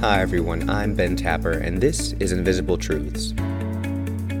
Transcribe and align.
Hi, 0.00 0.20
everyone. 0.20 0.68
I'm 0.68 0.94
Ben 0.94 1.16
Tapper, 1.16 1.52
and 1.52 1.80
this 1.80 2.12
is 2.20 2.30
Invisible 2.30 2.76
Truths. 2.76 3.32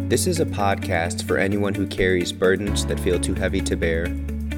This 0.06 0.26
is 0.26 0.38
a 0.38 0.44
podcast 0.44 1.26
for 1.26 1.38
anyone 1.38 1.74
who 1.74 1.86
carries 1.86 2.30
burdens 2.30 2.84
that 2.84 3.00
feel 3.00 3.18
too 3.18 3.32
heavy 3.32 3.62
to 3.62 3.74
bear, 3.74 4.14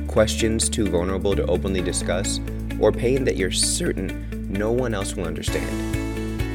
questions 0.08 0.68
too 0.68 0.88
vulnerable 0.88 1.36
to 1.36 1.46
openly 1.46 1.82
discuss, 1.82 2.40
or 2.80 2.90
pain 2.90 3.22
that 3.24 3.36
you're 3.36 3.52
certain 3.52 4.48
no 4.50 4.72
one 4.72 4.92
else 4.92 5.14
will 5.14 5.26
understand. 5.26 5.70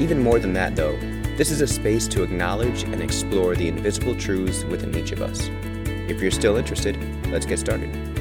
Even 0.00 0.22
more 0.22 0.38
than 0.38 0.52
that, 0.52 0.76
though, 0.76 0.96
this 1.38 1.50
is 1.50 1.62
a 1.62 1.66
space 1.66 2.06
to 2.08 2.22
acknowledge 2.22 2.82
and 2.82 3.02
explore 3.02 3.56
the 3.56 3.68
invisible 3.68 4.14
truths 4.14 4.62
within 4.64 4.94
each 4.94 5.12
of 5.12 5.22
us. 5.22 5.48
If 6.06 6.20
you're 6.20 6.30
still 6.30 6.58
interested, 6.58 6.98
let's 7.30 7.46
get 7.46 7.60
started. 7.60 8.13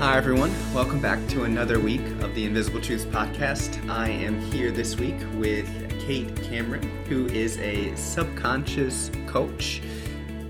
Hi, 0.00 0.16
everyone. 0.16 0.50
Welcome 0.72 0.98
back 0.98 1.18
to 1.28 1.44
another 1.44 1.78
week 1.78 2.00
of 2.22 2.34
the 2.34 2.46
Invisible 2.46 2.80
Truths 2.80 3.04
podcast. 3.04 3.86
I 3.90 4.08
am 4.08 4.40
here 4.50 4.70
this 4.70 4.96
week 4.96 5.18
with 5.34 5.68
Kate 6.00 6.34
Cameron, 6.42 6.82
who 7.04 7.26
is 7.26 7.58
a 7.58 7.94
subconscious 7.96 9.10
coach 9.26 9.82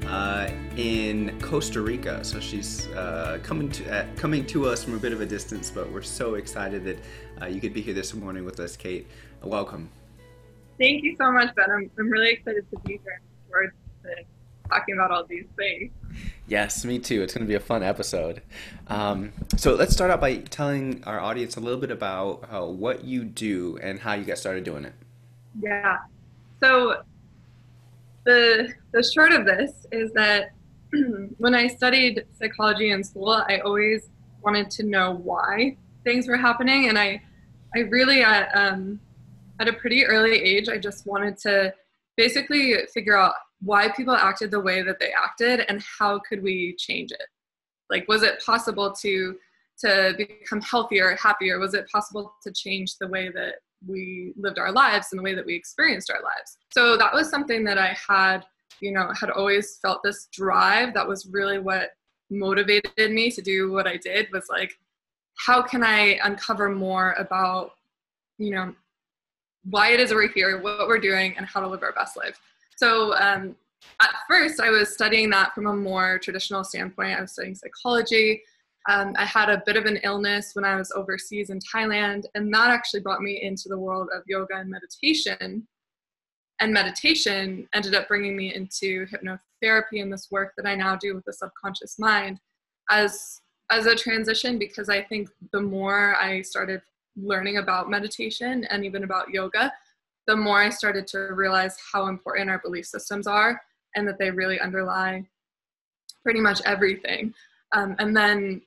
uh, 0.06 0.50
in 0.76 1.36
Costa 1.40 1.80
Rica. 1.80 2.24
So 2.24 2.38
she's 2.38 2.86
uh, 2.90 3.40
coming 3.42 3.68
to 3.72 3.92
uh, 3.92 4.06
coming 4.14 4.46
to 4.46 4.68
us 4.68 4.84
from 4.84 4.94
a 4.94 4.98
bit 4.98 5.12
of 5.12 5.20
a 5.20 5.26
distance, 5.26 5.68
but 5.68 5.90
we're 5.90 6.00
so 6.02 6.34
excited 6.34 6.84
that 6.84 6.98
uh, 7.42 7.46
you 7.46 7.60
could 7.60 7.74
be 7.74 7.80
here 7.80 7.92
this 7.92 8.14
morning 8.14 8.44
with 8.44 8.60
us, 8.60 8.76
Kate. 8.76 9.08
welcome. 9.42 9.90
Thank 10.78 11.02
you 11.02 11.16
so 11.16 11.32
much, 11.32 11.52
Ben. 11.56 11.68
I'm, 11.72 11.90
I'm 11.98 12.08
really 12.08 12.30
excited 12.30 12.70
to 12.70 12.78
be 12.86 13.00
here. 13.02 13.20
Talking 14.70 14.94
about 14.94 15.10
all 15.10 15.24
these 15.24 15.46
things. 15.56 15.92
Yes, 16.46 16.84
me 16.84 16.98
too. 16.98 17.22
It's 17.22 17.32
going 17.34 17.44
to 17.44 17.48
be 17.48 17.54
a 17.54 17.60
fun 17.60 17.82
episode. 17.82 18.42
Um, 18.88 19.32
so 19.56 19.74
let's 19.74 19.92
start 19.92 20.10
out 20.10 20.20
by 20.20 20.36
telling 20.36 21.04
our 21.04 21.20
audience 21.20 21.56
a 21.56 21.60
little 21.60 21.78
bit 21.78 21.90
about 21.90 22.48
uh, 22.50 22.64
what 22.64 23.04
you 23.04 23.24
do 23.24 23.78
and 23.82 24.00
how 24.00 24.14
you 24.14 24.24
got 24.24 24.38
started 24.38 24.64
doing 24.64 24.84
it. 24.84 24.94
Yeah. 25.60 25.98
So 26.60 27.02
the 28.24 28.72
the 28.92 29.02
short 29.02 29.32
of 29.32 29.44
this 29.44 29.86
is 29.92 30.12
that 30.12 30.52
when 31.38 31.54
I 31.54 31.66
studied 31.68 32.24
psychology 32.38 32.90
in 32.90 33.02
school, 33.04 33.30
I 33.30 33.58
always 33.58 34.08
wanted 34.42 34.70
to 34.72 34.82
know 34.84 35.14
why 35.22 35.76
things 36.04 36.26
were 36.28 36.36
happening, 36.36 36.88
and 36.88 36.98
I 36.98 37.22
I 37.74 37.80
really 37.80 38.22
at 38.22 38.50
um, 38.54 39.00
at 39.60 39.68
a 39.68 39.72
pretty 39.72 40.04
early 40.04 40.32
age, 40.32 40.68
I 40.68 40.78
just 40.78 41.06
wanted 41.06 41.36
to 41.38 41.72
basically 42.16 42.74
figure 42.92 43.16
out 43.16 43.34
why 43.60 43.90
people 43.90 44.14
acted 44.14 44.50
the 44.50 44.60
way 44.60 44.82
that 44.82 44.98
they 44.98 45.12
acted 45.12 45.60
and 45.68 45.82
how 45.98 46.18
could 46.20 46.42
we 46.42 46.74
change 46.78 47.12
it? 47.12 47.26
Like 47.88 48.06
was 48.08 48.22
it 48.22 48.42
possible 48.44 48.92
to 49.02 49.36
to 49.80 50.14
become 50.16 50.60
healthier 50.60 51.16
happier? 51.16 51.58
Was 51.58 51.74
it 51.74 51.88
possible 51.90 52.34
to 52.42 52.52
change 52.52 52.96
the 52.98 53.08
way 53.08 53.30
that 53.30 53.56
we 53.86 54.34
lived 54.36 54.58
our 54.58 54.72
lives 54.72 55.08
and 55.10 55.18
the 55.18 55.22
way 55.22 55.34
that 55.34 55.46
we 55.46 55.54
experienced 55.54 56.10
our 56.10 56.22
lives? 56.22 56.58
So 56.72 56.96
that 56.96 57.12
was 57.12 57.30
something 57.30 57.64
that 57.64 57.78
i 57.78 57.96
had 58.08 58.44
you 58.80 58.92
know 58.92 59.10
had 59.18 59.30
always 59.30 59.78
felt 59.82 60.02
this 60.02 60.28
drive. 60.32 60.94
That 60.94 61.08
was 61.08 61.26
really 61.26 61.58
what 61.58 61.90
motivated 62.30 63.10
me 63.10 63.30
to 63.30 63.42
do 63.42 63.72
what 63.72 63.86
i 63.86 63.96
did 63.96 64.28
was 64.32 64.46
like 64.48 64.72
how 65.36 65.60
can 65.60 65.82
i 65.82 66.18
uncover 66.22 66.68
more 66.68 67.14
about 67.18 67.72
you 68.38 68.50
know 68.50 68.72
why 69.64 69.90
it 69.90 70.00
is 70.00 70.12
we're 70.12 70.28
here 70.28 70.60
what 70.60 70.86
we're 70.86 70.98
doing 70.98 71.34
and 71.36 71.46
how 71.46 71.60
to 71.60 71.66
live 71.66 71.82
our 71.82 71.92
best 71.92 72.16
life 72.16 72.40
so 72.80 73.14
um, 73.16 73.54
at 74.00 74.10
first, 74.26 74.58
I 74.58 74.70
was 74.70 74.94
studying 74.94 75.28
that 75.30 75.54
from 75.54 75.66
a 75.66 75.76
more 75.76 76.18
traditional 76.18 76.64
standpoint. 76.64 77.18
I 77.18 77.20
was 77.20 77.32
studying 77.32 77.54
psychology. 77.54 78.42
Um, 78.88 79.12
I 79.18 79.26
had 79.26 79.50
a 79.50 79.62
bit 79.66 79.76
of 79.76 79.84
an 79.84 79.98
illness 80.02 80.52
when 80.54 80.64
I 80.64 80.76
was 80.76 80.90
overseas 80.96 81.50
in 81.50 81.58
Thailand, 81.60 82.24
and 82.34 82.52
that 82.54 82.70
actually 82.70 83.00
brought 83.00 83.20
me 83.20 83.42
into 83.42 83.68
the 83.68 83.78
world 83.78 84.08
of 84.14 84.22
yoga 84.26 84.56
and 84.56 84.70
meditation. 84.70 85.68
And 86.60 86.72
meditation 86.72 87.68
ended 87.74 87.94
up 87.94 88.08
bringing 88.08 88.34
me 88.34 88.54
into 88.54 89.06
hypnotherapy 89.08 90.00
and 90.00 90.10
this 90.10 90.28
work 90.30 90.54
that 90.56 90.66
I 90.66 90.74
now 90.74 90.96
do 90.96 91.14
with 91.14 91.26
the 91.26 91.34
subconscious 91.34 91.98
mind 91.98 92.40
as 92.90 93.42
as 93.70 93.86
a 93.86 93.94
transition 93.94 94.58
because 94.58 94.88
I 94.88 95.02
think 95.02 95.28
the 95.52 95.60
more 95.60 96.16
I 96.16 96.42
started 96.42 96.80
learning 97.16 97.58
about 97.58 97.88
meditation 97.88 98.64
and 98.64 98.84
even 98.84 99.04
about 99.04 99.30
yoga, 99.30 99.72
the 100.26 100.36
more 100.36 100.60
I 100.60 100.70
started 100.70 101.06
to 101.08 101.18
realize 101.34 101.76
how 101.92 102.06
important 102.06 102.50
our 102.50 102.60
belief 102.60 102.86
systems 102.86 103.26
are 103.26 103.60
and 103.96 104.06
that 104.06 104.18
they 104.18 104.30
really 104.30 104.60
underlie 104.60 105.24
pretty 106.22 106.40
much 106.40 106.60
everything. 106.64 107.34
Um, 107.72 107.96
and 107.98 108.16
then 108.16 108.62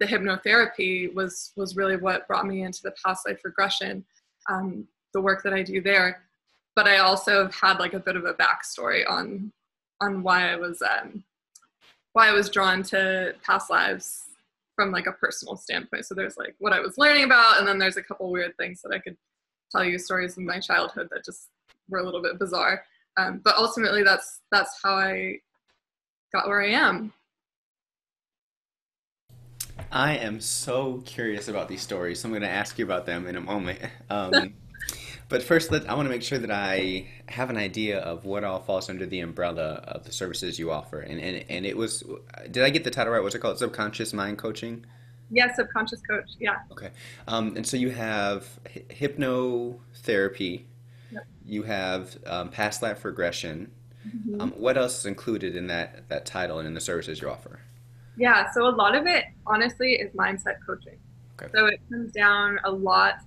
the 0.00 0.06
hypnotherapy 0.06 1.12
was 1.14 1.52
was 1.56 1.76
really 1.76 1.96
what 1.96 2.26
brought 2.28 2.46
me 2.46 2.62
into 2.62 2.80
the 2.82 2.94
past 3.04 3.26
life 3.26 3.40
regression, 3.44 4.04
um, 4.48 4.86
the 5.14 5.20
work 5.20 5.42
that 5.42 5.52
I 5.52 5.62
do 5.62 5.80
there. 5.80 6.22
But 6.76 6.86
I 6.86 6.98
also 6.98 7.42
have 7.42 7.54
had 7.54 7.78
like 7.78 7.94
a 7.94 8.00
bit 8.00 8.16
of 8.16 8.24
a 8.24 8.34
backstory 8.34 9.08
on 9.08 9.52
on 10.00 10.22
why 10.22 10.52
I 10.52 10.56
was 10.56 10.80
um, 10.82 11.24
why 12.12 12.28
I 12.28 12.32
was 12.32 12.48
drawn 12.48 12.82
to 12.84 13.34
past 13.42 13.70
lives 13.70 14.24
from 14.76 14.92
like 14.92 15.06
a 15.06 15.12
personal 15.12 15.56
standpoint. 15.56 16.06
So 16.06 16.14
there's 16.14 16.36
like 16.36 16.54
what 16.58 16.72
I 16.72 16.80
was 16.80 16.98
learning 16.98 17.24
about, 17.24 17.58
and 17.58 17.66
then 17.66 17.78
there's 17.78 17.96
a 17.96 18.02
couple 18.02 18.30
weird 18.30 18.56
things 18.56 18.80
that 18.82 18.94
I 18.94 19.00
could 19.00 19.16
tell 19.70 19.84
you 19.84 19.98
stories 19.98 20.36
of 20.36 20.44
my 20.44 20.60
childhood 20.60 21.08
that 21.10 21.24
just 21.24 21.48
were 21.88 21.98
a 21.98 22.04
little 22.04 22.22
bit 22.22 22.38
bizarre. 22.38 22.84
Um, 23.16 23.40
but 23.42 23.56
ultimately, 23.56 24.02
that's 24.02 24.40
that's 24.50 24.78
how 24.82 24.94
I 24.94 25.38
got 26.32 26.46
where 26.46 26.62
I 26.62 26.68
am. 26.68 27.12
I 29.90 30.16
am 30.18 30.40
so 30.40 31.02
curious 31.06 31.48
about 31.48 31.68
these 31.68 31.80
stories, 31.80 32.20
so 32.20 32.28
I'm 32.28 32.32
going 32.32 32.42
to 32.42 32.48
ask 32.48 32.78
you 32.78 32.84
about 32.84 33.06
them 33.06 33.26
in 33.26 33.36
a 33.36 33.40
moment. 33.40 33.80
Um, 34.10 34.54
but 35.28 35.42
first, 35.42 35.72
let, 35.72 35.88
I 35.88 35.94
want 35.94 36.06
to 36.06 36.10
make 36.10 36.22
sure 36.22 36.38
that 36.38 36.50
I 36.50 37.06
have 37.26 37.48
an 37.48 37.56
idea 37.56 37.98
of 38.00 38.24
what 38.24 38.44
all 38.44 38.60
falls 38.60 38.90
under 38.90 39.06
the 39.06 39.20
umbrella 39.20 39.82
of 39.86 40.04
the 40.04 40.12
services 40.12 40.58
you 40.58 40.70
offer. 40.70 41.00
And, 41.00 41.18
and, 41.20 41.44
and 41.48 41.64
it 41.64 41.76
was, 41.76 42.04
did 42.50 42.64
I 42.64 42.70
get 42.70 42.84
the 42.84 42.90
title 42.90 43.14
right? 43.14 43.22
What's 43.22 43.34
it 43.34 43.38
called? 43.38 43.58
Subconscious 43.58 44.12
Mind 44.12 44.36
Coaching? 44.36 44.84
Yeah, 45.30 45.52
subconscious 45.54 46.00
coach. 46.02 46.30
Yeah. 46.38 46.56
Okay. 46.72 46.90
Um, 47.26 47.56
and 47.56 47.66
so 47.66 47.76
you 47.76 47.90
have 47.90 48.46
hypnotherapy. 48.66 50.62
Yep. 51.10 51.26
You 51.44 51.62
have 51.64 52.16
um, 52.26 52.48
past 52.48 52.82
life 52.82 53.04
regression. 53.04 53.70
Mm-hmm. 54.06 54.40
Um, 54.40 54.50
what 54.52 54.78
else 54.78 55.00
is 55.00 55.06
included 55.06 55.56
in 55.56 55.66
that 55.66 56.08
that 56.08 56.24
title 56.24 56.58
and 56.58 56.66
in 56.66 56.74
the 56.74 56.80
services 56.80 57.20
you 57.20 57.28
offer? 57.28 57.60
Yeah. 58.16 58.50
So 58.52 58.66
a 58.66 58.74
lot 58.74 58.94
of 58.94 59.06
it, 59.06 59.24
honestly, 59.46 59.94
is 59.94 60.12
mindset 60.12 60.56
coaching. 60.66 60.98
Okay. 61.40 61.50
So 61.54 61.66
it 61.66 61.80
comes 61.90 62.12
down 62.12 62.58
a 62.64 62.70
lot 62.70 63.20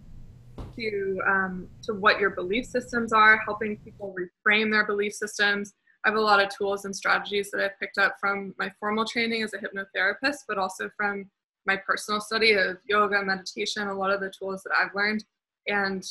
to 0.76 1.22
um, 1.28 1.68
to 1.84 1.94
what 1.94 2.20
your 2.20 2.32
belief 2.32 2.66
systems 2.66 3.14
are, 3.14 3.38
helping 3.46 3.78
people 3.78 4.16
reframe 4.18 4.72
their 4.72 4.86
belief 4.86 5.14
systems. 5.14 5.74
I 6.04 6.10
have 6.10 6.18
a 6.18 6.22
lot 6.22 6.42
of 6.42 6.50
tools 6.50 6.86
and 6.86 6.96
strategies 6.96 7.52
that 7.52 7.62
I've 7.62 7.80
picked 7.80 8.00
up 8.00 8.16
from 8.20 8.56
my 8.58 8.72
formal 8.80 9.06
training 9.06 9.44
as 9.44 9.54
a 9.54 9.60
hypnotherapist, 9.60 10.40
but 10.48 10.58
also 10.58 10.90
from 10.98 11.30
my 11.66 11.76
personal 11.76 12.22
study 12.22 12.54
of 12.54 12.78
yoga, 12.86 13.24
meditation, 13.24 13.88
a 13.88 13.94
lot 13.94 14.12
of 14.12 14.20
the 14.20 14.32
tools 14.38 14.64
that 14.64 14.74
I've 14.78 14.96
learned. 14.96 15.24
And 15.68 16.04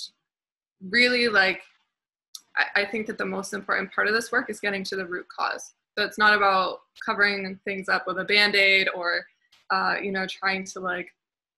really, 0.89 1.29
like, 1.29 1.63
I, 2.57 2.83
I 2.83 2.85
think 2.85 3.07
that 3.07 3.19
the 3.19 3.25
most 3.25 3.53
important 3.53 3.93
part 3.93 4.07
of 4.07 4.15
this 4.15 4.31
work 4.33 4.51
is 4.51 4.61
getting 4.61 4.85
to 4.85 4.97
the 4.97 5.07
root 5.07 5.27
cause. 5.29 5.75
So 5.99 6.05
it's 6.05 6.19
not 6.19 6.35
about 6.35 6.81
covering 7.05 7.59
things 7.65 7.89
up 7.89 8.07
with 8.07 8.19
a 8.19 8.25
band 8.25 8.55
aid 8.55 8.89
or, 8.95 9.25
uh, 9.71 9.97
you 10.03 10.13
know, 10.13 10.27
trying 10.27 10.65
to 10.67 10.81
like 10.81 11.09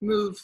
move 0.00 0.42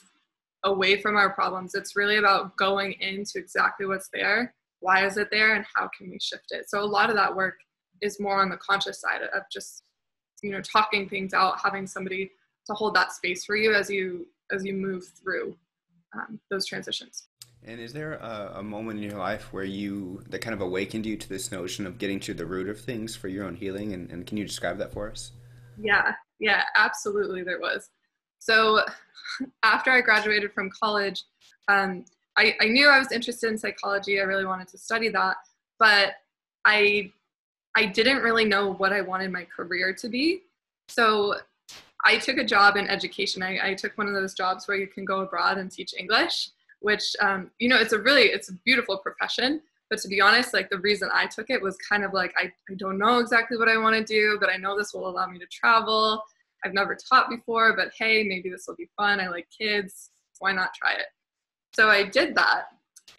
away 0.64 1.00
from 1.00 1.16
our 1.16 1.30
problems. 1.30 1.74
It's 1.74 1.96
really 1.96 2.16
about 2.16 2.56
going 2.56 2.92
into 3.00 3.38
exactly 3.38 3.86
what's 3.86 4.08
there, 4.12 4.54
why 4.80 5.06
is 5.06 5.16
it 5.16 5.28
there, 5.30 5.54
and 5.54 5.64
how 5.74 5.88
can 5.96 6.10
we 6.10 6.18
shift 6.20 6.50
it. 6.50 6.68
So 6.68 6.80
a 6.80 6.84
lot 6.84 7.10
of 7.10 7.16
that 7.16 7.34
work 7.34 7.54
is 8.00 8.20
more 8.20 8.40
on 8.40 8.50
the 8.50 8.56
conscious 8.58 9.00
side 9.00 9.22
of 9.22 9.42
just, 9.50 9.84
you 10.42 10.50
know, 10.50 10.60
talking 10.60 11.08
things 11.08 11.32
out, 11.32 11.60
having 11.62 11.86
somebody 11.86 12.30
to 12.68 12.74
hold 12.74 12.94
that 12.94 13.12
space 13.12 13.44
for 13.44 13.56
you 13.56 13.74
as 13.74 13.90
you 13.90 14.26
as 14.52 14.64
you 14.64 14.74
move 14.74 15.06
through 15.06 15.56
um, 16.14 16.40
those 16.50 16.66
transitions. 16.66 17.28
And 17.64 17.80
is 17.80 17.92
there 17.92 18.14
a, 18.14 18.52
a, 18.56 18.62
moment 18.62 18.98
in 18.98 19.10
your 19.10 19.18
life 19.18 19.52
where 19.52 19.64
you 19.64 20.22
that 20.30 20.40
kind 20.40 20.54
of 20.54 20.60
awakened 20.60 21.04
you 21.04 21.16
to 21.16 21.28
this 21.28 21.50
notion 21.50 21.86
of 21.86 21.98
getting 21.98 22.20
to 22.20 22.32
the 22.32 22.46
root 22.46 22.68
of 22.68 22.80
things 22.80 23.16
for 23.16 23.28
your 23.28 23.44
own 23.44 23.56
healing? 23.56 23.92
And, 23.92 24.10
and 24.10 24.26
can 24.26 24.38
you 24.38 24.44
describe 24.44 24.78
that 24.78 24.92
for 24.92 25.10
us? 25.10 25.32
Yeah, 25.78 26.14
yeah, 26.38 26.62
absolutely. 26.76 27.42
There 27.42 27.60
was. 27.60 27.90
So 28.38 28.82
after 29.64 29.90
I 29.90 30.00
graduated 30.00 30.52
from 30.52 30.70
college, 30.70 31.24
um, 31.68 32.04
I, 32.38 32.54
I 32.60 32.66
knew 32.66 32.88
I 32.88 32.98
was 32.98 33.12
interested 33.12 33.50
in 33.50 33.58
psychology. 33.58 34.20
I 34.20 34.24
really 34.24 34.46
wanted 34.46 34.68
to 34.68 34.78
study 34.78 35.08
that, 35.10 35.36
but 35.78 36.14
I 36.64 37.12
I 37.76 37.86
didn't 37.86 38.22
really 38.22 38.44
know 38.44 38.72
what 38.74 38.92
I 38.92 39.00
wanted 39.02 39.30
my 39.30 39.44
career 39.44 39.92
to 39.94 40.08
be. 40.08 40.42
So 40.88 41.34
I 42.04 42.18
took 42.18 42.38
a 42.38 42.44
job 42.44 42.76
in 42.76 42.88
education. 42.88 43.42
I, 43.42 43.70
I, 43.70 43.74
took 43.74 43.96
one 43.98 44.06
of 44.06 44.14
those 44.14 44.34
jobs 44.34 44.68
where 44.68 44.76
you 44.76 44.86
can 44.86 45.04
go 45.04 45.20
abroad 45.20 45.58
and 45.58 45.70
teach 45.70 45.94
English, 45.98 46.50
which 46.80 47.16
um, 47.20 47.50
you 47.58 47.68
know 47.68 47.76
it's 47.76 47.92
a 47.92 47.98
really 47.98 48.24
it's 48.24 48.50
a 48.50 48.54
beautiful 48.64 48.98
profession. 48.98 49.60
But 49.90 50.00
to 50.00 50.08
be 50.08 50.20
honest, 50.20 50.52
like 50.52 50.70
the 50.70 50.78
reason 50.78 51.08
I 51.12 51.26
took 51.26 51.50
it 51.50 51.60
was 51.60 51.76
kind 51.78 52.04
of 52.04 52.12
like 52.12 52.34
I, 52.36 52.52
I 52.70 52.74
don't 52.76 52.98
know 52.98 53.18
exactly 53.18 53.56
what 53.56 53.68
I 53.68 53.78
want 53.78 53.96
to 53.96 54.04
do, 54.04 54.36
but 54.38 54.50
I 54.50 54.56
know 54.56 54.76
this 54.76 54.94
will 54.94 55.08
allow 55.08 55.26
me 55.26 55.38
to 55.38 55.46
travel. 55.46 56.22
I've 56.64 56.74
never 56.74 56.96
taught 56.96 57.30
before, 57.30 57.74
but 57.76 57.92
hey, 57.96 58.24
maybe 58.24 58.50
this 58.50 58.66
will 58.66 58.76
be 58.76 58.88
fun. 58.96 59.20
I 59.20 59.28
like 59.28 59.48
kids. 59.56 60.10
Why 60.40 60.52
not 60.52 60.74
try 60.74 60.92
it? 60.92 61.06
So 61.72 61.88
I 61.88 62.04
did 62.04 62.34
that. 62.34 62.66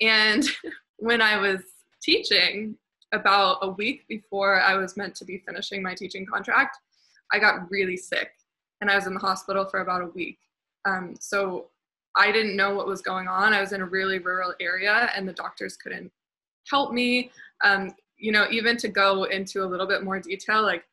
And 0.02 0.46
when 0.98 1.22
I 1.22 1.38
was 1.38 1.62
teaching, 2.02 2.76
about 3.12 3.58
a 3.62 3.70
week 3.70 4.08
before 4.08 4.62
I 4.62 4.76
was 4.76 4.98
meant 4.98 5.16
to 5.16 5.26
be 5.26 5.42
finishing 5.46 5.82
my 5.82 5.96
teaching 5.96 6.26
contract, 6.26 6.78
I 7.32 7.40
got 7.40 7.70
really 7.70 7.98
sick 7.98 8.32
and 8.82 8.90
I 8.90 8.96
was 8.96 9.08
in 9.08 9.14
the 9.14 9.20
hospital 9.20 9.66
for 9.66 9.82
about 9.82 10.02
a 10.02 10.08
week. 10.08 10.40
Um, 10.86 11.16
so 11.20 11.68
I 12.16 12.32
didn't 12.32 12.56
know 12.56 12.74
what 12.74 12.88
was 12.88 13.02
going 13.02 13.28
on. 13.28 13.54
I 13.54 13.62
was 13.62 13.74
in 13.74 13.82
a 13.82 13.86
really 13.86 14.20
rural 14.20 14.54
area 14.60 15.10
and 15.16 15.28
the 15.28 15.34
doctors 15.34 15.78
couldn't 15.78 16.12
help 16.70 16.92
me. 16.92 17.32
Um, 17.64 17.94
you 18.18 18.32
know, 18.32 18.48
even 18.52 18.78
to 18.78 18.88
go 18.88 19.24
into 19.26 19.64
a 19.64 19.68
little 19.68 19.88
bit 19.88 20.04
more 20.04 20.20
detail, 20.20 20.62
like 20.62 20.84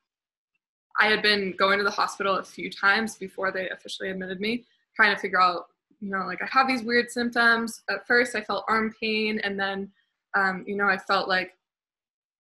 I 0.99 1.09
had 1.09 1.23
been 1.23 1.55
going 1.59 1.79
to 1.79 1.85
the 1.85 1.91
hospital 1.91 2.37
a 2.37 2.45
few 2.45 2.71
times 2.71 3.17
before 3.17 3.53
they 3.53 3.69
officially 3.71 4.11
admitted 4.11 4.41
me, 4.41 4.65
trying 4.95 5.15
to 5.15 5.21
figure 5.21 5.41
out, 5.41 5.67
you 6.01 6.11
know, 6.11 6.25
like 6.27 6.41
I 6.43 6.49
have 6.51 6.69
these 6.69 6.83
weird 6.83 7.11
symptoms. 7.11 7.83
At 7.91 8.07
first, 8.07 8.35
I 8.35 8.43
felt 8.43 8.65
arm 8.69 8.95
pain, 9.01 9.41
and 9.41 9.59
then, 9.59 9.91
um, 10.35 10.65
you 10.67 10.77
know, 10.77 10.87
I 10.87 10.99
felt 10.99 11.29
like 11.29 11.53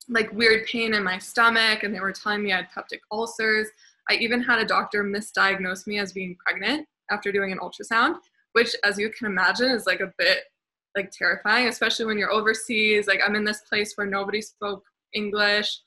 like 0.08 0.32
weird 0.32 0.66
pain 0.66 0.94
in 0.94 1.02
my 1.02 1.18
stomach, 1.18 1.82
and 1.82 1.94
they 1.94 2.00
were 2.00 2.12
telling 2.12 2.42
me 2.42 2.52
I 2.52 2.56
had 2.56 2.68
peptic 2.70 3.00
ulcers. 3.10 3.68
I 4.08 4.14
even 4.14 4.42
had 4.42 4.58
a 4.58 4.64
doctor 4.64 5.04
misdiagnose 5.04 5.86
me 5.86 5.98
as 5.98 6.12
being 6.12 6.36
pregnant 6.44 6.86
after 7.10 7.32
doing 7.32 7.52
an 7.52 7.58
ultrasound, 7.58 8.16
which, 8.52 8.74
as 8.84 8.98
you 8.98 9.10
can 9.10 9.26
imagine, 9.26 9.70
is 9.70 9.86
like 9.86 10.00
a 10.00 10.12
bit 10.18 10.38
like 10.96 11.10
terrifying, 11.10 11.68
especially 11.68 12.06
when 12.06 12.18
you're 12.18 12.32
overseas. 12.32 13.06
Like 13.06 13.20
I'm 13.24 13.36
in 13.36 13.44
this 13.44 13.62
place 13.68 13.92
where 13.96 14.06
nobody 14.06 14.40
spoke 14.40 14.84
English. 15.12 15.80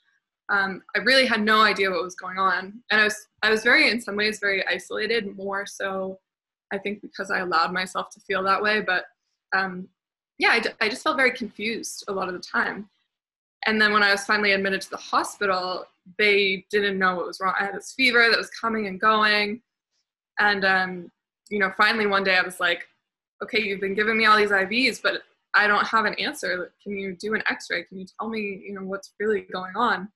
Um, 0.50 0.82
I 0.96 1.00
really 1.00 1.26
had 1.26 1.42
no 1.42 1.60
idea 1.60 1.90
what 1.90 2.02
was 2.02 2.16
going 2.16 2.38
on, 2.38 2.82
and 2.90 3.00
I 3.00 3.04
was 3.04 3.16
I 3.42 3.50
was 3.50 3.62
very, 3.62 3.90
in 3.90 4.00
some 4.00 4.16
ways, 4.16 4.38
very 4.40 4.66
isolated. 4.66 5.36
More 5.36 5.66
so, 5.66 6.18
I 6.72 6.78
think 6.78 7.02
because 7.02 7.30
I 7.30 7.38
allowed 7.38 7.72
myself 7.72 8.10
to 8.10 8.20
feel 8.20 8.42
that 8.44 8.62
way. 8.62 8.80
But 8.80 9.04
um, 9.54 9.88
yeah, 10.38 10.50
I, 10.50 10.60
d- 10.60 10.70
I 10.80 10.88
just 10.88 11.02
felt 11.02 11.16
very 11.16 11.32
confused 11.32 12.04
a 12.08 12.12
lot 12.12 12.28
of 12.28 12.34
the 12.34 12.40
time. 12.40 12.88
And 13.66 13.80
then 13.80 13.92
when 13.92 14.02
I 14.02 14.10
was 14.10 14.24
finally 14.24 14.52
admitted 14.52 14.80
to 14.82 14.90
the 14.90 14.96
hospital, 14.96 15.84
they 16.18 16.64
didn't 16.70 16.98
know 16.98 17.16
what 17.16 17.26
was 17.26 17.40
wrong. 17.40 17.54
I 17.58 17.64
had 17.64 17.74
this 17.74 17.92
fever 17.96 18.28
that 18.30 18.38
was 18.38 18.50
coming 18.50 18.86
and 18.86 19.00
going, 19.00 19.62
and 20.38 20.64
um, 20.64 21.10
you 21.50 21.58
know, 21.58 21.72
finally 21.76 22.06
one 22.06 22.24
day 22.24 22.36
I 22.36 22.42
was 22.42 22.60
like, 22.60 22.86
okay, 23.42 23.60
you've 23.60 23.80
been 23.80 23.94
giving 23.94 24.16
me 24.16 24.26
all 24.26 24.36
these 24.36 24.50
IVs, 24.50 25.00
but 25.02 25.22
I 25.54 25.66
don't 25.66 25.86
have 25.86 26.04
an 26.04 26.14
answer. 26.14 26.72
Can 26.82 26.96
you 26.96 27.16
do 27.18 27.34
an 27.34 27.42
X-ray? 27.48 27.84
Can 27.84 27.98
you 27.98 28.06
tell 28.18 28.28
me, 28.28 28.62
you 28.64 28.74
know, 28.74 28.82
what's 28.82 29.12
really 29.18 29.46
going 29.52 29.74
on? 29.74 30.08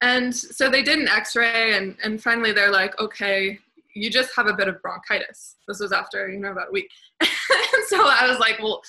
And 0.00 0.34
so 0.34 0.68
they 0.68 0.82
did 0.82 0.98
an 0.98 1.08
X-ray, 1.08 1.74
and 1.74 1.96
and 2.02 2.22
finally 2.22 2.52
they're 2.52 2.72
like, 2.72 2.98
okay, 3.00 3.58
you 3.94 4.10
just 4.10 4.30
have 4.36 4.46
a 4.46 4.52
bit 4.52 4.68
of 4.68 4.80
bronchitis. 4.82 5.56
This 5.66 5.80
was 5.80 5.92
after 5.92 6.28
you 6.28 6.38
know 6.38 6.52
about 6.52 6.68
a 6.68 6.72
week. 6.72 6.90
And 7.74 7.84
so 7.88 7.98
I 8.04 8.26
was 8.28 8.38
like, 8.38 8.58
well, 8.58 8.82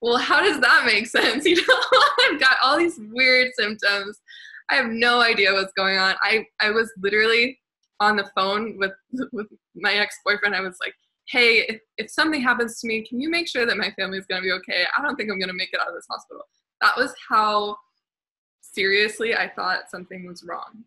well, 0.00 0.16
how 0.16 0.40
does 0.40 0.60
that 0.60 0.84
make 0.86 1.06
sense? 1.06 1.44
You 1.46 1.56
know, 1.56 1.80
I've 2.30 2.40
got 2.40 2.56
all 2.62 2.78
these 2.78 2.98
weird 3.12 3.52
symptoms. 3.54 4.20
I 4.70 4.76
have 4.76 4.90
no 4.90 5.20
idea 5.20 5.52
what's 5.52 5.72
going 5.72 5.98
on. 5.98 6.14
I 6.22 6.46
I 6.60 6.70
was 6.70 6.90
literally 7.00 7.58
on 7.98 8.16
the 8.16 8.30
phone 8.34 8.78
with 8.78 8.92
with 9.32 9.46
my 9.74 9.94
ex-boyfriend. 9.94 10.54
I 10.54 10.60
was 10.60 10.76
like, 10.84 10.94
hey, 11.28 11.64
if, 11.68 11.80
if 11.98 12.10
something 12.10 12.40
happens 12.40 12.80
to 12.80 12.88
me, 12.88 13.06
can 13.06 13.20
you 13.20 13.30
make 13.30 13.48
sure 13.48 13.66
that 13.66 13.76
my 13.76 13.90
family's 13.98 14.26
gonna 14.26 14.42
be 14.42 14.52
okay? 14.52 14.84
I 14.96 15.02
don't 15.02 15.16
think 15.16 15.30
I'm 15.30 15.40
gonna 15.40 15.52
make 15.52 15.70
it 15.72 15.80
out 15.80 15.88
of 15.88 15.94
this 15.94 16.06
hospital. 16.10 16.42
That 16.80 16.96
was 16.96 17.12
how 17.28 17.76
seriously 18.60 19.34
I 19.34 19.48
thought 19.48 19.90
something 19.90 20.26
was 20.26 20.44
wrong. 20.44 20.84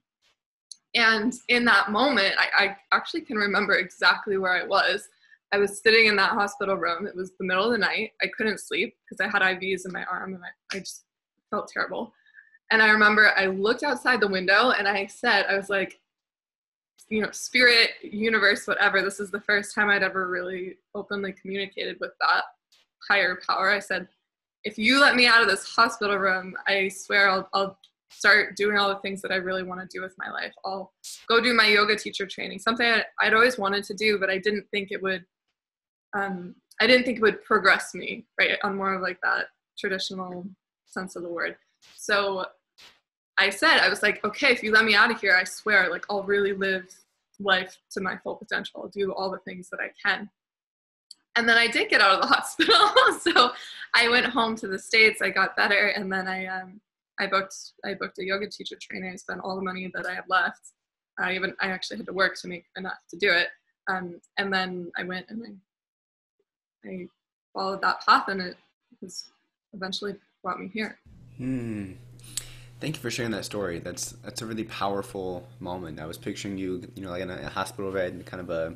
And 0.96 1.34
in 1.50 1.66
that 1.66 1.92
moment, 1.92 2.36
I, 2.38 2.66
I 2.66 2.78
actually 2.92 3.22
can 3.22 3.38
remember 3.38 3.74
exactly 3.74 4.38
where 4.38 4.54
I 4.54 4.66
was. 4.66 5.08
I 5.52 5.58
was 5.58 5.82
sitting 5.82 6.08
in 6.08 6.16
that 6.18 6.32
hospital 6.32 6.76
room. 6.76 7.08
It 7.08 7.16
was 7.16 7.32
the 7.40 7.46
middle 7.46 7.66
of 7.66 7.72
the 7.72 7.78
night. 7.78 8.12
I 8.22 8.28
couldn't 8.38 8.60
sleep 8.60 8.96
because 9.10 9.24
I 9.24 9.32
had 9.32 9.42
IVs 9.58 9.86
in 9.86 9.92
my 9.92 10.04
arm 10.06 10.36
and 10.36 10.44
I, 10.44 10.78
I 10.78 10.80
just 10.80 11.06
felt 11.50 11.70
terrible. 11.72 12.14
And 12.72 12.82
I 12.82 12.90
remember 12.90 13.32
I 13.38 13.48
looked 13.48 13.84
outside 13.84 14.20
the 14.20 14.28
window 14.28 14.72
and 14.72 14.88
I 14.88 15.06
said, 15.06 15.46
I 15.48 15.56
was 15.56 15.70
like, 15.70 16.00
you 17.10 17.22
know, 17.22 17.32
spirit, 17.32 17.92
universe, 18.02 18.66
whatever. 18.66 19.02
This 19.02 19.20
is 19.20 19.30
the 19.30 19.42
first 19.42 19.76
time 19.76 19.90
I'd 19.90 20.04
ever 20.04 20.28
really 20.28 20.78
openly 20.96 21.34
communicated 21.34 21.98
with 22.00 22.12
that 22.20 22.44
higher 23.08 23.40
power. 23.48 23.70
I 23.70 23.80
said, 23.80 24.08
if 24.64 24.78
you 24.78 25.00
let 25.00 25.16
me 25.16 25.28
out 25.28 25.42
of 25.42 25.50
this 25.50 25.66
hospital 25.66 26.18
room, 26.18 26.56
I 26.68 26.88
swear 26.88 27.30
I'll, 27.30 27.50
I'll 27.54 27.78
start 28.10 28.56
doing 28.56 28.78
all 28.78 28.90
the 28.90 29.00
things 29.00 29.22
that 29.22 29.32
I 29.32 29.36
really 29.36 29.64
want 29.64 29.82
to 29.82 29.88
do 29.92 30.02
with 30.02 30.16
my 30.18 30.32
life. 30.32 30.54
I'll 30.66 30.94
go 31.28 31.42
do 31.42 31.54
my 31.54 31.68
yoga 31.68 31.96
teacher 31.96 32.26
training, 32.26 32.60
something 32.60 33.02
I'd 33.20 33.34
always 33.34 33.58
wanted 33.58 33.84
to 33.86 33.94
do, 33.94 34.18
but 34.20 34.30
I 34.30 34.38
didn't 34.38 34.66
think 34.72 34.92
it 34.92 35.02
would, 35.02 35.26
um, 36.16 36.56
I 36.80 36.88
didn't 36.88 37.06
think 37.06 37.18
it 37.18 37.22
would 37.22 37.44
progress 37.44 37.94
me, 37.94 38.26
right, 38.40 38.58
on 38.64 38.78
more 38.78 38.94
of 38.94 39.02
like 39.02 39.20
that 39.24 39.48
traditional 39.78 40.48
sense 40.86 41.16
of 41.16 41.24
the 41.24 41.30
word. 41.30 41.58
So 41.96 42.46
I 43.38 43.50
said, 43.50 43.80
I 43.80 43.90
was 43.90 44.04
like, 44.04 44.24
okay, 44.24 44.52
if 44.52 44.64
you 44.64 44.72
let 44.72 44.86
me 44.86 44.96
out 44.96 45.12
of 45.12 45.20
here, 45.20 45.36
I 45.36 45.44
swear, 45.44 45.90
like, 45.90 46.06
I'll 46.10 46.24
really 46.24 46.54
live 46.54 46.86
life 47.40 47.78
to 47.92 48.02
my 48.02 48.18
full 48.18 48.36
potential. 48.36 48.82
I'll 48.84 48.90
do 48.90 49.12
all 49.14 49.32
the 49.32 49.40
things 49.40 49.70
that 49.70 49.80
I 49.80 49.92
can. 50.04 50.30
And 51.36 51.50
then 51.50 51.58
I 51.58 51.68
did 51.68 51.90
get 51.90 52.02
out 52.02 52.16
of 52.16 52.22
the 52.22 52.28
hospital. 52.36 52.76
so 53.20 53.52
I 53.96 54.08
went 54.10 54.28
home 54.28 54.56
to 54.58 54.68
the 54.68 54.78
States. 54.78 55.22
I 55.22 55.30
got 55.30 55.58
better. 55.58 55.88
And 55.88 56.12
then 56.12 56.28
I, 56.28 56.46
um, 56.46 56.80
I 57.20 57.28
booked, 57.28 57.56
I 57.84 57.96
booked 57.96 58.20
a 58.20 58.26
yoga 58.26 58.48
teacher 58.48 58.76
training. 58.80 59.12
I 59.12 59.16
spent 59.16 59.42
all 59.44 59.56
the 59.56 59.64
money 59.64 59.92
that 59.96 60.06
I 60.06 60.14
had 60.14 60.26
left. 60.30 60.74
I 61.20 61.34
even, 61.34 61.56
I 61.62 61.68
actually 61.68 61.98
had 61.98 62.06
to 62.08 62.14
work 62.14 62.36
to 62.42 62.48
make 62.48 62.66
enough 62.78 63.00
to 63.10 63.18
do 63.18 63.32
it. 63.32 63.48
Um, 63.88 64.22
and 64.38 64.54
then 64.54 64.92
I 64.98 65.04
went 65.04 65.26
and 65.30 65.60
I, 66.86 66.90
I 66.90 67.08
followed 67.54 67.82
that 67.82 68.06
path 68.06 68.28
and 68.30 68.42
it 68.42 68.58
was 69.02 69.26
eventually 69.74 70.16
brought 70.44 70.60
me 70.60 70.70
here. 70.74 71.00
Hmm. 71.38 71.94
Thank 72.80 72.98
you 72.98 73.02
for 73.02 73.10
sharing 73.10 73.32
that 73.32 73.46
story. 73.46 73.80
That's 73.80 74.12
that's 74.24 74.42
a 74.42 74.46
really 74.46 74.66
powerful 74.66 75.48
moment. 75.60 76.00
I 76.00 76.06
was 76.06 76.18
picturing 76.18 76.58
you, 76.58 76.86
you 76.96 77.04
know, 77.04 77.12
like 77.12 77.22
in 77.22 77.30
a, 77.30 77.50
hospital 77.50 77.92
bed, 77.92 78.26
kind 78.26 78.42
of 78.42 78.50
a 78.50 78.76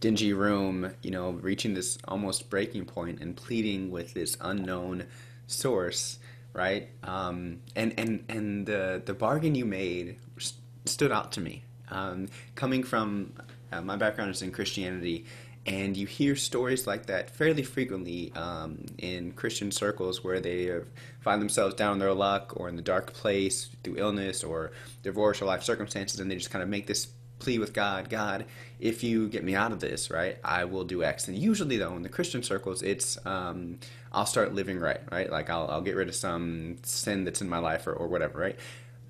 dingy 0.00 0.32
room, 0.32 0.92
you 1.02 1.10
know, 1.10 1.30
reaching 1.30 1.74
this 1.74 1.98
almost 2.08 2.50
breaking 2.50 2.84
point 2.84 3.20
and 3.20 3.36
pleading 3.36 3.90
with 3.90 4.12
this 4.12 4.36
unknown 4.40 5.04
source, 5.46 6.18
right? 6.52 6.88
Um, 7.04 7.60
and 7.76 7.94
and 7.96 8.24
and 8.28 8.66
the 8.66 9.00
the 9.04 9.14
bargain 9.14 9.54
you 9.54 9.64
made 9.64 10.16
st- 10.38 10.60
stood 10.84 11.12
out 11.12 11.32
to 11.32 11.40
me. 11.40 11.62
Um, 11.90 12.26
coming 12.56 12.82
from 12.82 13.32
uh, 13.72 13.80
my 13.80 13.96
background 13.96 14.32
is 14.32 14.42
in 14.42 14.50
Christianity, 14.50 15.26
and 15.66 15.96
you 15.96 16.06
hear 16.06 16.36
stories 16.36 16.86
like 16.86 17.06
that 17.06 17.30
fairly 17.30 17.62
frequently 17.62 18.32
um, 18.34 18.84
in 18.98 19.32
Christian 19.32 19.72
circles 19.72 20.22
where 20.22 20.38
they 20.38 20.80
find 21.20 21.42
themselves 21.42 21.74
down 21.74 21.94
in 21.94 21.98
their 21.98 22.14
luck 22.14 22.52
or 22.56 22.68
in 22.68 22.76
the 22.76 22.82
dark 22.82 23.12
place 23.12 23.68
through 23.82 23.96
illness 23.96 24.44
or 24.44 24.70
divorce 25.02 25.42
or 25.42 25.46
life 25.46 25.64
circumstances, 25.64 26.20
and 26.20 26.30
they 26.30 26.36
just 26.36 26.50
kind 26.50 26.62
of 26.62 26.68
make 26.68 26.86
this 26.86 27.08
plea 27.38 27.58
with 27.58 27.72
God 27.72 28.08
God, 28.08 28.46
if 28.80 29.02
you 29.02 29.28
get 29.28 29.44
me 29.44 29.54
out 29.54 29.72
of 29.72 29.80
this, 29.80 30.10
right, 30.10 30.38
I 30.44 30.64
will 30.64 30.84
do 30.84 31.02
X. 31.02 31.28
And 31.28 31.36
usually, 31.36 31.76
though, 31.76 31.94
in 31.94 32.02
the 32.02 32.08
Christian 32.08 32.42
circles, 32.42 32.82
it's 32.82 33.18
um, 33.26 33.78
I'll 34.12 34.26
start 34.26 34.54
living 34.54 34.78
right, 34.78 35.00
right? 35.10 35.30
Like 35.30 35.50
I'll, 35.50 35.68
I'll 35.68 35.82
get 35.82 35.96
rid 35.96 36.08
of 36.08 36.14
some 36.14 36.76
sin 36.82 37.24
that's 37.24 37.42
in 37.42 37.48
my 37.48 37.58
life 37.58 37.86
or, 37.86 37.92
or 37.92 38.08
whatever, 38.08 38.38
right? 38.38 38.56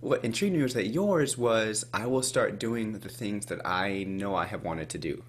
What 0.00 0.24
intrigued 0.24 0.54
me 0.54 0.62
was 0.62 0.74
that 0.74 0.88
yours 0.88 1.38
was 1.38 1.84
I 1.92 2.06
will 2.06 2.22
start 2.22 2.58
doing 2.58 2.98
the 2.98 3.08
things 3.08 3.46
that 3.46 3.66
I 3.66 4.04
know 4.04 4.34
I 4.34 4.46
have 4.46 4.62
wanted 4.62 4.88
to 4.90 4.98
do, 4.98 5.22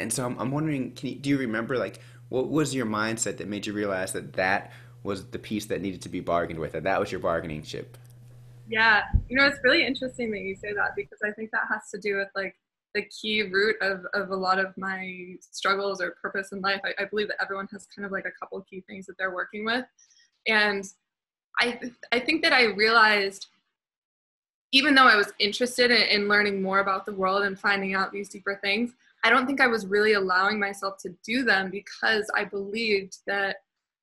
and 0.00 0.12
so 0.12 0.24
I'm, 0.24 0.38
I'm 0.38 0.50
wondering, 0.50 0.96
you, 1.02 1.14
do 1.14 1.30
you 1.30 1.38
remember 1.38 1.76
like 1.76 2.00
what 2.28 2.48
was 2.48 2.74
your 2.74 2.86
mindset 2.86 3.36
that 3.38 3.48
made 3.48 3.66
you 3.66 3.72
realize 3.72 4.12
that 4.12 4.32
that 4.34 4.72
was 5.02 5.26
the 5.26 5.38
piece 5.38 5.66
that 5.66 5.80
needed 5.80 6.02
to 6.02 6.08
be 6.08 6.20
bargained 6.20 6.58
with, 6.58 6.72
that 6.72 6.84
that 6.84 7.00
was 7.00 7.10
your 7.12 7.20
bargaining 7.20 7.62
chip? 7.62 7.98
Yeah, 8.68 9.02
you 9.28 9.36
know, 9.36 9.46
it's 9.46 9.58
really 9.64 9.84
interesting 9.84 10.30
that 10.30 10.40
you 10.40 10.54
say 10.54 10.72
that 10.72 10.94
because 10.94 11.18
I 11.24 11.32
think 11.32 11.50
that 11.50 11.62
has 11.68 11.90
to 11.90 11.98
do 11.98 12.16
with 12.16 12.28
like 12.36 12.54
the 12.94 13.02
key 13.02 13.42
root 13.42 13.76
of, 13.80 14.04
of 14.14 14.30
a 14.30 14.36
lot 14.36 14.58
of 14.58 14.76
my 14.76 15.34
struggles 15.40 16.00
or 16.00 16.16
purpose 16.22 16.52
in 16.52 16.60
life. 16.60 16.80
I, 16.84 17.02
I 17.02 17.04
believe 17.06 17.28
that 17.28 17.42
everyone 17.42 17.68
has 17.72 17.86
kind 17.86 18.06
of 18.06 18.12
like 18.12 18.26
a 18.26 18.32
couple 18.38 18.60
key 18.62 18.82
things 18.88 19.06
that 19.06 19.18
they're 19.18 19.34
working 19.34 19.64
with. 19.64 19.84
And 20.46 20.84
I, 21.58 21.80
I 22.12 22.20
think 22.20 22.42
that 22.42 22.52
I 22.52 22.66
realized, 22.66 23.48
even 24.72 24.94
though 24.94 25.08
I 25.08 25.16
was 25.16 25.32
interested 25.40 25.90
in, 25.90 26.02
in 26.02 26.28
learning 26.28 26.62
more 26.62 26.78
about 26.78 27.06
the 27.06 27.12
world 27.12 27.42
and 27.42 27.58
finding 27.58 27.94
out 27.94 28.12
these 28.12 28.28
deeper 28.28 28.58
things, 28.62 28.92
I 29.24 29.30
don't 29.30 29.46
think 29.46 29.60
I 29.60 29.66
was 29.66 29.86
really 29.86 30.14
allowing 30.14 30.58
myself 30.58 30.96
to 31.02 31.14
do 31.24 31.42
them 31.44 31.70
because 31.70 32.30
I 32.34 32.44
believed 32.44 33.18
that 33.26 33.56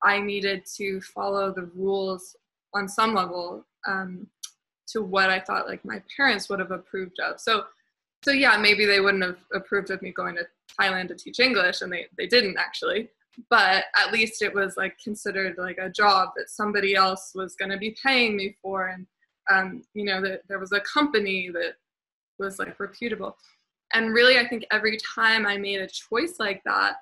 I 0.03 0.19
needed 0.19 0.63
to 0.75 1.01
follow 1.01 1.51
the 1.51 1.69
rules 1.75 2.36
on 2.74 2.88
some 2.88 3.13
level 3.15 3.65
um, 3.88 4.27
to 4.88 5.01
what 5.01 5.29
I 5.29 5.39
thought 5.39 5.67
like 5.67 5.83
my 5.83 6.01
parents 6.15 6.50
would 6.50 6.59
have 6.59 6.71
approved 6.71 7.19
of. 7.19 7.39
So, 7.39 7.65
so 8.24 8.31
yeah, 8.31 8.57
maybe 8.57 8.86
they 8.86 9.00
wouldn't 9.00 9.24
have 9.24 9.38
approved 9.53 9.89
of 9.89 10.01
me 10.01 10.12
going 10.12 10.36
to 10.36 10.47
Thailand 10.79 11.07
to 11.09 11.15
teach 11.15 11.39
English, 11.39 11.81
and 11.81 11.91
they 11.91 12.07
they 12.17 12.27
didn't 12.27 12.57
actually. 12.57 13.09
But 13.50 13.86
at 13.95 14.12
least 14.12 14.41
it 14.41 14.53
was 14.53 14.77
like 14.77 14.97
considered 15.03 15.57
like 15.57 15.77
a 15.79 15.89
job 15.89 16.29
that 16.36 16.50
somebody 16.50 16.95
else 16.95 17.33
was 17.36 17.55
going 17.55 17.69
to 17.71 17.77
be 17.77 17.95
paying 18.03 18.36
me 18.36 18.55
for, 18.62 18.88
and 18.88 19.05
um, 19.51 19.83
you 19.93 20.05
know 20.05 20.21
that 20.21 20.41
there 20.47 20.59
was 20.59 20.71
a 20.71 20.81
company 20.81 21.50
that 21.53 21.74
was 22.39 22.59
like 22.59 22.79
reputable. 22.79 23.38
And 23.94 24.13
really 24.13 24.38
i 24.38 24.48
think 24.48 24.65
every 24.72 24.98
time 25.15 25.46
i 25.46 25.58
made 25.58 25.79
a 25.79 25.88
choice 25.88 26.36
like 26.39 26.62
that 26.65 26.98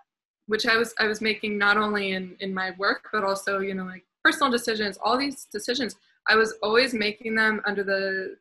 which 0.48 0.68
i 0.68 0.76
was 0.76 0.94
i 1.00 1.08
was 1.08 1.22
making 1.22 1.58
not 1.58 1.78
only 1.78 2.12
in 2.12 2.36
in 2.40 2.54
my 2.54 2.72
work 2.78 3.08
but 3.12 3.24
also 3.24 3.60
you 3.60 3.74
know 3.74 3.86
like 3.86 4.04
personal 4.24 4.52
decisions 4.52 4.98
all 5.04 5.18
these 5.18 5.46
decisions 5.52 5.96
i 6.28 6.36
was 6.36 6.56
always 6.62 6.94
making 6.94 7.36
them 7.36 7.62
under 7.66 7.84
the 7.84 8.36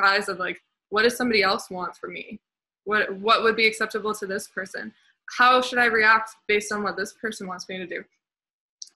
guise 0.00 0.28
of 0.28 0.38
like 0.38 0.60
what 0.94 1.02
does 1.02 1.16
somebody 1.16 1.42
else 1.42 1.70
want 1.70 1.96
from 1.96 2.12
me? 2.12 2.40
What 2.84 3.12
what 3.16 3.42
would 3.42 3.56
be 3.56 3.66
acceptable 3.66 4.14
to 4.14 4.26
this 4.26 4.46
person? 4.46 4.92
How 5.38 5.60
should 5.60 5.78
i 5.78 5.86
react 5.86 6.30
based 6.46 6.70
on 6.70 6.84
what 6.84 6.96
this 6.96 7.14
person 7.14 7.48
wants 7.48 7.68
me 7.68 7.78
to 7.78 7.86
do? 7.86 8.04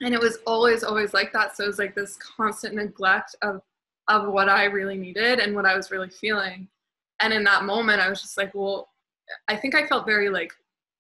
And 0.00 0.14
it 0.14 0.21
was 0.21 0.38
always 0.47 0.85
always 0.85 1.12
like 1.12 1.33
that. 1.33 1.57
So 1.57 1.64
it 1.64 1.67
was 1.67 1.78
like 1.81 1.97
this 1.97 2.17
constant 2.17 2.76
neglect 2.76 3.35
of 3.43 3.62
of 4.07 4.33
what 4.33 4.49
i 4.49 4.64
really 4.64 4.97
needed 4.97 5.38
and 5.38 5.55
what 5.55 5.67
i 5.67 5.76
was 5.76 5.90
really 5.90 6.09
feeling 6.09 6.67
and 7.21 7.33
in 7.33 7.45
that 7.45 7.65
moment 7.65 8.01
i 8.01 8.09
was 8.09 8.21
just 8.21 8.37
like 8.37 8.55
well 8.55 8.89
i 9.49 9.57
think 9.57 9.75
i 9.75 9.87
felt 9.87 10.07
very 10.07 10.29
like 10.29 10.53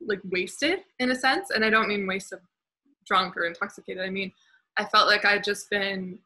like 0.06 0.20
wasted 0.24 0.80
in 0.98 1.10
a 1.10 1.14
sense. 1.14 1.50
And 1.50 1.64
i 1.64 1.70
don't 1.70 1.88
mean 1.88 2.06
wasted 2.06 2.40
drunk 3.06 3.36
or 3.36 3.44
intoxicated. 3.44 4.02
I 4.02 4.10
mean 4.10 4.32
i 4.76 4.84
felt 4.84 5.06
like 5.06 5.24
i'd 5.24 5.44
just 5.44 5.70
been 5.70 6.18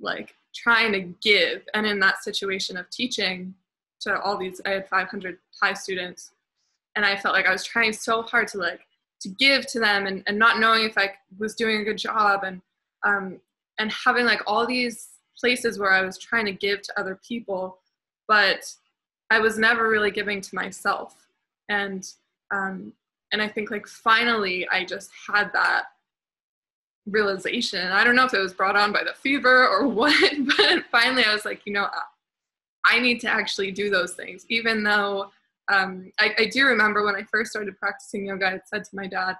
like 0.00 0.34
trying 0.54 0.92
to 0.92 1.00
give. 1.22 1.62
And 1.74 1.86
in 1.86 1.98
that 2.00 2.22
situation 2.22 2.76
of 2.76 2.88
teaching 2.90 3.54
to 4.00 4.20
all 4.20 4.36
these 4.36 4.60
i 4.66 4.70
had 4.70 4.88
500 4.88 5.38
high 5.60 5.74
students. 5.74 6.32
And 6.94 7.04
i 7.04 7.16
felt 7.16 7.34
like 7.34 7.46
i 7.46 7.52
was 7.52 7.64
trying 7.64 7.92
so 7.92 8.22
hard 8.22 8.48
to 8.48 8.58
like 8.58 8.80
to 9.20 9.28
give 9.30 9.66
to 9.68 9.80
them 9.80 10.06
and, 10.06 10.22
and 10.26 10.38
not 10.38 10.60
knowing 10.60 10.84
if 10.84 10.98
i 10.98 11.10
was 11.38 11.54
doing 11.54 11.80
a 11.80 11.84
good 11.84 11.98
job. 11.98 12.44
And 12.44 12.60
um, 13.04 13.40
and 13.78 13.92
having 13.92 14.24
like 14.24 14.40
all 14.46 14.66
these 14.66 15.08
places 15.38 15.78
where 15.78 15.92
i 15.92 16.02
was 16.02 16.18
trying 16.18 16.46
to 16.46 16.52
give 16.52 16.82
to 16.82 17.00
other 17.00 17.18
people. 17.26 17.78
But 18.28 18.72
i 19.30 19.38
was 19.38 19.58
never 19.58 19.88
really 19.88 20.10
giving 20.10 20.40
to 20.40 20.54
myself 20.54 21.28
and 21.68 22.12
um, 22.52 22.92
and 23.32 23.42
i 23.42 23.48
think 23.48 23.70
like 23.70 23.86
finally 23.86 24.66
i 24.70 24.84
just 24.84 25.10
had 25.28 25.52
that 25.52 25.84
realization 27.06 27.92
i 27.92 28.02
don't 28.02 28.16
know 28.16 28.24
if 28.24 28.34
it 28.34 28.40
was 28.40 28.52
brought 28.52 28.76
on 28.76 28.92
by 28.92 29.02
the 29.04 29.14
fever 29.14 29.68
or 29.68 29.86
what 29.88 30.14
but 30.56 30.84
finally 30.90 31.24
i 31.24 31.32
was 31.32 31.44
like 31.44 31.60
you 31.64 31.72
know 31.72 31.86
i 32.84 32.98
need 32.98 33.20
to 33.20 33.28
actually 33.28 33.70
do 33.70 33.90
those 33.90 34.14
things 34.14 34.44
even 34.48 34.82
though 34.82 35.30
um, 35.68 36.12
I, 36.20 36.34
I, 36.38 36.44
do 36.46 36.64
remember 36.64 37.04
when 37.04 37.16
I 37.16 37.24
first 37.24 37.50
started 37.50 37.76
practicing 37.78 38.26
yoga, 38.26 38.46
I 38.46 38.60
said 38.66 38.84
to 38.84 38.96
my 38.96 39.06
dad, 39.06 39.36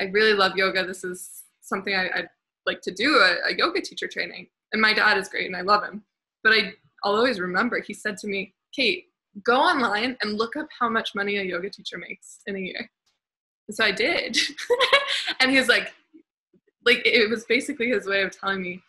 I 0.00 0.04
really 0.04 0.34
love 0.34 0.56
yoga. 0.56 0.84
This 0.86 1.04
is 1.04 1.44
something 1.62 1.94
I, 1.94 2.10
would 2.14 2.28
like 2.66 2.82
to 2.82 2.90
do 2.90 3.16
a, 3.16 3.50
a, 3.50 3.56
yoga 3.56 3.80
teacher 3.80 4.06
training. 4.06 4.48
And 4.72 4.82
my 4.82 4.92
dad 4.92 5.16
is 5.16 5.28
great 5.28 5.46
and 5.46 5.56
I 5.56 5.62
love 5.62 5.82
him. 5.82 6.02
But 6.42 6.52
I, 6.52 6.74
I'll 7.02 7.14
always 7.14 7.40
remember 7.40 7.80
he 7.80 7.94
said 7.94 8.18
to 8.18 8.26
me, 8.26 8.52
Kate, 8.74 9.06
go 9.42 9.56
online 9.56 10.16
and 10.22 10.38
look 10.38 10.56
up 10.56 10.68
how 10.78 10.88
much 10.88 11.14
money 11.14 11.38
a 11.38 11.42
yoga 11.42 11.70
teacher 11.70 11.98
makes 11.98 12.40
in 12.46 12.56
a 12.56 12.60
year. 12.60 12.90
So 13.70 13.84
I 13.84 13.92
did. 13.92 14.36
and 15.40 15.50
he's 15.50 15.68
like, 15.68 15.92
like 16.84 17.02
it 17.04 17.28
was 17.30 17.44
basically 17.44 17.88
his 17.88 18.06
way 18.06 18.22
of 18.22 18.38
telling 18.38 18.62
me 18.62 18.82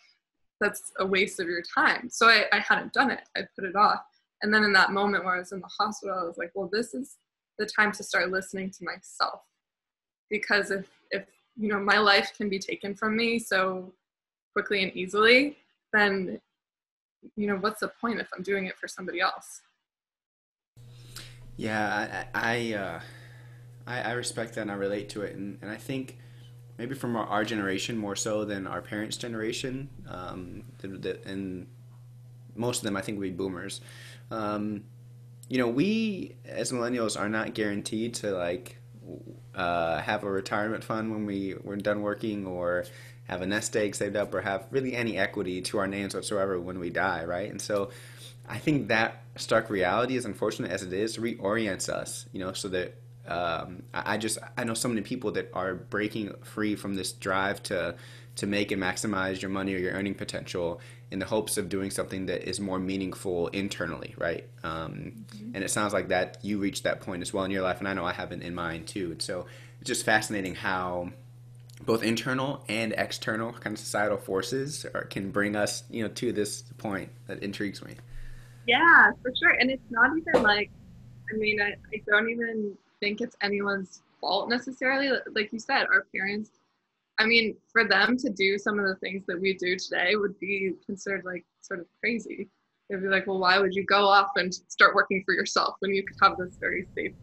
that's 0.59 0.91
a 0.99 1.05
waste 1.05 1.39
of 1.39 1.47
your 1.47 1.61
time. 1.61 2.09
So 2.09 2.27
I, 2.27 2.45
I 2.51 2.59
hadn't 2.59 2.93
done 2.93 3.11
it. 3.11 3.21
I 3.35 3.41
put 3.55 3.65
it 3.65 3.75
off. 3.75 4.01
And 4.41 4.53
then 4.53 4.63
in 4.63 4.73
that 4.73 4.91
moment 4.91 5.25
where 5.25 5.35
I 5.35 5.39
was 5.39 5.51
in 5.51 5.59
the 5.59 5.69
hospital, 5.79 6.17
I 6.19 6.23
was 6.23 6.37
like, 6.37 6.51
well, 6.53 6.69
this 6.71 6.93
is 6.93 7.17
the 7.57 7.65
time 7.65 7.91
to 7.93 8.03
start 8.03 8.31
listening 8.31 8.69
to 8.71 8.83
myself. 8.83 9.41
Because 10.29 10.71
if, 10.71 10.87
if 11.11 11.25
you 11.55 11.69
know, 11.69 11.79
my 11.79 11.97
life 11.97 12.31
can 12.35 12.49
be 12.49 12.59
taken 12.59 12.95
from 12.95 13.15
me 13.15 13.39
so 13.39 13.93
quickly 14.53 14.83
and 14.83 14.95
easily, 14.95 15.57
then, 15.93 16.39
you 17.35 17.47
know, 17.47 17.55
what's 17.55 17.79
the 17.79 17.91
point 18.01 18.19
if 18.19 18.27
I'm 18.35 18.43
doing 18.43 18.65
it 18.65 18.77
for 18.77 18.87
somebody 18.87 19.21
else? 19.21 19.61
Yeah, 21.57 22.25
I, 22.33 22.53
I, 22.57 22.73
uh, 22.73 22.99
I, 23.87 24.01
I 24.01 24.11
respect 24.13 24.55
that 24.55 24.61
and 24.61 24.71
I 24.71 24.75
relate 24.75 25.09
to 25.09 25.21
it. 25.21 25.35
And, 25.35 25.57
and 25.61 25.71
I 25.71 25.77
think 25.77 26.17
maybe 26.77 26.95
from 26.95 27.15
our, 27.15 27.25
our 27.27 27.45
generation 27.45 27.97
more 27.97 28.15
so 28.15 28.45
than 28.45 28.67
our 28.67 28.81
parents' 28.81 29.17
generation, 29.17 29.89
um, 30.09 30.63
the, 30.79 30.87
the, 30.89 31.27
and 31.27 31.67
most 32.55 32.79
of 32.79 32.83
them 32.83 32.97
I 32.97 33.01
think 33.01 33.19
would 33.19 33.25
be 33.25 33.31
boomers 33.31 33.81
um, 34.31 34.83
you 35.49 35.57
know, 35.57 35.67
we 35.67 36.35
as 36.45 36.71
millennials 36.71 37.19
are 37.19 37.29
not 37.29 37.53
guaranteed 37.53 38.15
to 38.15 38.31
like 38.31 38.77
uh, 39.53 40.01
have 40.01 40.23
a 40.23 40.29
retirement 40.29 40.83
fund 40.83 41.11
when 41.11 41.25
we 41.25 41.55
we're 41.63 41.75
done 41.77 42.01
working, 42.01 42.45
or 42.45 42.85
have 43.25 43.41
a 43.41 43.45
nest 43.45 43.75
egg 43.75 43.95
saved 43.95 44.15
up, 44.15 44.33
or 44.33 44.41
have 44.41 44.65
really 44.71 44.95
any 44.95 45.17
equity 45.17 45.61
to 45.61 45.77
our 45.77 45.87
names 45.87 46.15
whatsoever 46.15 46.59
when 46.59 46.79
we 46.79 46.89
die, 46.89 47.23
right? 47.25 47.49
And 47.49 47.61
so, 47.61 47.89
I 48.47 48.57
think 48.57 48.87
that 48.89 49.23
stark 49.37 49.69
reality, 49.69 50.17
as 50.17 50.25
unfortunate 50.25 50.71
as 50.71 50.83
it 50.83 50.93
is, 50.93 51.17
reorients 51.17 51.89
us, 51.89 52.25
you 52.31 52.39
know, 52.39 52.53
so 52.53 52.69
that 52.69 52.95
um, 53.27 53.83
I 53.93 54.17
just 54.17 54.37
I 54.57 54.63
know 54.63 54.75
so 54.75 54.87
many 54.87 55.01
people 55.01 55.31
that 55.31 55.49
are 55.53 55.73
breaking 55.73 56.33
free 56.43 56.75
from 56.75 56.95
this 56.95 57.11
drive 57.11 57.63
to 57.63 57.95
to 58.35 58.47
make 58.47 58.71
and 58.71 58.81
maximize 58.81 59.41
your 59.41 59.49
money 59.49 59.73
or 59.73 59.77
your 59.77 59.93
earning 59.93 60.13
potential 60.13 60.81
in 61.09 61.19
the 61.19 61.25
hopes 61.25 61.57
of 61.57 61.69
doing 61.69 61.89
something 61.89 62.25
that 62.25 62.47
is 62.47 62.59
more 62.59 62.79
meaningful 62.79 63.47
internally, 63.47 64.13
right? 64.17 64.45
Um, 64.63 65.25
mm-hmm. 65.27 65.51
And 65.55 65.63
it 65.63 65.71
sounds 65.71 65.93
like 65.93 66.09
that 66.09 66.39
you 66.41 66.59
reached 66.59 66.83
that 66.83 67.01
point 67.01 67.21
as 67.21 67.33
well 67.33 67.45
in 67.45 67.51
your 67.51 67.61
life, 67.61 67.79
and 67.79 67.87
I 67.87 67.93
know 67.93 68.05
I 68.05 68.13
haven't 68.13 68.43
in 68.43 68.53
mine 68.53 68.85
too. 68.85 69.11
And 69.11 69.21
so 69.21 69.45
it's 69.79 69.87
just 69.87 70.05
fascinating 70.05 70.55
how 70.55 71.11
both 71.83 72.03
internal 72.03 72.63
and 72.67 72.93
external 72.97 73.53
kind 73.53 73.73
of 73.73 73.79
societal 73.79 74.17
forces 74.17 74.85
are, 74.93 75.05
can 75.05 75.31
bring 75.31 75.55
us, 75.55 75.83
you 75.89 76.03
know, 76.03 76.09
to 76.09 76.31
this 76.31 76.63
point 76.77 77.09
that 77.27 77.43
intrigues 77.43 77.83
me. 77.83 77.95
Yeah, 78.67 79.11
for 79.21 79.31
sure. 79.35 79.51
And 79.51 79.69
it's 79.69 79.89
not 79.89 80.11
even 80.17 80.43
like, 80.43 80.71
I 81.33 81.37
mean, 81.37 81.61
I, 81.61 81.75
I 81.93 82.01
don't 82.07 82.29
even 82.29 82.77
think 82.99 83.21
it's 83.21 83.35
anyone's 83.41 84.01
fault 84.21 84.49
necessarily. 84.49 85.09
Like 85.33 85.51
you 85.53 85.59
said, 85.59 85.85
our 85.91 86.05
parents 86.15 86.51
I 87.17 87.25
mean, 87.25 87.55
for 87.71 87.87
them 87.87 88.17
to 88.17 88.29
do 88.29 88.57
some 88.57 88.79
of 88.79 88.85
the 88.85 88.95
things 88.95 89.23
that 89.27 89.39
we 89.39 89.53
do 89.53 89.77
today 89.77 90.15
would 90.15 90.37
be 90.39 90.73
considered 90.85 91.23
like 91.23 91.45
sort 91.61 91.79
of 91.79 91.85
crazy. 92.01 92.49
They'd 92.89 93.01
be 93.01 93.07
like, 93.07 93.25
well, 93.25 93.39
why 93.39 93.57
would 93.57 93.73
you 93.73 93.85
go 93.85 94.05
off 94.05 94.31
and 94.35 94.53
start 94.53 94.93
working 94.93 95.23
for 95.25 95.33
yourself 95.33 95.75
when 95.79 95.93
you 95.93 96.03
could 96.03 96.17
have 96.21 96.37
this 96.37 96.57
very 96.59 96.87
safe 96.95 97.13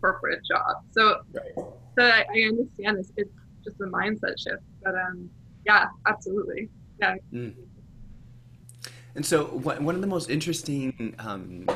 corporate 0.00 0.44
job? 0.44 0.84
So, 0.90 1.20
right. 1.32 1.52
so 1.56 2.04
I, 2.04 2.24
I, 2.34 2.40
understand 2.48 2.98
this. 2.98 3.12
It's 3.16 3.32
just 3.64 3.80
a 3.80 3.84
mindset 3.84 4.38
shift. 4.38 4.62
But 4.82 4.94
um, 4.96 5.30
yeah, 5.64 5.86
absolutely. 6.06 6.68
Yeah. 7.00 7.14
Mm. 7.32 7.54
And 9.14 9.24
so, 9.26 9.44
one 9.44 9.94
of 9.94 10.00
the 10.00 10.06
most 10.06 10.30
interesting 10.30 11.14
um, 11.18 11.66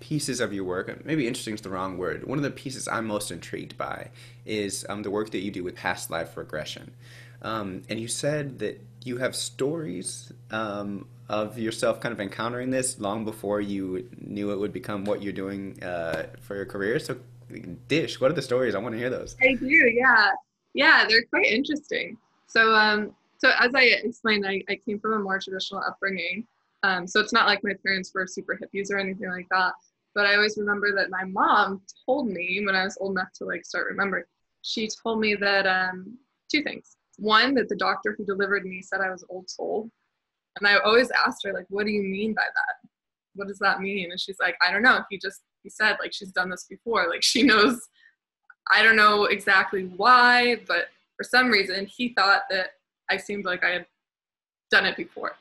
pieces 0.00 0.40
of 0.40 0.52
your 0.52 0.64
work, 0.64 1.04
maybe 1.04 1.26
interesting 1.26 1.54
is 1.54 1.60
the 1.60 1.70
wrong 1.70 1.98
word. 1.98 2.26
One 2.26 2.38
of 2.38 2.44
the 2.44 2.50
pieces 2.50 2.88
I'm 2.88 3.06
most 3.06 3.30
intrigued 3.30 3.76
by 3.76 4.08
is 4.46 4.86
um, 4.88 5.02
the 5.02 5.10
work 5.10 5.30
that 5.32 5.40
you 5.40 5.50
do 5.50 5.62
with 5.62 5.74
past 5.74 6.10
life 6.10 6.36
regression. 6.36 6.92
Um, 7.42 7.82
and 7.88 8.00
you 8.00 8.08
said 8.08 8.58
that 8.60 8.80
you 9.04 9.18
have 9.18 9.36
stories 9.36 10.32
um, 10.50 11.06
of 11.28 11.58
yourself 11.58 12.00
kind 12.00 12.12
of 12.12 12.20
encountering 12.20 12.70
this 12.70 12.98
long 12.98 13.24
before 13.24 13.60
you 13.60 14.08
knew 14.20 14.50
it 14.50 14.58
would 14.58 14.72
become 14.72 15.04
what 15.04 15.22
you're 15.22 15.32
doing 15.32 15.82
uh, 15.82 16.26
for 16.40 16.56
your 16.56 16.66
career. 16.66 16.98
So, 16.98 17.18
Dish, 17.86 18.20
what 18.20 18.30
are 18.30 18.34
the 18.34 18.42
stories? 18.42 18.74
I 18.74 18.78
want 18.78 18.94
to 18.94 18.98
hear 18.98 19.10
those. 19.10 19.36
I 19.42 19.54
do, 19.54 19.66
yeah. 19.66 20.30
Yeah, 20.74 21.04
they're 21.08 21.24
quite 21.24 21.46
interesting. 21.46 22.16
So, 22.46 22.74
um, 22.74 23.14
so 23.38 23.50
as 23.60 23.74
I 23.74 23.82
explained, 23.82 24.46
I, 24.46 24.62
I 24.68 24.76
came 24.76 24.98
from 24.98 25.12
a 25.14 25.18
more 25.18 25.38
traditional 25.38 25.82
upbringing. 25.86 26.46
Um, 26.82 27.06
so 27.06 27.20
it's 27.20 27.32
not 27.32 27.46
like 27.46 27.60
my 27.64 27.74
parents 27.84 28.12
were 28.14 28.26
super 28.26 28.58
hippies 28.58 28.90
or 28.90 28.98
anything 28.98 29.28
like 29.30 29.46
that. 29.50 29.72
But 30.14 30.26
I 30.26 30.36
always 30.36 30.56
remember 30.56 30.94
that 30.94 31.10
my 31.10 31.24
mom 31.24 31.82
told 32.06 32.28
me 32.28 32.62
when 32.64 32.74
I 32.74 32.84
was 32.84 32.96
old 33.00 33.12
enough 33.12 33.32
to 33.34 33.44
like 33.44 33.64
start 33.64 33.88
remembering, 33.88 34.24
she 34.62 34.88
told 35.02 35.20
me 35.20 35.34
that 35.36 35.66
um, 35.66 36.18
two 36.50 36.62
things. 36.62 36.96
One, 37.18 37.54
that 37.54 37.68
the 37.68 37.76
doctor 37.76 38.14
who 38.16 38.24
delivered 38.24 38.64
me 38.64 38.82
said 38.82 39.00
I 39.00 39.10
was 39.10 39.24
old 39.28 39.48
soul. 39.50 39.90
And 40.58 40.66
I 40.66 40.78
always 40.78 41.10
asked 41.10 41.44
her, 41.44 41.52
like, 41.52 41.66
what 41.68 41.84
do 41.84 41.92
you 41.92 42.02
mean 42.02 42.34
by 42.34 42.42
that? 42.42 42.88
What 43.34 43.48
does 43.48 43.58
that 43.60 43.80
mean? 43.80 44.10
And 44.10 44.20
she's 44.20 44.38
like, 44.40 44.56
I 44.66 44.72
don't 44.72 44.82
know. 44.82 45.00
He 45.10 45.18
just, 45.18 45.42
he 45.62 45.70
said, 45.70 45.96
like, 46.00 46.12
she's 46.12 46.32
done 46.32 46.50
this 46.50 46.66
before. 46.68 47.08
Like, 47.08 47.22
she 47.22 47.42
knows, 47.44 47.80
I 48.72 48.82
don't 48.82 48.96
know 48.96 49.24
exactly 49.24 49.84
why, 49.84 50.60
but 50.66 50.86
for 51.16 51.24
some 51.24 51.48
reason, 51.48 51.86
he 51.86 52.12
thought 52.14 52.42
that 52.50 52.70
I 53.08 53.16
seemed 53.16 53.44
like 53.44 53.64
I 53.64 53.70
had 53.70 53.86
done 54.70 54.86
it 54.86 54.96
before. 54.96 55.36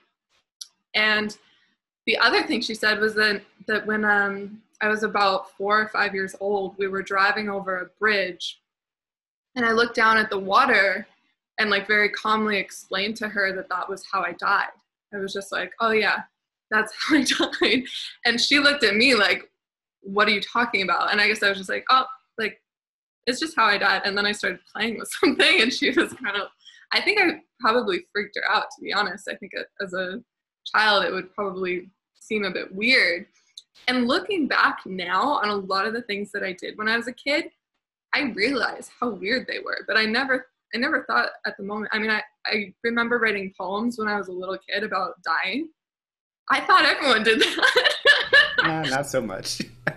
And 0.98 1.38
the 2.08 2.18
other 2.18 2.44
thing 2.44 2.60
she 2.62 2.74
said 2.74 3.00
was 3.00 3.14
that, 3.16 3.44
that 3.68 3.86
when 3.86 4.04
um, 4.04 4.62
I 4.82 4.88
was 4.88 5.04
about 5.04 5.52
four 5.52 5.80
or 5.80 5.90
five 5.90 6.16
years 6.16 6.36
old, 6.40 6.76
we 6.78 6.88
were 6.88 7.04
driving 7.04 7.50
over 7.50 7.78
a 7.78 7.86
bridge 8.00 8.60
and 9.56 9.66
I 9.66 9.72
looked 9.72 9.96
down 9.96 10.18
at 10.18 10.30
the 10.30 10.40
water 10.40 11.08
and 11.60 11.70
like 11.70 11.88
very 11.88 12.10
calmly 12.10 12.58
explained 12.58 13.16
to 13.18 13.30
her 13.30 13.56
that 13.56 13.70
that 13.70 13.88
was 13.88 14.04
how 14.12 14.22
I 14.22 14.34
died. 14.34 14.70
I 15.14 15.18
was 15.18 15.34
just 15.34 15.52
like, 15.52 15.72
oh 15.80 15.92
yeah, 15.92 16.22
that's 16.72 16.94
how 16.96 17.16
I 17.16 17.24
died. 17.62 17.84
And 18.26 18.42
she 18.42 18.60
looked 18.60 18.84
at 18.84 18.96
me 18.96 19.14
like, 19.16 19.50
what 20.02 20.28
are 20.28 20.32
you 20.32 20.42
talking 20.42 20.82
about? 20.82 21.12
And 21.12 21.22
I 21.22 21.28
guess 21.28 21.44
I 21.44 21.50
was 21.50 21.58
just 21.58 21.70
like, 21.70 21.86
oh, 21.90 22.06
like, 22.38 22.60
it's 23.26 23.40
just 23.40 23.56
how 23.56 23.66
I 23.66 23.78
died. 23.78 24.02
And 24.06 24.18
then 24.18 24.26
I 24.26 24.32
started 24.32 24.60
playing 24.76 24.98
with 24.98 25.12
something 25.20 25.62
and 25.62 25.72
she 25.72 25.92
was 25.92 26.14
kind 26.14 26.38
of, 26.38 26.48
I 26.92 27.02
think 27.02 27.20
I 27.20 27.42
probably 27.60 28.06
freaked 28.14 28.38
her 28.38 28.52
out, 28.52 28.64
to 28.64 28.82
be 28.82 28.94
honest. 28.94 29.28
I 29.30 29.36
think 29.36 29.52
as 29.82 29.94
a 29.94 30.22
child, 30.76 31.06
it 31.06 31.12
would 31.12 31.34
probably 31.34 31.90
seem 32.20 32.44
a 32.44 32.52
bit 32.52 32.74
weird. 32.74 33.28
And 33.88 34.08
looking 34.08 34.48
back 34.48 34.80
now 34.86 35.34
on 35.34 35.50
a 35.50 35.56
lot 35.56 35.86
of 35.86 35.94
the 35.94 36.02
things 36.02 36.32
that 36.34 36.44
I 36.44 36.54
did 36.54 36.78
when 36.78 36.90
I 36.90 36.98
was 36.98 37.08
a 37.08 37.14
kid, 37.14 37.46
I 38.14 38.34
realize 38.36 38.90
how 39.00 39.10
weird 39.12 39.48
they 39.48 39.60
were. 39.60 39.86
But 39.88 39.98
I 39.98 40.06
never 40.06 40.48
I 40.76 40.80
never 40.80 41.06
thought 41.06 41.30
at 41.46 41.56
the 41.56 41.64
moment. 41.64 41.90
I 41.94 42.00
mean, 42.00 42.12
I, 42.12 42.22
I 42.46 42.74
remember 42.84 43.20
writing 43.20 43.54
poems 43.58 43.98
when 43.98 44.10
I 44.10 44.18
was 44.18 44.28
a 44.28 44.34
little 44.34 44.58
kid 44.58 44.84
about 44.84 45.14
dying. 45.24 45.70
I 46.50 46.60
thought 46.62 46.86
everyone 46.86 47.24
did 47.24 47.40
that. 47.40 47.94
nah, 48.64 48.82
not 48.84 49.08
so 49.08 49.22
much. 49.22 49.62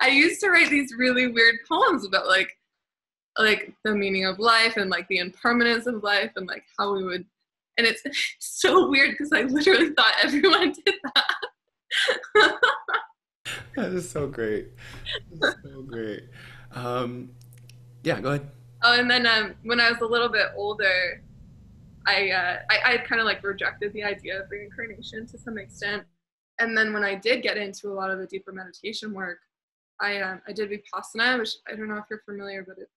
I 0.00 0.08
used 0.08 0.40
to 0.40 0.50
write 0.50 0.70
these 0.70 0.94
really 0.96 1.26
weird 1.26 1.56
poems 1.68 2.06
about 2.06 2.26
like 2.26 2.50
like 3.38 3.74
the 3.84 3.94
meaning 3.94 4.24
of 4.24 4.38
life 4.38 4.78
and 4.78 4.88
like 4.88 5.06
the 5.08 5.18
impermanence 5.18 5.86
of 5.86 6.02
life 6.02 6.32
and 6.36 6.46
like 6.46 6.64
how 6.78 6.94
we 6.94 7.04
would 7.04 7.26
and 7.78 7.86
it's 7.86 8.02
so 8.38 8.88
weird 8.88 9.10
because 9.10 9.32
I 9.32 9.42
literally 9.42 9.90
thought 9.90 10.14
everyone 10.22 10.72
did 10.72 10.94
that. 11.14 12.58
that 13.76 13.92
is 13.92 14.10
so 14.10 14.26
great. 14.26 14.68
So 15.40 15.82
great. 15.86 16.24
Um, 16.72 17.30
yeah, 18.02 18.20
go 18.20 18.30
ahead. 18.30 18.50
Oh, 18.82 18.98
and 18.98 19.10
then 19.10 19.26
um, 19.26 19.54
when 19.62 19.80
I 19.80 19.90
was 19.90 20.00
a 20.00 20.06
little 20.06 20.28
bit 20.28 20.48
older, 20.54 21.22
I 22.06 22.30
uh, 22.30 22.58
I, 22.70 22.92
I 22.92 22.96
kind 22.98 23.20
of 23.20 23.26
like 23.26 23.42
rejected 23.42 23.92
the 23.92 24.04
idea 24.04 24.42
of 24.42 24.50
reincarnation 24.50 25.26
to 25.26 25.38
some 25.38 25.58
extent. 25.58 26.04
And 26.58 26.76
then 26.76 26.92
when 26.92 27.04
I 27.04 27.14
did 27.14 27.42
get 27.42 27.56
into 27.56 27.88
a 27.88 27.94
lot 27.94 28.10
of 28.10 28.18
the 28.18 28.26
deeper 28.26 28.52
meditation 28.52 29.12
work, 29.12 29.38
I 30.00 30.20
um, 30.20 30.40
I 30.46 30.52
did 30.52 30.70
vipassana, 30.70 31.38
which 31.38 31.56
I 31.70 31.74
don't 31.74 31.88
know 31.88 31.96
if 31.96 32.04
you're 32.08 32.22
familiar, 32.24 32.64
but 32.66 32.78
it, 32.78 32.88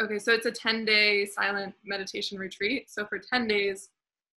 okay, 0.00 0.18
so 0.18 0.32
it's 0.32 0.46
a 0.46 0.50
10 0.50 0.84
day 0.84 1.26
silent 1.26 1.74
meditation 1.84 2.38
retreat. 2.38 2.90
So 2.90 3.06
for 3.06 3.18
10 3.18 3.46
days, 3.46 3.90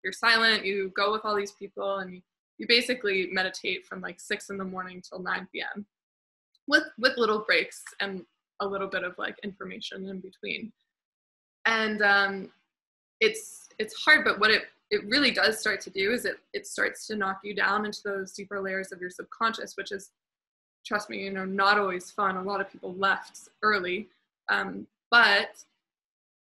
you're 0.04 0.14
silent. 0.14 0.66
You 0.66 0.92
go 0.96 1.12
with 1.12 1.22
all 1.24 1.36
these 1.36 1.54
people, 1.54 1.98
and 2.00 2.16
you, 2.16 2.22
you 2.58 2.68
basically 2.68 3.30
meditate 3.32 3.86
from 3.86 4.02
like 4.02 4.20
six 4.20 4.50
in 4.50 4.58
the 4.58 4.64
morning 4.64 5.02
till 5.02 5.20
9 5.20 5.48
p.m. 5.54 5.86
with 6.68 6.84
with 7.00 7.18
little 7.18 7.40
breaks 7.40 7.84
and 8.00 8.24
a 8.60 8.68
little 8.68 8.88
bit 8.88 9.04
of 9.04 9.16
like 9.18 9.38
information 9.44 10.08
in 10.08 10.20
between. 10.20 10.72
And 11.66 12.02
um, 12.02 12.52
it's 13.22 13.70
it's 13.80 13.96
hard, 14.04 14.26
but 14.26 14.40
what 14.40 14.52
it 14.52 14.64
it 14.92 15.06
really 15.06 15.32
does 15.32 15.60
start 15.60 15.80
to 15.82 15.90
do 15.90 16.12
is 16.12 16.26
it 16.26 16.36
it 16.54 16.68
starts 16.68 17.08
to 17.08 17.16
knock 17.16 17.40
you 17.44 17.56
down 17.56 17.86
into 17.86 18.02
those 18.04 18.34
deeper 18.34 18.60
layers 18.60 18.92
of 18.92 19.00
your 19.00 19.10
subconscious, 19.10 19.76
which 19.78 19.92
is 19.92 20.12
trust 20.86 21.10
me, 21.10 21.24
you 21.24 21.32
know, 21.32 21.46
not 21.46 21.80
always 21.80 22.12
fun. 22.12 22.36
A 22.36 22.44
lot 22.44 22.60
of 22.60 22.70
people 22.70 22.94
left 22.96 23.40
early. 23.62 24.10
Um, 24.50 24.86
but 25.14 25.64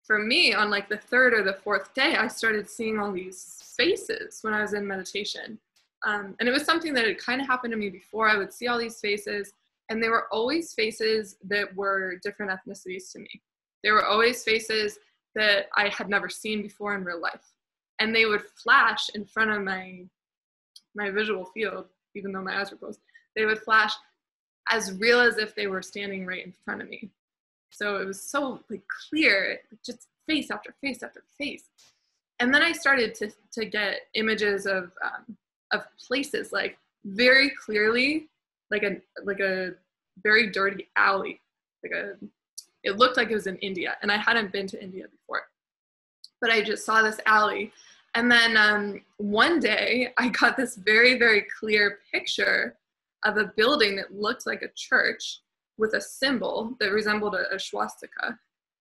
for 0.06 0.20
me, 0.20 0.54
on 0.54 0.70
like 0.70 0.88
the 0.88 0.96
third 0.96 1.34
or 1.34 1.44
the 1.44 1.52
fourth 1.52 1.94
day, 1.94 2.16
I 2.16 2.30
started 2.30 2.70
seeing 2.70 2.98
all 2.98 3.12
these 3.12 3.62
faces 3.78 4.40
when 4.42 4.54
I 4.54 4.62
was 4.62 4.74
in 4.74 4.88
meditation. 4.88 5.60
Um, 6.06 6.34
and 6.40 6.48
it 6.48 6.54
was 6.54 6.64
something 6.64 6.94
that 6.94 7.06
had 7.06 7.18
kind 7.18 7.42
of 7.42 7.48
happened 7.48 7.74
to 7.74 7.78
me 7.78 7.90
before. 7.90 8.30
I 8.30 8.38
would 8.38 8.54
see 8.54 8.68
all 8.68 8.78
these 8.78 9.02
faces, 9.02 9.52
and 9.90 10.02
they 10.02 10.08
were 10.08 10.28
always 10.32 10.74
faces 10.74 11.36
that 11.44 11.76
were 11.76 12.16
different 12.24 12.54
ethnicities 12.54 13.12
to 13.12 13.20
me. 13.20 13.42
They 13.84 13.92
were 13.92 14.06
always 14.06 14.46
faces 14.46 14.98
that 15.36 15.66
I 15.76 15.90
had 15.90 16.08
never 16.08 16.30
seen 16.30 16.62
before 16.62 16.96
in 16.96 17.04
real 17.04 17.20
life. 17.20 17.52
And 18.00 18.16
they 18.16 18.26
would 18.26 18.44
flash 18.64 19.10
in 19.14 19.26
front 19.26 19.52
of 19.52 19.62
my 19.62 20.06
my 20.96 21.10
visual 21.10 21.44
field, 21.46 21.88
even 22.16 22.32
though 22.32 22.42
my 22.42 22.62
eyes 22.62 22.72
were 22.72 22.78
closed. 22.78 23.02
They 23.36 23.44
would 23.44 23.60
flash 23.60 23.92
as 24.72 24.94
real 24.94 25.20
as 25.20 25.38
if 25.38 25.54
they 25.54 25.68
were 25.68 25.82
standing 25.82 26.26
right 26.26 26.46
in 26.46 26.54
front 26.64 26.82
of 26.82 26.88
me. 26.88 27.12
So 27.74 27.98
it 27.98 28.06
was 28.06 28.22
so 28.22 28.60
like 28.70 28.84
clear, 29.10 29.60
just 29.86 30.08
face 30.28 30.52
after 30.52 30.74
face 30.82 31.04
after 31.04 31.24
face. 31.38 31.66
And 32.40 32.54
then 32.54 32.62
I 32.62 32.72
started 32.72 33.16
to 33.16 33.32
to 33.54 33.66
get 33.66 34.02
images 34.16 34.66
of 34.66 34.92
um, 35.04 35.38
of 35.74 35.84
places 36.08 36.52
like 36.54 36.78
very 37.04 37.52
clearly 37.66 38.30
like 38.72 38.84
a 38.84 38.98
like 39.26 39.40
a 39.40 39.72
very 40.24 40.50
dirty 40.52 40.88
alley 40.96 41.42
like 41.84 41.92
a 41.92 42.14
it 42.84 42.98
looked 42.98 43.18
like 43.18 43.30
it 43.30 43.36
was 43.36 43.48
in 43.48 43.58
india 43.58 43.98
and 44.02 44.12
i 44.12 44.18
hadn't 44.18 44.52
been 44.54 44.68
to 44.68 44.82
india 44.82 45.06
before 45.12 45.44
but 46.40 46.50
i 46.52 46.62
just 46.62 46.86
saw 46.86 47.02
this 47.02 47.20
alley 47.26 47.74
and 48.16 48.32
then 48.32 48.56
um, 48.56 49.02
one 49.18 49.60
day 49.60 50.14
i 50.18 50.30
got 50.30 50.56
this 50.56 50.76
very 50.76 51.18
very 51.18 51.46
clear 51.60 52.00
picture 52.12 52.78
of 53.26 53.38
a 53.38 53.52
building 53.58 53.96
that 53.96 54.14
looked 54.14 54.46
like 54.46 54.62
a 54.62 54.70
church 54.76 55.40
with 55.78 55.94
a 55.94 56.02
symbol 56.02 56.76
that 56.80 56.92
resembled 56.92 57.36
a, 57.36 57.54
a 57.54 57.60
swastika 57.60 58.38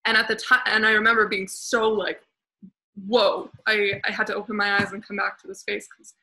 and 0.06 0.16
at 0.16 0.28
the 0.28 0.36
time 0.36 0.60
and 0.66 0.86
i 0.86 0.90
remember 0.90 1.28
being 1.28 1.48
so 1.48 1.88
like 1.88 2.20
whoa 3.06 3.50
I, 3.66 4.00
I 4.04 4.10
had 4.10 4.26
to 4.28 4.34
open 4.34 4.56
my 4.56 4.76
eyes 4.76 4.92
and 4.92 5.06
come 5.06 5.16
back 5.16 5.40
to 5.40 5.46
this 5.46 5.62
face 5.62 5.88
because 5.88 6.14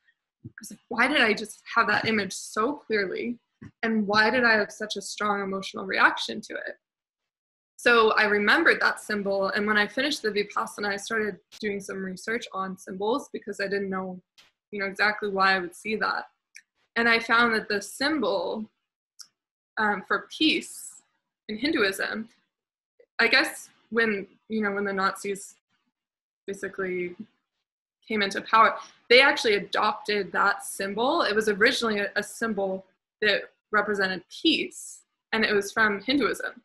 I 0.46 0.50
was 0.62 0.72
like, 0.72 0.80
why 0.88 1.08
did 1.08 1.22
I 1.22 1.34
just 1.34 1.62
have 1.76 1.88
that 1.88 2.06
image 2.06 2.34
so 2.34 2.74
clearly? 2.74 3.38
And 3.84 4.08
why 4.08 4.30
did 4.30 4.44
I 4.44 4.54
have 4.54 4.72
such 4.72 4.96
a 4.96 5.02
strong 5.02 5.42
emotional 5.42 5.86
reaction 5.86 6.42
to 6.42 6.54
it? 6.54 6.78
So 7.76 8.12
I 8.12 8.26
remembered 8.26 8.82
that 8.82 9.00
symbol. 9.00 9.48
And 9.50 9.66
when 9.66 9.78
I 9.78 9.88
finished 9.88 10.22
the 10.22 10.30
Vipassana, 10.30 10.90
I 10.90 10.98
started 10.98 11.38
doing 11.60 11.80
some 11.80 12.04
research 12.04 12.46
on 12.54 12.78
symbols 12.78 13.30
because 13.32 13.60
I 13.62 13.68
didn't 13.68 13.90
know, 13.90 14.22
you 14.72 14.80
know, 14.80 14.86
exactly 14.86 15.30
why 15.30 15.56
I 15.56 15.60
would 15.60 15.76
see 15.76 15.96
that. 15.98 16.26
And 16.96 17.08
I 17.08 17.20
found 17.20 17.54
that 17.56 17.70
the 17.70 17.82
symbol 17.82 18.70
um, 19.80 20.04
for 20.08 20.28
peace 20.30 21.02
in 21.48 21.58
Hinduism, 21.58 22.30
I 23.20 23.28
guess 23.28 23.70
when, 23.90 24.28
you 24.50 24.62
know, 24.62 24.72
when 24.72 24.86
the 24.86 24.94
Nazis 24.94 25.56
basically 26.46 27.16
came 28.08 28.22
into 28.22 28.42
power, 28.42 28.76
they 29.10 29.22
actually 29.22 29.56
adopted 29.56 30.32
that 30.32 30.64
symbol. 30.64 31.24
It 31.24 31.36
was 31.36 31.50
originally 31.50 32.00
a, 32.00 32.10
a 32.16 32.22
symbol 32.22 32.86
that 33.22 33.42
represented 33.72 34.24
peace, 34.30 35.02
and 35.34 35.44
it 35.44 35.54
was 35.54 35.72
from 35.72 36.02
Hinduism. 36.02 36.62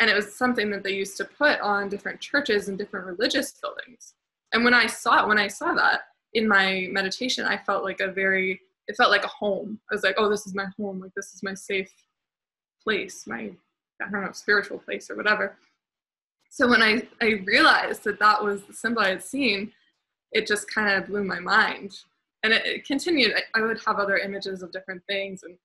And 0.00 0.08
it 0.08 0.14
was 0.14 0.34
something 0.34 0.70
that 0.70 0.84
they 0.84 0.92
used 0.92 1.16
to 1.16 1.24
put 1.24 1.60
on 1.60 1.88
different 1.88 2.20
churches 2.20 2.68
and 2.68 2.78
different 2.78 3.06
religious 3.06 3.52
buildings. 3.52 4.14
And 4.52 4.64
when 4.64 4.74
I 4.74 4.86
saw 4.86 5.22
it, 5.22 5.28
when 5.28 5.38
I 5.38 5.48
saw 5.48 5.74
that 5.74 6.02
in 6.34 6.46
my 6.46 6.88
meditation, 6.90 7.44
I 7.44 7.56
felt 7.56 7.84
like 7.84 8.00
a 8.00 8.08
very, 8.08 8.60
it 8.86 8.96
felt 8.96 9.10
like 9.10 9.24
a 9.24 9.28
home. 9.28 9.80
I 9.90 9.94
was 9.94 10.04
like, 10.04 10.14
oh, 10.16 10.28
this 10.30 10.46
is 10.46 10.54
my 10.54 10.66
home. 10.78 11.00
Like, 11.00 11.12
this 11.16 11.34
is 11.34 11.42
my 11.42 11.54
safe 11.54 11.92
place, 12.82 13.26
my, 13.26 13.50
I 14.00 14.10
don't 14.10 14.24
know, 14.24 14.32
spiritual 14.32 14.78
place 14.78 15.10
or 15.10 15.16
whatever. 15.16 15.56
So 16.50 16.68
when 16.68 16.82
I, 16.82 17.06
I 17.20 17.42
realized 17.44 18.04
that 18.04 18.18
that 18.20 18.42
was 18.42 18.62
the 18.62 18.72
symbol 18.72 19.02
I 19.02 19.10
had 19.10 19.22
seen, 19.22 19.72
it 20.32 20.46
just 20.46 20.72
kind 20.72 20.90
of 20.90 21.08
blew 21.08 21.24
my 21.24 21.40
mind. 21.40 21.98
And 22.42 22.52
it, 22.52 22.64
it 22.64 22.86
continued. 22.86 23.32
I, 23.34 23.58
I 23.58 23.62
would 23.62 23.80
have 23.86 23.96
other 23.96 24.16
images 24.16 24.62
of 24.62 24.72
different 24.72 25.02
things 25.08 25.42
and 25.42 25.56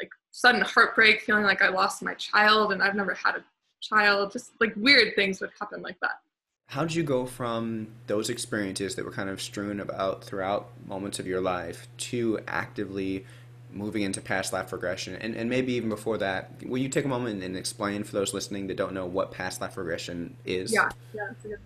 like 0.00 0.10
sudden 0.30 0.60
heartbreak, 0.62 1.22
feeling 1.22 1.44
like 1.44 1.62
I 1.62 1.68
lost 1.68 2.02
my 2.02 2.14
child 2.14 2.72
and 2.72 2.82
I've 2.82 2.94
never 2.94 3.14
had 3.14 3.36
a 3.36 3.44
child. 3.80 4.32
Just 4.32 4.52
like 4.60 4.74
weird 4.76 5.14
things 5.14 5.40
would 5.40 5.50
happen 5.60 5.82
like 5.82 5.98
that. 6.00 6.20
How 6.66 6.82
did 6.82 6.94
you 6.94 7.02
go 7.02 7.26
from 7.26 7.88
those 8.06 8.30
experiences 8.30 8.94
that 8.94 9.04
were 9.04 9.12
kind 9.12 9.28
of 9.28 9.42
strewn 9.42 9.80
about 9.80 10.24
throughout 10.24 10.70
moments 10.86 11.18
of 11.18 11.26
your 11.26 11.40
life 11.40 11.86
to 11.98 12.40
actively 12.48 13.26
moving 13.72 14.02
into 14.02 14.20
past 14.20 14.52
life 14.52 14.72
regression? 14.72 15.16
And, 15.16 15.34
and 15.34 15.48
maybe 15.48 15.72
even 15.74 15.88
before 15.88 16.18
that, 16.18 16.52
will 16.64 16.78
you 16.78 16.88
take 16.88 17.04
a 17.04 17.08
moment 17.08 17.42
and 17.42 17.56
explain 17.56 18.04
for 18.04 18.12
those 18.12 18.34
listening 18.34 18.66
that 18.68 18.76
don't 18.76 18.94
know 18.94 19.06
what 19.06 19.32
past 19.32 19.60
life 19.60 19.76
regression 19.76 20.36
is? 20.44 20.72
Yeah, 20.72 20.90
yeah, 21.14 21.22
that's 21.28 21.44
a 21.44 21.48
good. 21.48 21.58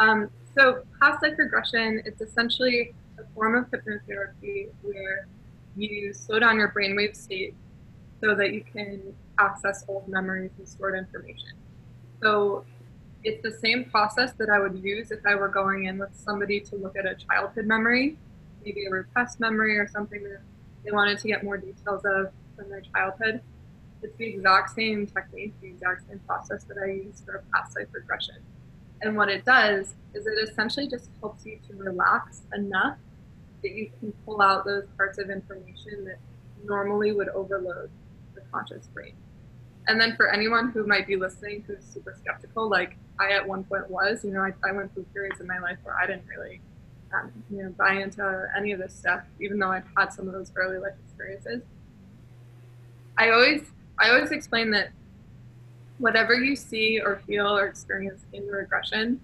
Um, 0.00 0.30
so 0.56 0.82
past 1.00 1.22
life 1.22 1.34
regression, 1.38 2.02
it's 2.04 2.20
essentially 2.20 2.94
a 3.18 3.22
form 3.34 3.54
of 3.56 3.70
hypnotherapy 3.70 4.68
where 4.82 5.26
you 5.76 6.12
slow 6.12 6.38
down 6.38 6.56
your 6.56 6.72
brainwave 6.72 7.16
state 7.16 7.54
so 8.20 8.34
that 8.34 8.52
you 8.52 8.64
can 8.72 9.14
access 9.38 9.84
old 9.88 10.08
memories 10.08 10.50
and 10.58 10.68
stored 10.68 10.96
information. 10.96 11.50
So 12.22 12.64
it's 13.24 13.42
the 13.42 13.50
same 13.50 13.84
process 13.86 14.32
that 14.34 14.50
I 14.50 14.58
would 14.58 14.78
use 14.78 15.10
if 15.10 15.20
I 15.26 15.34
were 15.34 15.48
going 15.48 15.84
in 15.84 15.98
with 15.98 16.14
somebody 16.14 16.60
to 16.60 16.76
look 16.76 16.96
at 16.96 17.06
a 17.06 17.14
childhood 17.14 17.66
memory, 17.66 18.16
maybe 18.64 18.86
a 18.86 18.90
repressed 18.90 19.40
memory 19.40 19.78
or 19.78 19.88
something 19.88 20.22
that 20.24 20.40
they 20.84 20.92
wanted 20.92 21.18
to 21.18 21.28
get 21.28 21.42
more 21.42 21.56
details 21.56 22.04
of 22.04 22.32
from 22.56 22.70
their 22.70 22.82
childhood. 22.82 23.40
It's 24.02 24.16
the 24.16 24.26
exact 24.26 24.74
same 24.74 25.06
technique, 25.06 25.54
the 25.60 25.68
exact 25.68 26.08
same 26.08 26.20
process 26.26 26.64
that 26.64 26.76
I 26.78 26.86
use 26.86 27.22
for 27.24 27.42
past 27.52 27.76
life 27.76 27.88
regression. 27.92 28.36
And 29.00 29.16
what 29.16 29.28
it 29.28 29.44
does 29.44 29.94
is 30.14 30.26
it 30.26 30.48
essentially 30.48 30.88
just 30.88 31.08
helps 31.20 31.44
you 31.44 31.58
to 31.68 31.76
relax 31.76 32.42
enough 32.54 32.98
that 33.62 33.72
you 33.72 33.90
can 33.98 34.12
pull 34.24 34.42
out 34.42 34.64
those 34.64 34.84
parts 34.96 35.18
of 35.18 35.30
information 35.30 36.04
that 36.04 36.18
normally 36.64 37.12
would 37.12 37.28
overload 37.30 37.90
the 38.34 38.42
conscious 38.52 38.86
brain. 38.88 39.14
And 39.86 40.00
then 40.00 40.16
for 40.16 40.32
anyone 40.32 40.70
who 40.70 40.86
might 40.86 41.06
be 41.06 41.16
listening 41.16 41.64
who's 41.66 41.84
super 41.84 42.14
skeptical, 42.18 42.68
like 42.68 42.96
I 43.18 43.32
at 43.32 43.46
one 43.46 43.64
point 43.64 43.90
was, 43.90 44.24
you 44.24 44.30
know, 44.32 44.40
I, 44.40 44.52
I 44.66 44.72
went 44.72 44.92
through 44.94 45.04
periods 45.12 45.40
in 45.40 45.46
my 45.46 45.58
life 45.58 45.78
where 45.82 45.96
I 45.96 46.06
didn't 46.06 46.26
really, 46.26 46.60
you 47.50 47.62
know, 47.62 47.70
buy 47.70 47.94
into 47.94 48.48
any 48.56 48.72
of 48.72 48.78
this 48.78 48.94
stuff, 48.94 49.22
even 49.40 49.58
though 49.58 49.70
I've 49.70 49.86
had 49.96 50.12
some 50.12 50.26
of 50.26 50.32
those 50.32 50.52
early 50.56 50.78
life 50.78 50.94
experiences. 51.06 51.62
I 53.16 53.30
always, 53.30 53.62
I 53.98 54.10
always 54.10 54.32
explain 54.32 54.70
that 54.72 54.90
whatever 55.98 56.34
you 56.34 56.56
see 56.56 57.00
or 57.00 57.20
feel 57.26 57.56
or 57.56 57.66
experience 57.66 58.24
in 58.32 58.46
the 58.46 58.52
regression, 58.52 59.20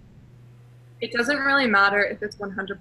it 1.00 1.12
doesn't 1.12 1.38
really 1.38 1.66
matter 1.66 2.04
if 2.04 2.22
it's 2.22 2.36
100% 2.36 2.78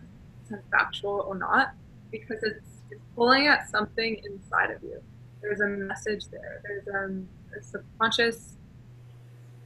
factual 0.71 1.25
or 1.27 1.35
not, 1.35 1.73
because 2.11 2.43
it's 2.43 2.69
is 2.91 2.99
pulling 3.15 3.47
at 3.47 3.69
something 3.69 4.21
inside 4.25 4.71
of 4.71 4.81
you. 4.83 5.01
There's 5.41 5.61
a 5.61 5.67
message 5.67 6.27
there. 6.27 6.61
There's 6.63 6.87
um, 6.87 7.27
a 7.57 7.61
subconscious 7.61 8.55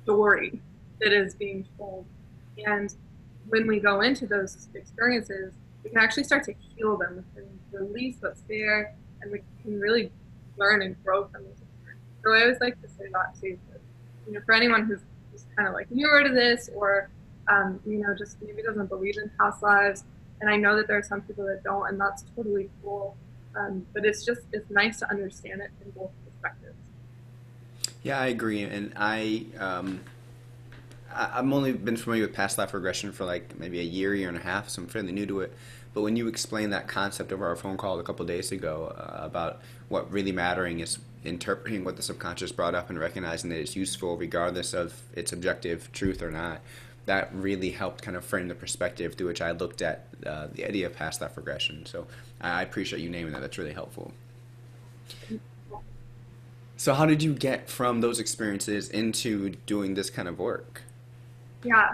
story 0.03 0.61
that 0.99 1.13
is 1.13 1.35
being 1.35 1.65
told. 1.77 2.05
And 2.65 2.93
when 3.49 3.67
we 3.67 3.79
go 3.79 4.01
into 4.01 4.25
those 4.25 4.67
experiences, 4.73 5.53
we 5.83 5.89
can 5.89 5.99
actually 5.99 6.23
start 6.23 6.43
to 6.45 6.53
heal 6.53 6.97
them. 6.97 7.25
and 7.35 7.47
release 7.73 8.17
what's 8.19 8.41
there, 8.47 8.95
and 9.21 9.31
we 9.31 9.41
can 9.63 9.79
really 9.79 10.11
learn 10.57 10.81
and 10.81 11.01
grow 11.03 11.25
from 11.25 11.43
those 11.43 11.57
experiences. 11.57 12.05
So 12.23 12.33
I 12.33 12.41
always 12.41 12.59
like 12.61 12.81
to 12.81 12.87
say 12.87 13.05
that 13.11 13.39
too. 13.39 13.57
You 14.27 14.33
know, 14.33 14.41
for 14.45 14.53
anyone 14.53 14.85
who's, 14.85 15.01
who's 15.31 15.45
kind 15.55 15.67
of 15.67 15.73
like 15.73 15.91
newer 15.91 16.23
to 16.23 16.29
this, 16.29 16.69
or 16.75 17.09
um, 17.49 17.79
you 17.85 17.97
know, 17.97 18.15
just 18.17 18.37
maybe 18.41 18.61
doesn't 18.61 18.87
believe 18.87 19.17
in 19.17 19.29
past 19.39 19.61
lives, 19.61 20.03
and 20.39 20.49
I 20.49 20.55
know 20.55 20.75
that 20.77 20.87
there 20.87 20.97
are 20.97 21.03
some 21.03 21.21
people 21.21 21.45
that 21.45 21.63
don't, 21.63 21.89
and 21.89 21.99
that's 21.99 22.23
totally 22.35 22.69
cool. 22.81 23.17
Um, 23.55 23.85
but 23.93 24.05
it's 24.05 24.25
just 24.25 24.41
it's 24.51 24.69
nice 24.71 24.99
to 24.99 25.09
understand 25.09 25.61
it 25.61 25.69
in 25.83 25.91
both 25.91 26.11
perspectives. 26.25 26.77
Yeah, 28.01 28.19
I 28.19 28.27
agree, 28.27 28.63
and 28.63 28.93
I 28.95 29.45
um, 29.59 29.99
I, 31.15 31.35
have 31.35 31.51
only 31.51 31.73
been 31.73 31.97
familiar 31.97 32.25
with 32.25 32.33
past 32.33 32.57
life 32.57 32.73
regression 32.73 33.11
for 33.11 33.25
like 33.25 33.57
maybe 33.57 33.79
a 33.79 33.83
year, 33.83 34.13
year 34.13 34.29
and 34.29 34.37
a 34.37 34.41
half, 34.41 34.69
so 34.69 34.81
I'm 34.81 34.87
fairly 34.87 35.11
new 35.11 35.25
to 35.27 35.41
it. 35.41 35.53
But 35.93 36.01
when 36.01 36.15
you 36.15 36.27
explained 36.27 36.73
that 36.73 36.87
concept 36.87 37.31
over 37.31 37.45
our 37.47 37.55
phone 37.55 37.77
call 37.77 37.99
a 37.99 38.03
couple 38.03 38.25
days 38.25 38.51
ago 38.51 38.93
uh, 38.97 39.25
about 39.25 39.61
what 39.89 40.11
really 40.11 40.31
mattering 40.31 40.79
is 40.79 40.97
interpreting 41.23 41.83
what 41.83 41.95
the 41.95 42.01
subconscious 42.01 42.51
brought 42.51 42.75
up 42.75 42.89
and 42.89 42.99
recognizing 42.99 43.49
that 43.49 43.59
it's 43.59 43.75
useful 43.75 44.17
regardless 44.17 44.73
of 44.73 45.01
its 45.13 45.31
objective 45.31 45.91
truth 45.91 46.21
or 46.21 46.31
not, 46.31 46.61
that 47.05 47.29
really 47.33 47.71
helped 47.71 48.01
kind 48.01 48.17
of 48.17 48.25
frame 48.25 48.47
the 48.47 48.55
perspective 48.55 49.15
through 49.15 49.27
which 49.27 49.41
I 49.41 49.51
looked 49.51 49.81
at 49.81 50.07
uh, 50.25 50.47
the 50.51 50.65
idea 50.65 50.87
of 50.87 50.93
past 50.93 51.21
life 51.21 51.37
regression. 51.37 51.85
So 51.85 52.07
I 52.41 52.63
appreciate 52.63 53.01
you 53.01 53.09
naming 53.09 53.33
that. 53.33 53.41
That's 53.41 53.57
really 53.57 53.73
helpful. 53.73 54.13
So, 56.75 56.93
how 56.93 57.05
did 57.05 57.23
you 57.23 57.33
get 57.33 57.69
from 57.69 58.01
those 58.01 58.19
experiences 58.19 58.89
into 58.89 59.51
doing 59.65 59.93
this 59.93 60.09
kind 60.09 60.27
of 60.27 60.39
work? 60.39 60.81
Yeah. 61.63 61.93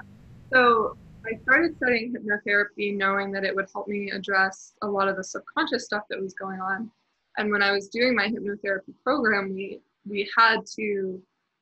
So 0.52 0.98
I 1.26 1.38
started 1.44 1.76
studying 1.78 2.14
hypnotherapy 2.14 2.96
knowing 2.96 3.32
that 3.34 3.44
it 3.44 3.56
would 3.56 3.68
help 3.74 3.88
me 3.88 4.12
address 4.12 4.74
a 4.82 4.88
lot 4.88 5.08
of 5.08 5.16
the 5.16 5.24
subconscious 5.24 5.86
stuff 5.86 6.04
that 6.10 6.20
was 6.20 6.34
going 6.34 6.60
on. 6.60 6.90
And 7.38 7.52
when 7.52 7.62
I 7.62 7.72
was 7.72 7.88
doing 7.90 8.16
my 8.16 8.28
hypnotherapy 8.28 8.94
program, 9.04 9.54
we 9.54 9.82
we 10.08 10.30
had 10.38 10.66
to 10.78 11.22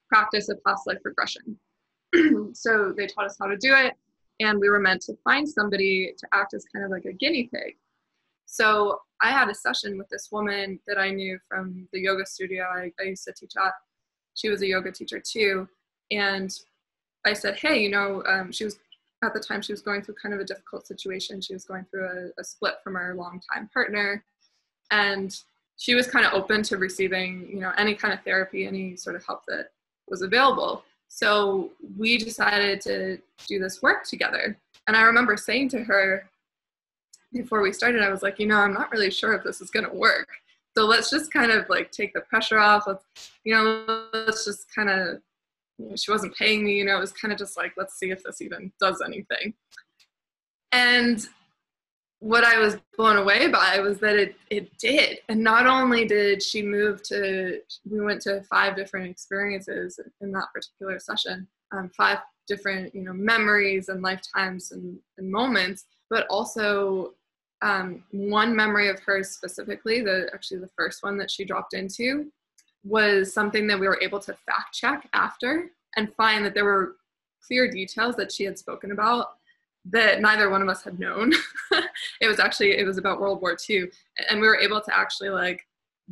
practice 0.10 0.50
a 0.50 0.56
past 0.66 0.88
life 0.88 1.00
regression. 1.04 1.58
so 2.54 2.94
they 2.96 3.08
taught 3.08 3.26
us 3.26 3.36
how 3.40 3.48
to 3.48 3.58
do 3.58 3.74
it, 3.76 3.94
and 4.40 4.60
we 4.60 4.70
were 4.70 4.80
meant 4.80 5.02
to 5.02 5.18
find 5.24 5.48
somebody 5.48 6.14
to 6.18 6.28
act 6.34 6.54
as 6.54 6.66
kind 6.74 6.86
of 6.86 6.92
like 6.92 7.06
a 7.06 7.14
guinea 7.14 7.50
pig. 7.54 7.76
So 8.46 9.02
I 9.22 9.32
had 9.32 9.50
a 9.50 9.56
session 9.56 9.98
with 9.98 10.08
this 10.10 10.30
woman 10.32 10.80
that 10.88 10.98
I 10.98 11.10
knew 11.10 11.38
from 11.50 11.88
the 11.92 12.00
yoga 12.00 12.26
studio 12.26 12.64
I, 12.64 12.92
I 13.00 13.04
used 13.04 13.26
to 13.26 13.34
teach 13.34 13.54
at. 13.62 13.74
She 14.36 14.50
was 14.50 14.62
a 14.62 14.68
yoga 14.68 14.92
teacher 14.92 15.20
too, 15.20 15.68
and 16.12 16.58
I 17.26 17.34
said, 17.34 17.56
hey, 17.56 17.82
you 17.82 17.90
know, 17.90 18.24
um, 18.28 18.52
she 18.52 18.64
was 18.66 18.78
at 19.24 19.34
the 19.34 19.40
time 19.40 19.62
she 19.62 19.74
was 19.74 19.82
going 19.82 20.02
through 20.02 20.16
kind 20.22 20.34
of 20.34 20.40
a 20.40 20.46
difficult 20.46 20.86
situation. 20.86 21.42
She 21.42 21.54
was 21.54 21.66
going 21.66 21.86
through 21.90 22.06
a, 22.06 22.42
a 22.42 22.44
split 22.44 22.76
from 22.84 22.96
her 22.96 23.16
longtime 23.16 23.70
partner, 23.74 24.24
and 24.92 25.36
she 25.78 25.96
was 25.96 26.08
kind 26.08 26.26
of 26.26 26.34
open 26.34 26.64
to 26.64 26.78
receiving, 26.78 27.48
you 27.50 27.60
know, 27.60 27.72
any 27.78 27.96
kind 27.96 28.14
of 28.14 28.22
therapy, 28.22 28.66
any 28.66 28.96
sort 28.96 29.16
of 29.16 29.26
help 29.26 29.44
that 29.48 29.72
was 30.08 30.22
available. 30.22 30.84
So 31.08 31.72
we 31.98 32.18
decided 32.18 32.82
to 32.82 33.18
do 33.48 33.60
this 33.60 33.82
work 33.82 34.06
together. 34.06 34.58
And 34.88 34.96
I 34.96 35.02
remember 35.02 35.38
saying 35.38 35.70
to 35.70 35.84
her 35.84 36.30
before 37.34 37.62
we 37.62 37.74
started, 37.74 38.02
I 38.02 38.10
was 38.10 38.24
like, 38.24 38.40
you 38.40 38.48
know, 38.48 38.58
I'm 38.58 38.74
not 38.74 38.92
really 38.92 39.12
sure 39.12 39.34
if 39.34 39.44
this 39.44 39.62
is 39.62 39.70
going 39.70 39.86
to 39.86 39.94
work. 39.94 40.28
So 40.76 40.86
let's 40.86 41.10
just 41.10 41.32
kind 41.32 41.52
of 41.52 41.68
like 41.70 41.92
take 41.92 42.14
the 42.14 42.22
pressure 42.22 42.60
off. 42.60 42.86
Let's, 42.88 43.04
you 43.44 43.54
know, 43.54 44.06
let's 44.14 44.46
just 44.46 44.74
kind 44.74 44.90
of 44.90 45.22
she 45.96 46.12
wasn't 46.12 46.36
paying 46.36 46.64
me, 46.64 46.74
you 46.74 46.86
know, 46.86 46.98
it 46.98 47.00
was 47.02 47.12
kind 47.12 47.32
of 47.32 47.38
just 47.38 47.58
like, 47.58 47.74
let's 47.78 47.98
see 48.00 48.12
if 48.12 48.24
this 48.24 48.42
even 48.42 48.72
does 48.80 49.02
anything. 49.06 49.54
And 50.72 51.26
what 52.20 52.44
I 52.44 52.60
was 52.60 52.78
blown 52.98 53.18
away 53.18 53.48
by 53.48 53.80
was 53.80 54.00
that 54.00 54.16
it, 54.16 54.36
it 54.50 54.76
did. 54.80 55.20
And 55.30 55.44
not 55.44 55.68
only 55.68 56.06
did 56.06 56.42
she 56.42 56.64
move 56.64 57.04
to, 57.04 57.60
we 57.90 58.02
went 58.02 58.22
to 58.22 58.42
five 58.44 58.76
different 58.76 59.10
experiences 59.10 60.00
in 60.22 60.32
that 60.32 60.48
particular 60.54 61.00
session, 61.00 61.48
um, 61.72 61.92
five 61.96 62.20
different, 62.48 62.96
you 62.96 63.04
know, 63.04 63.14
memories 63.14 63.90
and 63.90 64.02
lifetimes 64.02 64.72
and, 64.72 64.98
and 65.18 65.30
moments, 65.30 65.86
but 66.10 66.26
also 66.30 67.14
um, 67.62 68.04
one 68.12 68.56
memory 68.56 68.90
of 68.90 69.00
hers 69.00 69.30
specifically, 69.30 70.02
the 70.02 70.30
actually 70.34 70.60
the 70.60 70.70
first 70.76 71.04
one 71.04 71.18
that 71.18 71.30
she 71.30 71.46
dropped 71.46 71.74
into, 71.74 72.32
was 72.88 73.34
something 73.34 73.68
that 73.68 73.80
we 73.80 73.88
were 73.88 74.00
able 74.02 74.20
to 74.20 74.34
fact 74.34 74.74
check 74.74 75.08
after 75.14 75.72
and 75.96 76.14
find 76.16 76.46
that 76.46 76.54
there 76.54 76.66
were 76.66 76.96
clear 77.46 77.70
details 77.70 78.16
that 78.16 78.32
she 78.32 78.44
had 78.44 78.58
spoken 78.58 78.92
about 78.92 79.28
that 79.92 80.22
neither 80.22 80.50
one 80.50 80.62
of 80.62 80.70
us 80.70 80.84
had 80.84 81.00
known. 81.00 81.34
it 82.22 82.28
was 82.28 82.40
actually 82.40 82.78
it 82.78 82.86
was 82.86 82.98
about 82.98 83.20
World 83.20 83.42
War 83.42 83.58
II, 83.70 83.86
and 84.30 84.42
we 84.42 84.48
were 84.48 84.58
able 84.58 84.82
to 84.82 84.98
actually 84.98 85.30
like 85.30 85.66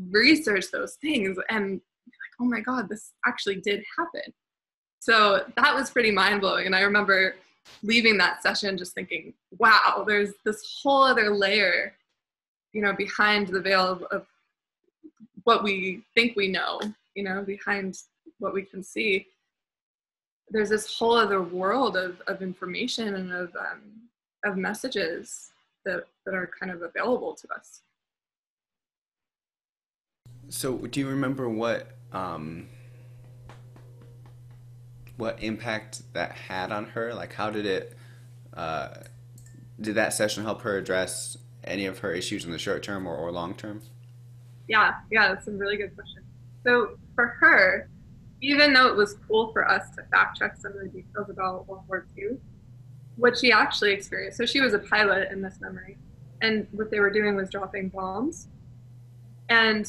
research 0.09 0.65
those 0.71 0.95
things 0.95 1.37
and 1.49 1.73
like, 1.73 2.33
oh 2.39 2.45
my 2.45 2.61
god, 2.61 2.89
this 2.89 3.11
actually 3.25 3.57
did 3.57 3.83
happen. 3.97 4.33
So 4.99 5.43
that 5.55 5.75
was 5.75 5.89
pretty 5.89 6.11
mind 6.11 6.41
blowing, 6.41 6.65
and 6.65 6.75
I 6.75 6.81
remember 6.81 7.35
leaving 7.83 8.17
that 8.17 8.43
session 8.43 8.77
just 8.77 8.93
thinking, 8.93 9.33
wow, 9.57 10.03
there's 10.07 10.31
this 10.45 10.79
whole 10.81 11.03
other 11.03 11.31
layer, 11.31 11.95
you 12.73 12.81
know, 12.81 12.93
behind 12.93 13.47
the 13.47 13.59
veil 13.59 13.87
of, 13.87 14.03
of 14.03 14.27
what 15.45 15.63
we 15.63 16.01
think 16.13 16.35
we 16.35 16.49
know, 16.49 16.81
you 17.15 17.23
know, 17.23 17.43
behind 17.43 17.97
what 18.39 18.53
we 18.53 18.63
can 18.63 18.83
see. 18.83 19.27
There's 20.49 20.69
this 20.69 20.97
whole 20.97 21.15
other 21.15 21.41
world 21.41 21.95
of, 21.95 22.21
of 22.27 22.41
information 22.41 23.15
and 23.15 23.31
of, 23.31 23.55
um, 23.55 24.09
of 24.43 24.57
messages 24.57 25.51
that, 25.85 26.05
that 26.25 26.35
are 26.35 26.49
kind 26.59 26.71
of 26.71 26.81
available 26.81 27.33
to 27.35 27.47
us. 27.53 27.81
So, 30.49 30.77
do 30.77 30.99
you 30.99 31.07
remember 31.07 31.49
what 31.49 31.87
um, 32.11 32.67
what 35.17 35.41
impact 35.41 36.03
that 36.13 36.33
had 36.33 36.71
on 36.71 36.85
her? 36.85 37.15
Like, 37.15 37.33
how 37.33 37.49
did 37.49 37.65
it? 37.65 37.97
Uh, 38.53 38.89
did 39.81 39.95
that 39.95 40.13
session 40.13 40.43
help 40.43 40.61
her 40.61 40.77
address 40.77 41.35
any 41.63 41.87
of 41.87 41.99
her 41.99 42.13
issues 42.13 42.45
in 42.45 42.51
the 42.51 42.59
short 42.59 42.83
term 42.83 43.07
or, 43.07 43.15
or 43.15 43.31
long 43.31 43.55
term? 43.55 43.81
Yeah, 44.67 44.95
yeah, 45.11 45.29
that's 45.29 45.47
a 45.47 45.51
really 45.51 45.77
good 45.77 45.95
question. 45.95 46.23
So 46.63 46.97
for 47.13 47.27
her, 47.27 47.89
even 48.41 48.73
though 48.73 48.87
it 48.87 48.95
was 48.95 49.15
cool 49.27 49.51
for 49.51 49.69
us 49.69 49.89
to 49.95 50.03
fact 50.11 50.37
check 50.37 50.57
some 50.57 50.73
of 50.73 50.79
the 50.79 50.87
details 50.89 51.29
about 51.29 51.67
World 51.67 51.83
War 51.87 52.05
II, 52.17 52.37
what 53.15 53.37
she 53.37 53.51
actually 53.51 53.93
experienced. 53.93 54.37
So 54.37 54.45
she 54.45 54.61
was 54.61 54.73
a 54.73 54.79
pilot 54.79 55.31
in 55.31 55.41
this 55.41 55.59
memory, 55.61 55.97
and 56.41 56.67
what 56.71 56.91
they 56.91 56.99
were 56.99 57.09
doing 57.09 57.35
was 57.35 57.49
dropping 57.49 57.89
bombs. 57.89 58.47
And 59.49 59.87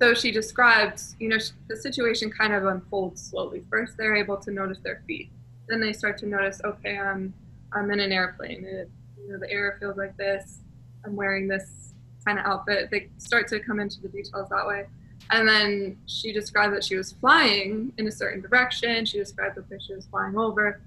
so 0.00 0.14
she 0.14 0.30
described, 0.30 1.02
you 1.18 1.28
know, 1.28 1.38
the 1.68 1.76
situation 1.76 2.30
kind 2.30 2.52
of 2.52 2.64
unfolds 2.64 3.22
slowly. 3.22 3.64
First, 3.70 3.96
they're 3.96 4.16
able 4.16 4.36
to 4.38 4.50
notice 4.50 4.78
their 4.82 5.02
feet. 5.06 5.30
Then 5.68 5.80
they 5.80 5.92
start 5.92 6.18
to 6.18 6.26
notice, 6.26 6.60
okay, 6.64 6.98
I'm, 6.98 7.34
I'm 7.72 7.90
in 7.90 8.00
an 8.00 8.12
airplane. 8.12 8.64
It, 8.64 8.90
you 9.20 9.32
know, 9.32 9.38
the 9.38 9.50
air 9.50 9.76
feels 9.80 9.96
like 9.96 10.16
this. 10.16 10.60
I'm 11.04 11.16
wearing 11.16 11.48
this 11.48 11.87
kind 12.28 12.38
of 12.38 12.46
outfit. 12.46 12.90
They 12.90 13.08
start 13.18 13.48
to 13.48 13.60
come 13.60 13.80
into 13.80 14.00
the 14.00 14.08
details 14.08 14.48
that 14.50 14.66
way. 14.66 14.86
And 15.30 15.48
then 15.48 15.98
she 16.06 16.32
described 16.32 16.74
that 16.74 16.84
she 16.84 16.96
was 16.96 17.12
flying 17.12 17.92
in 17.98 18.06
a 18.06 18.12
certain 18.12 18.40
direction. 18.40 19.04
She 19.04 19.18
described 19.18 19.56
the 19.56 19.62
fish 19.62 19.86
she 19.86 19.94
was 19.94 20.06
flying 20.06 20.36
over. 20.36 20.80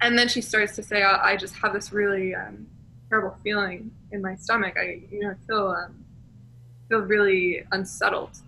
And 0.00 0.18
then 0.18 0.28
she 0.28 0.40
starts 0.40 0.74
to 0.76 0.82
say, 0.82 1.02
I, 1.02 1.32
I 1.32 1.36
just 1.36 1.54
have 1.56 1.72
this 1.72 1.92
really 1.92 2.34
um, 2.34 2.66
terrible 3.08 3.36
feeling 3.42 3.90
in 4.10 4.20
my 4.20 4.34
stomach. 4.34 4.74
I, 4.78 5.02
you 5.10 5.20
know, 5.20 5.34
feel 5.46 5.68
um, 5.68 6.04
feel 6.88 7.00
really 7.00 7.64
unsettled. 7.72 8.38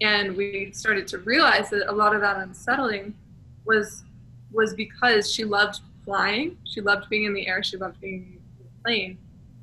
And 0.00 0.36
we 0.36 0.70
started 0.72 1.06
to 1.08 1.18
realize 1.18 1.70
that 1.70 1.90
a 1.90 1.92
lot 1.92 2.14
of 2.14 2.20
that 2.20 2.36
unsettling 2.38 3.14
was 3.64 4.04
was 4.52 4.74
because 4.74 5.32
she 5.32 5.44
loved 5.44 5.80
flying. 6.04 6.56
She 6.64 6.80
loved 6.80 7.08
being 7.10 7.24
in 7.24 7.34
the 7.34 7.46
air. 7.48 7.62
She 7.62 7.76
loved 7.76 8.00
being 8.00 8.40
in 8.58 8.64
the 8.64 8.82
plane 8.82 9.18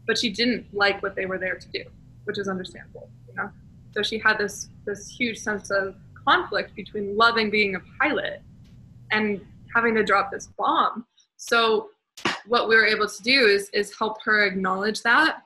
but 0.06 0.18
she 0.18 0.30
didn't 0.30 0.66
like 0.74 1.02
what 1.02 1.16
they 1.16 1.26
were 1.26 1.38
there 1.38 1.56
to 1.56 1.68
do, 1.70 1.84
which 2.26 2.38
is 2.38 2.48
understandable, 2.48 3.10
you 3.28 3.36
know. 3.36 3.50
So 3.96 4.02
she 4.02 4.18
had 4.18 4.38
this 4.38 4.70
this 4.86 5.08
huge 5.08 5.38
sense 5.38 5.70
of 5.72 5.96
conflict 6.28 6.76
between 6.76 7.16
loving 7.16 7.50
being 7.50 7.76
a 7.76 7.80
pilot 8.00 8.42
and 9.12 9.42
having 9.74 9.96
to 9.96 10.04
drop 10.04 10.32
this 10.32 10.48
bomb. 10.58 11.06
So 11.38 11.90
what 12.48 12.68
we 12.68 12.76
were 12.76 12.86
able 12.86 13.08
to 13.08 13.24
do 13.24 13.46
is 13.46 13.70
is 13.70 13.98
help 13.98 14.22
her 14.24 14.46
acknowledge 14.46 15.02
that, 15.04 15.44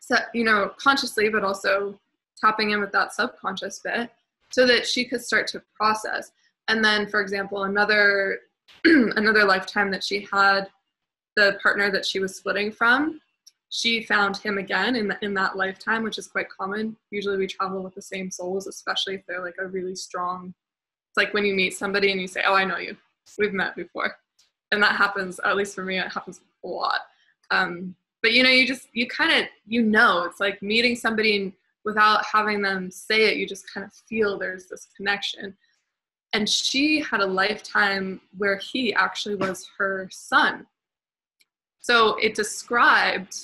so 0.00 0.16
you 0.32 0.44
know, 0.44 0.72
consciously, 0.78 1.28
but 1.28 1.44
also 1.44 1.98
tapping 2.40 2.70
in 2.70 2.80
with 2.80 2.92
that 2.92 3.14
subconscious 3.14 3.80
bit, 3.80 4.10
so 4.50 4.66
that 4.66 4.86
she 4.86 5.04
could 5.04 5.22
start 5.22 5.46
to 5.48 5.62
process. 5.74 6.32
And 6.68 6.84
then, 6.84 7.06
for 7.06 7.20
example, 7.20 7.64
another 7.64 8.40
another 8.84 9.44
lifetime 9.44 9.90
that 9.90 10.04
she 10.04 10.26
had 10.32 10.68
the 11.36 11.58
partner 11.62 11.90
that 11.90 12.06
she 12.06 12.20
was 12.20 12.36
splitting 12.36 12.70
from 12.70 13.20
she 13.70 14.04
found 14.04 14.36
him 14.36 14.58
again 14.58 14.94
in, 14.94 15.08
the, 15.08 15.18
in 15.22 15.34
that 15.34 15.56
lifetime, 15.56 16.02
which 16.02 16.18
is 16.18 16.28
quite 16.28 16.48
common. 16.48 16.96
Usually 17.10 17.36
we 17.36 17.46
travel 17.46 17.82
with 17.82 17.94
the 17.94 18.02
same 18.02 18.30
souls, 18.30 18.66
especially 18.66 19.16
if 19.16 19.26
they're 19.26 19.42
like 19.42 19.56
a 19.58 19.66
really 19.66 19.96
strong. 19.96 20.54
It's 21.10 21.16
like 21.16 21.34
when 21.34 21.44
you 21.44 21.54
meet 21.54 21.76
somebody 21.76 22.12
and 22.12 22.20
you 22.20 22.28
say, 22.28 22.42
Oh, 22.46 22.54
I 22.54 22.64
know 22.64 22.78
you. 22.78 22.96
We've 23.38 23.52
met 23.52 23.74
before. 23.74 24.16
And 24.70 24.82
that 24.82 24.96
happens, 24.96 25.40
at 25.44 25.56
least 25.56 25.74
for 25.74 25.84
me, 25.84 25.98
it 25.98 26.12
happens 26.12 26.40
a 26.64 26.68
lot. 26.68 27.00
Um, 27.50 27.94
but 28.22 28.32
you 28.32 28.42
know, 28.42 28.50
you 28.50 28.66
just, 28.66 28.88
you 28.92 29.06
kind 29.06 29.32
of, 29.32 29.48
you 29.66 29.82
know, 29.82 30.24
it's 30.24 30.40
like 30.40 30.62
meeting 30.62 30.96
somebody 30.96 31.54
without 31.84 32.24
having 32.24 32.62
them 32.62 32.90
say 32.90 33.26
it, 33.26 33.36
you 33.36 33.46
just 33.46 33.72
kind 33.72 33.84
of 33.84 33.92
feel 33.92 34.38
there's 34.38 34.66
this 34.66 34.88
connection. 34.96 35.56
And 36.32 36.48
she 36.48 37.00
had 37.00 37.20
a 37.20 37.26
lifetime 37.26 38.20
where 38.36 38.58
he 38.58 38.94
actually 38.94 39.36
was 39.36 39.68
her 39.78 40.08
son. 40.10 40.66
So 41.80 42.16
it 42.16 42.34
described 42.34 43.36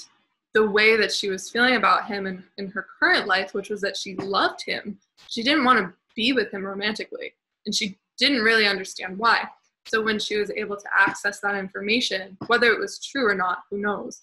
the 0.54 0.68
way 0.68 0.96
that 0.96 1.12
she 1.12 1.28
was 1.28 1.50
feeling 1.50 1.76
about 1.76 2.06
him 2.06 2.26
in, 2.26 2.42
in 2.58 2.68
her 2.68 2.86
current 2.98 3.26
life, 3.26 3.54
which 3.54 3.70
was 3.70 3.80
that 3.80 3.96
she 3.96 4.16
loved 4.16 4.62
him. 4.64 4.98
She 5.28 5.42
didn't 5.42 5.64
want 5.64 5.78
to 5.78 5.92
be 6.16 6.32
with 6.32 6.52
him 6.52 6.64
romantically, 6.64 7.34
and 7.66 7.74
she 7.74 7.98
didn't 8.18 8.42
really 8.42 8.66
understand 8.66 9.16
why. 9.16 9.48
So 9.86 10.02
when 10.02 10.18
she 10.18 10.36
was 10.36 10.50
able 10.50 10.76
to 10.76 10.88
access 10.96 11.40
that 11.40 11.56
information, 11.56 12.36
whether 12.46 12.70
it 12.70 12.78
was 12.78 13.04
true 13.04 13.26
or 13.26 13.34
not, 13.34 13.62
who 13.70 13.78
knows? 13.78 14.22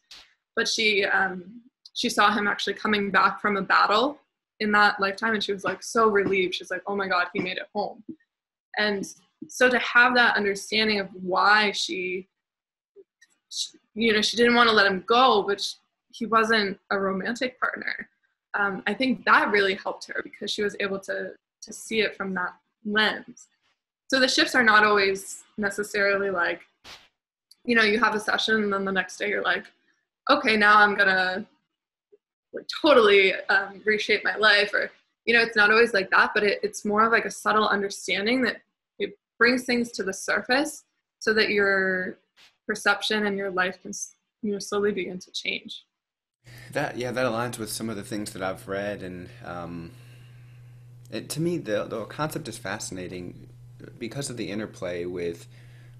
But 0.55 0.67
she 0.67 1.05
um, 1.05 1.61
she 1.93 2.09
saw 2.09 2.31
him 2.31 2.47
actually 2.47 2.75
coming 2.75 3.09
back 3.09 3.41
from 3.41 3.57
a 3.57 3.61
battle 3.61 4.19
in 4.59 4.71
that 4.73 4.99
lifetime, 4.99 5.33
and 5.33 5.43
she 5.43 5.53
was 5.53 5.63
like 5.63 5.83
so 5.83 6.09
relieved. 6.09 6.55
She's 6.55 6.71
like, 6.71 6.83
"Oh 6.87 6.95
my 6.95 7.07
God, 7.07 7.27
he 7.33 7.39
made 7.39 7.57
it 7.57 7.69
home!" 7.73 8.03
And 8.77 9.07
so 9.47 9.69
to 9.69 9.79
have 9.79 10.13
that 10.15 10.35
understanding 10.35 10.99
of 10.99 11.09
why 11.13 11.71
she, 11.71 12.27
she 13.49 13.77
you 13.95 14.13
know, 14.13 14.21
she 14.21 14.37
didn't 14.37 14.55
want 14.55 14.69
to 14.69 14.75
let 14.75 14.87
him 14.87 15.03
go, 15.07 15.43
but 15.43 15.65
he 16.12 16.26
wasn't 16.26 16.80
a 16.91 17.00
romantic 17.00 17.60
partner. 17.60 18.10
Um, 18.54 18.84
I 18.88 18.93
think 18.93 19.26
that 19.26 19.52
really 19.52 19.76
helped 19.76 20.06
her 20.08 20.22
because 20.24 20.52
she 20.52 20.63
was 20.63 20.76
able 20.80 21.00
to 21.02 21.32
to 21.62 21.74
see 21.74 22.02
it 22.02 22.15
from 22.15 22.34
that 22.34 22.56
lens. 22.86 23.48
So 24.10 24.20
the 24.20 24.28
shifts 24.28 24.56
are 24.56 24.63
not 24.63 24.86
always 24.86 25.43
necessarily 25.58 26.30
like, 26.30 26.62
you 27.65 27.76
know, 27.76 27.84
you 27.84 28.00
have 28.00 28.15
a 28.15 28.20
session 28.20 28.63
and 28.63 28.72
then 28.72 28.86
the 28.86 28.91
next 28.91 29.17
day 29.17 29.30
you're 29.30 29.43
like, 29.43 29.65
okay, 30.30 30.56
now 30.56 30.80
I'm 30.80 30.96
gonna 30.96 31.46
like 32.54 32.65
totally 32.82 33.34
um, 33.50 33.82
reshape 33.86 34.24
my 34.24 34.36
life, 34.36 34.74
or 34.74 34.89
you 35.26 35.34
know, 35.34 35.41
it's 35.41 35.56
not 35.56 35.72
always 35.72 35.93
like 35.93 36.10
that, 36.12 36.32
but 36.34 36.43
it, 36.43 36.60
it's 36.63 36.86
more 36.86 37.04
of 37.04 37.12
like 37.12 37.26
a 37.26 37.32
subtle 37.32 37.67
understanding 37.67 38.41
that 38.43 38.62
it 38.98 39.17
brings 39.38 39.65
things 39.65 39.91
to 39.91 40.04
the 40.04 40.13
surface 40.13 40.86
so 41.20 41.34
that 41.34 41.50
your 41.50 42.17
perception 42.65 43.26
and 43.26 43.38
your 43.38 43.52
life 43.52 43.82
can 43.82 43.91
you 44.41 44.54
know 44.54 44.60
slowly 44.60 44.91
begin 44.91 45.20
to 45.20 45.32
change. 45.32 45.84
That 46.73 46.97
yeah, 46.97 47.12
that 47.12 47.25
aligns 47.25 47.57
with 47.57 47.69
some 47.69 47.89
of 47.89 47.95
the 47.95 48.03
things 48.03 48.33
that 48.33 48.41
I've 48.41 48.67
read, 48.67 49.03
and 49.03 49.29
um, 49.43 49.91
it, 51.12 51.29
to 51.29 51.41
me, 51.41 51.57
the 51.57 51.86
the 51.86 52.05
concept 52.05 52.47
is 52.47 52.57
fascinating 52.57 53.49
because 53.97 54.29
of 54.29 54.38
the 54.38 54.49
interplay 54.49 55.05
with 55.05 55.47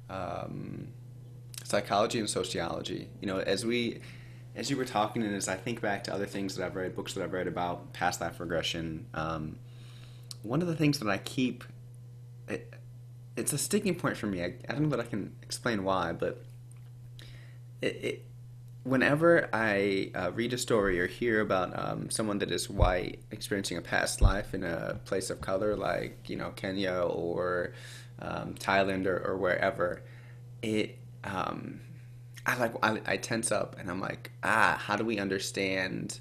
um, 0.10 0.90
psychology 1.64 2.20
and 2.20 2.30
sociology. 2.30 3.08
You 3.22 3.28
know, 3.28 3.40
as 3.40 3.66
we 3.66 4.02
as 4.56 4.70
you 4.70 4.78
were 4.78 4.86
talking, 4.86 5.24
and 5.24 5.36
as 5.36 5.48
I 5.48 5.56
think 5.56 5.82
back 5.82 6.04
to 6.06 6.14
other 6.14 6.26
things 6.26 6.56
that 6.56 6.66
I've 6.66 6.76
read, 6.76 6.96
books 6.96 7.14
that 7.14 7.24
I've 7.24 7.34
read 7.34 7.48
about 7.48 7.94
past 7.94 8.20
life 8.20 8.40
regression, 8.40 9.06
um, 9.14 9.60
one 10.44 10.62
of 10.62 10.68
the 10.68 10.76
things 10.76 11.00
that 11.00 11.10
I 11.10 11.18
keep 11.18 11.64
it, 12.48 12.74
it's 13.36 13.54
a 13.54 13.58
sticking 13.58 13.96
point 13.96 14.18
for 14.18 14.28
me. 14.28 14.44
I, 14.44 14.54
I, 14.68 14.74
don't 14.74 14.84
know 14.84 14.90
that 14.90 15.00
I 15.00 15.04
can 15.04 15.36
explain 15.44 15.84
why, 15.84 16.12
but 16.12 16.44
it, 17.82 17.96
it 18.04 18.26
whenever 18.88 19.50
I 19.52 20.12
uh, 20.16 20.32
read 20.32 20.54
a 20.54 20.58
story 20.58 20.98
or 21.00 21.08
hear 21.08 21.42
about 21.42 21.78
um, 21.78 22.10
someone 22.10 22.40
that 22.40 22.52
is 22.52 22.70
white 22.70 23.20
experiencing 23.32 23.78
a 23.78 23.82
past 23.82 24.22
life 24.22 24.54
in 24.54 24.64
a 24.64 24.98
place 25.04 25.30
of 25.30 25.42
color, 25.42 25.76
like 25.76 26.30
you 26.30 26.38
know 26.38 26.52
Kenya 26.52 26.94
or 26.94 27.74
um, 28.20 28.56
Thailand 28.56 29.06
or, 29.06 29.20
or, 29.20 29.38
wherever, 29.38 30.02
it 30.62 30.98
um, 31.24 31.82
I 32.46 32.58
like 32.58 32.74
I, 32.82 33.02
I 33.06 33.18
tense 33.18 33.52
up 33.52 33.76
and 33.78 33.92
I'm 33.92 34.00
like, 34.00 34.32
ah, 34.42 34.78
how 34.82 34.96
do 34.96 35.04
we 35.04 35.20
understand? 35.20 36.20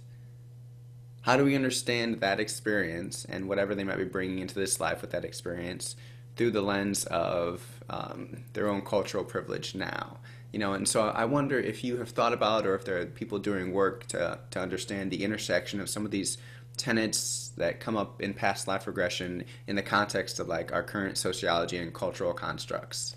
How 1.23 1.37
do 1.37 1.45
we 1.45 1.55
understand 1.55 2.21
that 2.21 2.41
experience 2.41 3.25
and 3.29 3.49
whatever 3.49 3.75
they 3.75 3.85
might 3.85 3.99
be 3.99 4.05
bringing 4.05 4.41
into 4.41 4.55
this 4.55 4.81
life 4.81 5.03
with 5.03 5.11
that 5.13 5.25
experience 5.25 5.97
through 6.37 6.51
the 6.51 6.63
lens 6.63 7.05
of 7.07 7.83
um, 7.89 8.45
their 8.53 8.69
own 8.69 8.83
cultural 8.83 9.25
privilege 9.25 9.75
now? 9.75 10.19
You 10.53 10.59
know 10.59 10.73
and 10.73 10.87
so 10.89 11.09
i 11.09 11.25
wonder 11.25 11.59
if 11.59 11.83
you 11.85 11.97
have 11.97 12.11
thought 12.11 12.33
about 12.33 12.67
or 12.67 12.75
if 12.75 12.85
there 12.85 12.99
are 13.01 13.07
people 13.07 13.39
doing 13.39 13.73
work 13.73 14.07
to, 14.07 14.39
to 14.51 14.61
understand 14.61 15.11
the 15.11 15.23
intersection 15.25 15.81
of 15.81 15.89
some 15.89 16.05
of 16.05 16.11
these 16.11 16.39
tenets 16.77 17.53
that 17.57 17.81
come 17.81 17.97
up 17.97 18.21
in 18.21 18.35
past 18.35 18.69
life 18.69 18.87
regression 18.87 19.45
in 19.67 19.77
the 19.77 19.83
context 19.83 20.39
of 20.39 20.47
like 20.47 20.73
our 20.73 20.83
current 20.83 21.17
sociology 21.17 21.79
and 21.79 21.95
cultural 21.95 22.35
constructs. 22.35 23.17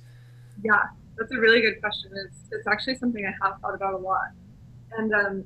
Yeah 0.64 0.84
that's 1.20 1.34
a 1.34 1.38
really 1.38 1.62
good 1.62 1.80
question. 1.82 2.12
It's, 2.14 2.40
it's 2.52 2.68
actually 2.68 2.96
something 2.96 3.26
i 3.26 3.46
have 3.46 3.60
thought 3.60 3.76
about 3.76 3.94
a 3.94 3.98
lot. 3.98 4.30
And 4.98 5.14
um, 5.14 5.44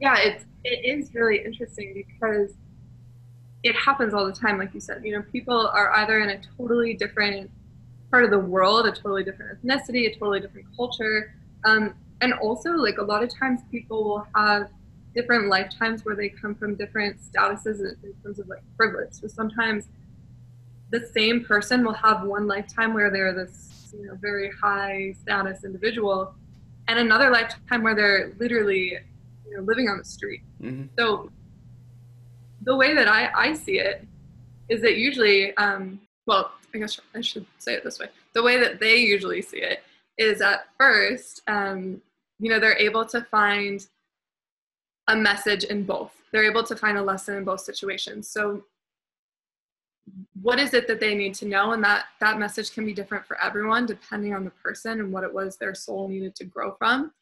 yeah 0.00 0.16
it's 0.18 0.44
it 0.64 0.84
is 0.84 1.14
really 1.14 1.44
interesting 1.44 2.04
because 2.06 2.54
it 3.62 3.74
happens 3.74 4.14
all 4.14 4.24
the 4.24 4.32
time 4.32 4.58
like 4.58 4.72
you 4.72 4.80
said. 4.80 5.04
You 5.04 5.16
know 5.16 5.22
people 5.32 5.68
are 5.68 5.92
either 5.96 6.20
in 6.20 6.30
a 6.30 6.40
totally 6.56 6.94
different 6.94 7.50
part 8.10 8.24
of 8.24 8.30
the 8.30 8.38
world, 8.38 8.86
a 8.86 8.92
totally 8.92 9.24
different 9.24 9.62
ethnicity, 9.62 10.06
a 10.06 10.12
totally 10.12 10.40
different 10.40 10.66
culture. 10.76 11.34
Um, 11.64 11.94
and 12.20 12.32
also, 12.34 12.72
like 12.72 12.98
a 12.98 13.02
lot 13.02 13.22
of 13.22 13.30
times, 13.34 13.60
people 13.70 14.04
will 14.04 14.26
have 14.34 14.70
different 15.14 15.48
lifetimes 15.48 16.04
where 16.04 16.14
they 16.14 16.28
come 16.28 16.54
from 16.54 16.74
different 16.74 17.18
statuses 17.20 17.80
in, 17.80 17.96
in 18.02 18.14
terms 18.22 18.38
of 18.38 18.48
like 18.48 18.62
privilege. 18.76 19.12
So 19.12 19.26
sometimes 19.28 19.88
the 20.90 21.06
same 21.14 21.44
person 21.44 21.84
will 21.84 21.94
have 21.94 22.22
one 22.22 22.46
lifetime 22.46 22.94
where 22.94 23.10
they're 23.10 23.34
this 23.34 23.92
you 23.98 24.06
know 24.06 24.14
very 24.20 24.50
high 24.62 25.14
status 25.22 25.64
individual, 25.64 26.34
and 26.88 26.98
another 26.98 27.30
lifetime 27.30 27.82
where 27.82 27.94
they're 27.94 28.32
literally 28.38 28.98
you 29.46 29.56
know 29.56 29.62
living 29.62 29.88
on 29.88 29.98
the 29.98 30.04
street. 30.04 30.42
Mm-hmm. 30.62 30.86
So 30.98 31.30
the 32.62 32.76
way 32.76 32.94
that 32.94 33.08
I, 33.08 33.30
I 33.34 33.54
see 33.54 33.78
it 33.78 34.06
is 34.68 34.82
that 34.82 34.96
usually 34.96 35.56
um, 35.56 36.00
well 36.26 36.52
I 36.74 36.78
guess 36.78 37.00
I 37.14 37.20
should 37.20 37.46
say 37.58 37.74
it 37.74 37.84
this 37.84 37.98
way. 37.98 38.08
The 38.34 38.42
way 38.42 38.58
that 38.58 38.80
they 38.80 38.96
usually 38.96 39.42
see 39.42 39.58
it 39.58 39.82
is 40.16 40.40
at 40.40 40.66
first, 40.76 41.42
um, 41.46 42.00
you 42.38 42.50
know, 42.50 42.60
they're 42.60 42.78
able 42.78 43.06
to 43.06 43.22
find 43.22 43.86
a 45.08 45.16
message 45.16 45.64
in 45.64 45.84
both. 45.84 46.12
They're 46.32 46.48
able 46.48 46.64
to 46.64 46.76
find 46.76 46.98
a 46.98 47.02
lesson 47.02 47.36
in 47.36 47.44
both 47.44 47.60
situations. 47.60 48.28
So, 48.28 48.64
what 50.40 50.58
is 50.58 50.72
it 50.74 50.86
that 50.88 51.00
they 51.00 51.14
need 51.14 51.34
to 51.34 51.46
know? 51.46 51.72
And 51.72 51.84
that 51.84 52.06
that 52.20 52.38
message 52.38 52.72
can 52.72 52.84
be 52.84 52.94
different 52.94 53.26
for 53.26 53.40
everyone 53.42 53.86
depending 53.86 54.34
on 54.34 54.44
the 54.44 54.50
person 54.50 55.00
and 55.00 55.12
what 55.12 55.24
it 55.24 55.32
was 55.32 55.56
their 55.56 55.74
soul 55.74 56.08
needed 56.08 56.34
to 56.36 56.44
grow 56.44 56.74
from. 56.78 57.12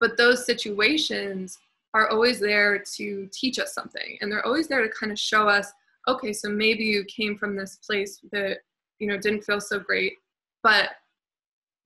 But 0.00 0.16
those 0.16 0.44
situations 0.44 1.58
are 1.94 2.08
always 2.08 2.38
there 2.40 2.78
to 2.78 3.28
teach 3.32 3.58
us 3.58 3.72
something, 3.72 4.18
and 4.20 4.30
they're 4.30 4.44
always 4.44 4.68
there 4.68 4.82
to 4.82 4.92
kind 4.92 5.12
of 5.12 5.18
show 5.18 5.48
us 5.48 5.72
okay, 6.08 6.32
so 6.32 6.48
maybe 6.48 6.84
you 6.84 7.04
came 7.04 7.36
from 7.36 7.56
this 7.56 7.76
place 7.76 8.20
that, 8.32 8.58
you 8.98 9.06
know, 9.06 9.16
didn't 9.16 9.42
feel 9.42 9.60
so 9.60 9.78
great, 9.78 10.14
but 10.62 10.90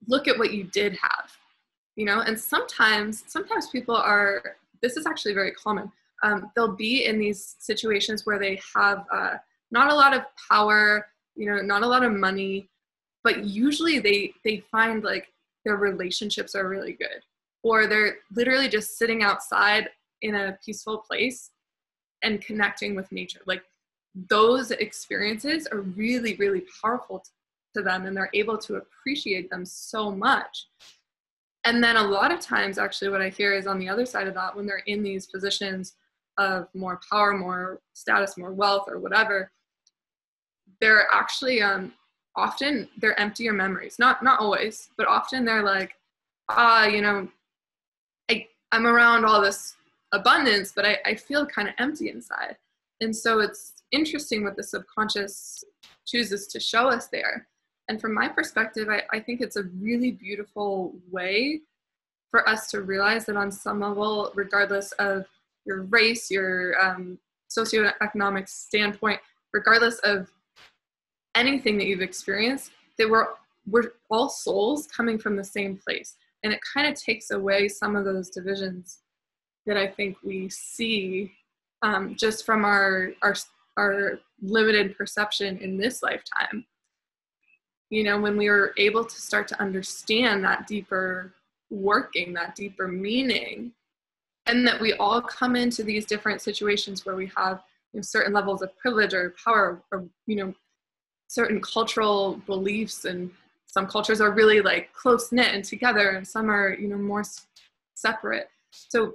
look 0.06 0.28
at 0.28 0.38
what 0.38 0.52
you 0.52 0.64
did 0.64 0.92
have, 0.94 1.32
you 1.96 2.04
know, 2.04 2.20
and 2.20 2.38
sometimes, 2.38 3.24
sometimes 3.26 3.68
people 3.68 3.96
are, 3.96 4.56
this 4.82 4.96
is 4.96 5.06
actually 5.06 5.34
very 5.34 5.52
common. 5.52 5.90
Um, 6.22 6.50
they'll 6.54 6.76
be 6.76 7.06
in 7.06 7.18
these 7.18 7.56
situations 7.58 8.26
where 8.26 8.38
they 8.38 8.60
have 8.74 9.04
uh, 9.12 9.34
not 9.70 9.90
a 9.90 9.94
lot 9.94 10.14
of 10.14 10.22
power, 10.50 11.06
you 11.36 11.50
know, 11.50 11.62
not 11.62 11.82
a 11.82 11.86
lot 11.86 12.04
of 12.04 12.12
money, 12.12 12.68
but 13.22 13.44
usually 13.44 13.98
they 13.98 14.32
they 14.44 14.62
find 14.70 15.04
like 15.04 15.28
their 15.64 15.76
relationships 15.76 16.54
are 16.54 16.68
really 16.68 16.92
good, 16.92 17.22
or 17.62 17.86
they're 17.86 18.16
literally 18.34 18.68
just 18.68 18.98
sitting 18.98 19.22
outside 19.22 19.88
in 20.22 20.34
a 20.34 20.58
peaceful 20.64 20.98
place 20.98 21.50
and 22.22 22.40
connecting 22.40 22.94
with 22.94 23.10
nature. 23.12 23.40
Like 23.46 23.62
those 24.14 24.70
experiences 24.70 25.66
are 25.70 25.80
really, 25.80 26.34
really 26.36 26.64
powerful 26.82 27.24
to 27.74 27.82
them 27.82 28.06
and 28.06 28.16
they're 28.16 28.30
able 28.34 28.58
to 28.58 28.76
appreciate 28.76 29.50
them 29.50 29.64
so 29.64 30.10
much. 30.10 30.66
And 31.64 31.82
then 31.84 31.96
a 31.96 32.02
lot 32.02 32.32
of 32.32 32.40
times, 32.40 32.78
actually, 32.78 33.10
what 33.10 33.20
I 33.20 33.28
hear 33.28 33.52
is 33.52 33.66
on 33.66 33.78
the 33.78 33.88
other 33.88 34.06
side 34.06 34.26
of 34.26 34.34
that, 34.34 34.56
when 34.56 34.66
they're 34.66 34.82
in 34.86 35.02
these 35.02 35.26
positions 35.26 35.94
of 36.38 36.68
more 36.74 37.00
power, 37.10 37.34
more 37.34 37.80
status, 37.92 38.38
more 38.38 38.52
wealth, 38.52 38.86
or 38.88 38.98
whatever, 38.98 39.52
they're 40.80 41.06
actually 41.12 41.60
um, 41.60 41.92
often 42.34 42.88
they're 42.98 43.18
emptier 43.20 43.52
memories. 43.52 43.98
Not 43.98 44.22
not 44.22 44.40
always, 44.40 44.88
but 44.96 45.06
often 45.06 45.44
they're 45.44 45.62
like, 45.62 45.92
ah, 46.48 46.86
you 46.86 47.02
know, 47.02 47.28
I 48.30 48.46
I'm 48.72 48.86
around 48.86 49.26
all 49.26 49.42
this 49.42 49.76
abundance, 50.12 50.72
but 50.74 50.86
I, 50.86 50.98
I 51.04 51.14
feel 51.14 51.44
kind 51.44 51.68
of 51.68 51.74
empty 51.78 52.08
inside. 52.08 52.56
And 53.02 53.14
so 53.14 53.40
it's 53.40 53.74
interesting 53.92 54.44
what 54.44 54.56
the 54.56 54.62
subconscious 54.62 55.64
chooses 56.06 56.46
to 56.48 56.60
show 56.60 56.88
us 56.88 57.08
there. 57.08 57.46
And 57.88 58.00
from 58.00 58.14
my 58.14 58.28
perspective, 58.28 58.88
I, 58.88 59.02
I 59.12 59.20
think 59.20 59.40
it's 59.40 59.56
a 59.56 59.64
really 59.80 60.12
beautiful 60.12 60.94
way 61.10 61.62
for 62.30 62.48
us 62.48 62.70
to 62.70 62.82
realize 62.82 63.26
that 63.26 63.36
on 63.36 63.50
some 63.50 63.80
level, 63.80 64.30
regardless 64.34 64.92
of 64.92 65.26
your 65.66 65.82
race, 65.84 66.30
your 66.30 66.80
um, 66.80 67.18
socioeconomic 67.50 68.48
standpoint, 68.48 69.20
regardless 69.52 69.98
of 70.00 70.30
anything 71.34 71.78
that 71.78 71.86
you've 71.86 72.00
experienced, 72.00 72.70
that 72.98 73.08
we're 73.08 73.26
we're 73.66 73.92
all 74.10 74.28
souls 74.28 74.86
coming 74.86 75.18
from 75.18 75.36
the 75.36 75.44
same 75.44 75.76
place, 75.76 76.16
and 76.42 76.52
it 76.52 76.60
kind 76.74 76.86
of 76.88 76.94
takes 76.94 77.30
away 77.30 77.68
some 77.68 77.94
of 77.94 78.04
those 78.04 78.30
divisions 78.30 79.00
that 79.66 79.76
I 79.76 79.86
think 79.86 80.16
we 80.24 80.48
see 80.48 81.32
um, 81.82 82.14
just 82.16 82.46
from 82.46 82.64
our 82.64 83.10
our 83.22 83.34
our 83.80 84.18
limited 84.42 84.96
perception 84.96 85.58
in 85.58 85.76
this 85.76 86.02
lifetime. 86.02 86.64
You 87.88 88.04
know, 88.04 88.20
when 88.20 88.36
we 88.36 88.48
were 88.48 88.72
able 88.76 89.04
to 89.04 89.20
start 89.20 89.48
to 89.48 89.60
understand 89.60 90.44
that 90.44 90.66
deeper 90.66 91.32
working, 91.70 92.32
that 92.34 92.54
deeper 92.54 92.86
meaning, 92.86 93.72
and 94.46 94.66
that 94.66 94.80
we 94.80 94.92
all 94.94 95.20
come 95.20 95.56
into 95.56 95.82
these 95.82 96.06
different 96.06 96.40
situations 96.40 97.04
where 97.04 97.16
we 97.16 97.30
have 97.36 97.62
you 97.92 97.98
know, 97.98 98.02
certain 98.02 98.32
levels 98.32 98.62
of 98.62 98.76
privilege 98.78 99.14
or 99.14 99.34
power 99.44 99.82
or 99.92 100.04
you 100.26 100.36
know 100.36 100.54
certain 101.28 101.60
cultural 101.60 102.40
beliefs 102.46 103.04
and 103.04 103.30
some 103.66 103.86
cultures 103.86 104.20
are 104.20 104.32
really 104.32 104.60
like 104.60 104.92
close 104.92 105.30
knit 105.32 105.54
and 105.54 105.64
together 105.64 106.10
and 106.10 106.26
some 106.26 106.50
are 106.50 106.74
you 106.74 106.88
know 106.88 106.96
more 106.96 107.22
separate 107.94 108.48
so 108.70 109.14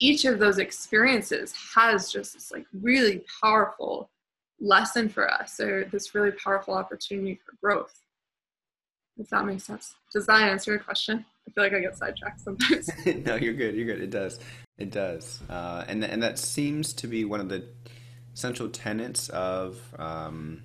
each 0.00 0.24
of 0.24 0.38
those 0.38 0.58
experiences 0.58 1.54
has 1.74 2.10
just 2.10 2.34
this 2.34 2.50
like 2.50 2.66
really 2.72 3.22
powerful 3.42 4.10
lesson 4.58 5.08
for 5.08 5.30
us 5.30 5.60
or 5.60 5.84
this 5.92 6.14
really 6.14 6.32
powerful 6.32 6.74
opportunity 6.74 7.38
for 7.44 7.54
growth. 7.62 7.94
If 9.18 9.28
that 9.28 9.44
makes 9.44 9.64
sense? 9.64 9.94
Does 10.12 10.26
that 10.26 10.42
answer 10.42 10.72
your 10.72 10.80
question? 10.80 11.24
I 11.46 11.52
feel 11.52 11.64
like 11.64 11.74
i 11.74 11.80
get 11.80 11.96
sidetracked 11.96 12.40
sometimes. 12.40 12.90
No 13.26 13.34
you're 13.36 13.52
good 13.54 13.74
you're 13.74 13.86
good. 13.86 14.00
It 14.00 14.10
does. 14.10 14.38
It 14.78 14.90
does. 14.90 15.40
Uh, 15.48 15.84
and, 15.88 16.02
and 16.02 16.22
that 16.22 16.38
seems 16.38 16.94
to 16.94 17.06
be 17.06 17.24
one 17.24 17.40
of 17.40 17.48
the 17.50 17.64
central 18.34 18.68
tenets 18.68 19.28
of 19.30 19.78
um, 19.98 20.62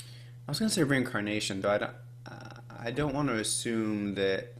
i 0.00 0.50
was 0.50 0.58
going 0.58 0.68
to 0.68 0.74
say 0.74 0.82
reincarnation 0.82 1.60
though 1.60 1.70
i 1.70 1.78
don't 1.78 1.92
uh, 2.26 2.60
i 2.80 2.90
don't 2.90 3.14
want 3.14 3.28
to 3.28 3.34
assume 3.34 4.14
that 4.14 4.54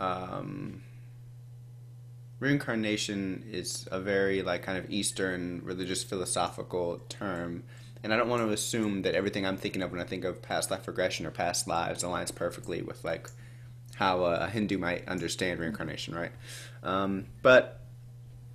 um, 0.00 0.82
reincarnation 2.40 3.44
is 3.50 3.86
a 3.92 4.00
very 4.00 4.42
like 4.42 4.62
kind 4.62 4.78
of 4.78 4.90
Eastern 4.90 5.60
religious 5.62 6.02
philosophical 6.02 7.00
term, 7.08 7.62
and 8.02 8.12
I 8.12 8.16
don't 8.16 8.28
want 8.28 8.42
to 8.42 8.52
assume 8.52 9.02
that 9.02 9.14
everything 9.14 9.46
I'm 9.46 9.58
thinking 9.58 9.82
of 9.82 9.92
when 9.92 10.00
I 10.00 10.04
think 10.04 10.24
of 10.24 10.42
past 10.42 10.70
life 10.70 10.88
regression 10.88 11.26
or 11.26 11.30
past 11.30 11.68
lives 11.68 12.02
aligns 12.02 12.34
perfectly 12.34 12.82
with 12.82 13.04
like 13.04 13.30
how 13.96 14.24
a 14.24 14.48
Hindu 14.48 14.78
might 14.78 15.06
understand 15.06 15.60
reincarnation, 15.60 16.14
right? 16.14 16.32
Um, 16.82 17.26
but 17.42 17.80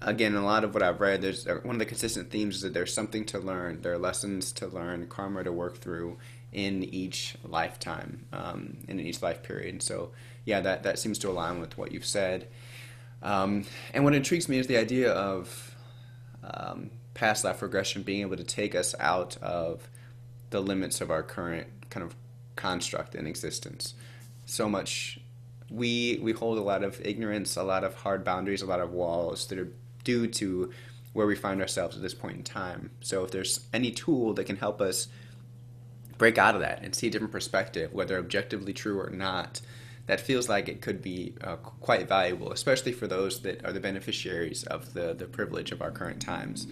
again, 0.02 0.36
a 0.36 0.44
lot 0.44 0.64
of 0.64 0.74
what 0.74 0.82
I've 0.82 1.00
read, 1.00 1.22
there's 1.22 1.48
uh, 1.48 1.60
one 1.64 1.76
of 1.76 1.80
the 1.80 1.86
consistent 1.86 2.32
themes 2.32 2.58
is 2.58 2.62
that 2.64 2.74
there's 2.74 2.94
something 2.94 3.26
to 3.26 3.40
learn. 3.40 3.82
There 3.82 3.94
are 3.94 3.98
lessons 3.98 4.52
to 4.54 4.68
learn, 4.68 5.08
karma 5.08 5.44
to 5.44 5.52
work 5.52 5.78
through 5.78 6.18
in 6.52 6.84
each 6.84 7.36
lifetime, 7.44 8.26
um, 8.34 8.78
in 8.88 9.00
each 9.00 9.22
life 9.22 9.44
period. 9.44 9.84
So 9.84 10.12
yeah, 10.46 10.62
that 10.62 10.84
that 10.84 10.98
seems 10.98 11.20
to 11.20 11.30
align 11.30 11.60
with 11.60 11.78
what 11.78 11.92
you've 11.92 12.06
said. 12.06 12.48
Um, 13.26 13.66
and 13.94 14.04
what 14.04 14.14
intrigues 14.14 14.48
me 14.48 14.60
is 14.60 14.68
the 14.68 14.78
idea 14.78 15.12
of 15.12 15.76
um, 16.44 16.92
past 17.16 17.44
life 17.44 17.62
regression 17.62 18.04
being 18.04 18.22
able 18.22 18.38
to 18.38 18.44
take 18.44 18.76
us 18.76 18.94
out 19.00 19.36
of 19.38 19.90
the 20.52 20.62
limits 20.62 21.02
of 21.02 21.10
our 21.10 21.24
current 21.24 21.68
kind 21.90 22.06
of 22.06 22.16
construct 22.56 23.16
in 23.16 23.26
existence. 23.26 23.96
So 24.46 24.70
much 24.70 25.20
we 25.72 26.20
we 26.22 26.32
hold 26.32 26.60
a 26.60 26.62
lot 26.62 26.84
of 26.84 27.02
ignorance, 27.04 27.56
a 27.56 27.64
lot 27.64 27.84
of 27.84 27.96
hard 27.96 28.24
boundaries, 28.24 28.62
a 28.62 28.68
lot 28.68 28.80
of 28.80 28.92
walls 28.92 29.48
that 29.48 29.58
are 29.58 29.72
due 30.04 30.28
to 30.28 30.72
where 31.14 31.26
we 31.26 31.36
find 31.36 31.62
ourselves 31.62 31.96
at 31.96 32.04
this 32.04 32.14
point 32.14 32.38
in 32.38 32.44
time. 32.44 32.92
So 33.02 33.24
if 33.24 33.32
there's 33.32 33.62
any 33.74 33.90
tool 33.90 34.34
that 34.36 34.44
can 34.44 34.58
help 34.58 34.82
us 34.82 35.08
break 36.20 36.38
out 36.38 36.54
of 36.54 36.62
that 36.62 36.84
and 36.84 36.94
see 36.94 37.08
a 37.08 37.10
different 37.10 37.32
perspective, 37.32 37.92
whether 37.92 38.20
objectively 38.20 38.74
true 38.74 39.00
or 39.00 39.10
not, 39.10 39.62
that 40.08 40.22
feels 40.22 40.48
like 40.48 40.70
it 40.70 40.82
could 40.82 41.02
be 41.02 41.36
uh, 41.42 41.56
quite 41.56 42.08
valuable, 42.08 42.52
especially 42.52 42.92
for 42.92 43.08
those 43.08 43.42
that 43.42 43.66
are 43.66 43.74
the 43.74 43.80
beneficiaries 43.80 44.64
of 44.66 44.94
the, 44.94 45.14
the 45.14 45.26
privilege 45.26 45.72
of 45.72 45.82
our 45.82 45.92
current 45.92 46.22
times. 46.22 46.68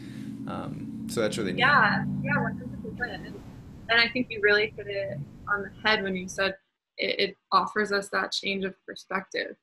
Um, 0.48 1.08
so 1.10 1.22
that's 1.22 1.38
really. 1.38 1.54
Yeah, 1.54 2.06
yeah, 2.22 2.32
100%. 2.32 3.16
And, 3.16 3.42
and 3.90 4.00
I 4.00 4.08
think 4.10 4.28
you 4.30 4.40
really 4.42 4.74
hit 4.78 4.88
it 4.88 5.18
on 5.48 5.64
the 5.64 5.72
head 5.88 6.04
when 6.04 6.16
you 6.16 6.28
said 6.28 6.56
it, 6.98 7.30
it 7.30 7.38
offers 7.52 7.92
us 7.92 8.10
that 8.10 8.32
change 8.32 8.66
of 8.66 8.76
perspective. 8.86 9.56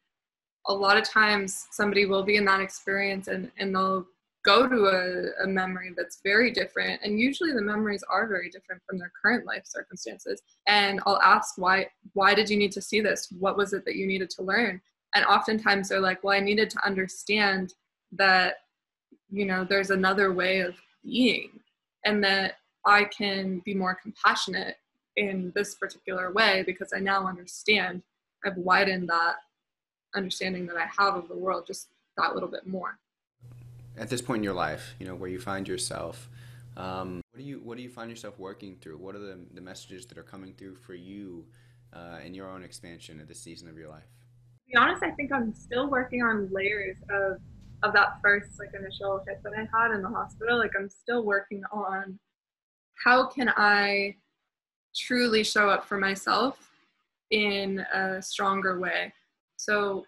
A 0.66 0.74
lot 0.74 0.96
of 0.96 1.04
times 1.04 1.66
somebody 1.70 2.06
will 2.06 2.22
be 2.22 2.36
in 2.36 2.44
that 2.46 2.60
experience 2.60 3.28
and, 3.28 3.50
and 3.58 3.74
they'll 3.74 4.04
go 4.44 4.66
to 4.66 4.86
a, 4.86 5.44
a, 5.44 5.46
memory 5.46 5.92
that's 5.96 6.20
very 6.24 6.50
different 6.50 7.00
and 7.04 7.20
usually 7.20 7.52
the 7.52 7.60
memories 7.60 8.02
are 8.08 8.26
very 8.26 8.48
different 8.48 8.80
from 8.88 8.98
their 8.98 9.12
current 9.22 9.44
life 9.44 9.62
circumstances. 9.64 10.40
And 10.66 11.00
i'll 11.06 11.20
ask 11.20 11.58
why 11.58 11.88
why 12.14 12.34
did 12.34 12.48
you 12.48 12.56
need 12.56 12.72
to 12.72 12.82
see 12.82 13.00
this? 13.00 13.28
What 13.38 13.56
was 13.56 13.72
it 13.72 13.84
that 13.84 13.96
you 13.96 14.06
needed 14.06 14.30
to 14.30 14.42
learn? 14.42 14.80
And 15.14 15.24
oftentimes 15.24 15.88
they're 15.88 16.00
like 16.00 16.24
well 16.24 16.36
i 16.36 16.40
needed 16.40 16.70
to 16.70 16.86
understand 16.86 17.74
that 18.12 18.54
you 19.30 19.44
know 19.44 19.64
there's 19.64 19.90
another 19.90 20.32
way 20.32 20.60
of 20.60 20.74
being 21.04 21.50
and 22.04 22.22
that 22.22 22.54
i 22.86 23.04
can 23.04 23.60
be 23.64 23.74
more 23.74 23.94
compassionate 23.94 24.76
in 25.16 25.52
this 25.54 25.74
particular 25.74 26.32
way 26.32 26.62
because 26.66 26.92
i 26.94 26.98
now 26.98 27.26
understand 27.26 28.02
i've 28.44 28.56
widened 28.56 29.08
that 29.08 29.36
understanding 30.14 30.66
that 30.66 30.76
i 30.76 30.86
have 30.98 31.14
of 31.14 31.28
the 31.28 31.36
world 31.36 31.64
just 31.66 31.88
that 32.16 32.34
little 32.34 32.48
bit 32.48 32.66
more 32.66 32.98
at 33.96 34.08
this 34.08 34.22
point 34.22 34.38
in 34.38 34.44
your 34.44 34.54
life, 34.54 34.94
you 34.98 35.06
know, 35.06 35.14
where 35.14 35.28
you 35.28 35.38
find 35.38 35.66
yourself, 35.68 36.28
um, 36.76 37.20
what 37.32 37.38
do 37.38 37.44
you 37.44 37.60
what 37.62 37.76
do 37.76 37.82
you 37.82 37.88
find 37.88 38.10
yourself 38.10 38.38
working 38.38 38.76
through? 38.80 38.96
What 38.98 39.14
are 39.14 39.18
the, 39.18 39.38
the 39.54 39.60
messages 39.60 40.06
that 40.06 40.18
are 40.18 40.22
coming 40.22 40.54
through 40.54 40.76
for 40.76 40.94
you 40.94 41.44
uh, 41.92 42.18
in 42.24 42.34
your 42.34 42.48
own 42.48 42.62
expansion 42.62 43.20
at 43.20 43.28
this 43.28 43.40
season 43.40 43.68
of 43.68 43.76
your 43.76 43.88
life? 43.88 44.04
To 44.04 44.70
be 44.72 44.76
honest, 44.76 45.02
I 45.02 45.10
think 45.10 45.32
I'm 45.32 45.52
still 45.54 45.90
working 45.90 46.22
on 46.22 46.48
layers 46.52 46.96
of 47.10 47.38
of 47.82 47.92
that 47.94 48.18
first 48.22 48.58
like 48.58 48.70
initial 48.78 49.22
hit 49.26 49.42
that 49.42 49.52
I 49.54 49.66
had 49.76 49.92
in 49.94 50.02
the 50.02 50.08
hospital. 50.08 50.58
Like 50.58 50.72
I'm 50.78 50.88
still 50.88 51.24
working 51.24 51.62
on 51.72 52.18
how 53.04 53.26
can 53.26 53.48
I 53.56 54.16
truly 54.94 55.42
show 55.44 55.68
up 55.68 55.86
for 55.86 55.98
myself 55.98 56.70
in 57.30 57.80
a 57.92 58.20
stronger 58.20 58.78
way. 58.78 59.12
So 59.56 60.04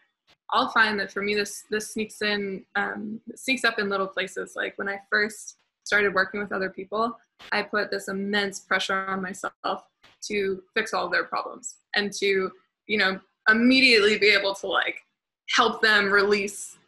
I'll 0.51 0.71
find 0.71 0.99
that 1.01 1.11
for 1.11 1.23
me, 1.23 1.35
this 1.35 1.65
this 1.71 1.93
sneaks 1.93 2.23
in, 2.23 2.65
um, 2.77 3.21
sneaks 3.35 3.65
up 3.65 3.79
in 3.79 3.89
little 3.89 4.07
places. 4.07 4.55
Like 4.55 4.77
when 4.77 4.89
I 4.89 5.01
first 5.11 5.57
started 5.85 6.15
working 6.15 6.41
with 6.41 6.53
other 6.53 6.71
people, 6.71 7.19
I 7.51 7.63
put 7.63 7.91
this 7.91 8.09
immense 8.09 8.61
pressure 8.61 9.07
on 9.09 9.23
myself 9.23 9.85
to 10.23 10.63
fix 10.75 10.95
all 10.95 11.09
their 11.09 11.25
problems 11.25 11.77
and 11.97 12.13
to, 12.15 12.51
you 12.87 12.99
know, 12.99 13.19
immediately 13.49 14.19
be 14.19 14.29
able 14.29 14.55
to 14.55 14.67
like 14.67 15.03
help 15.51 15.83
them 15.83 16.13
release, 16.13 16.79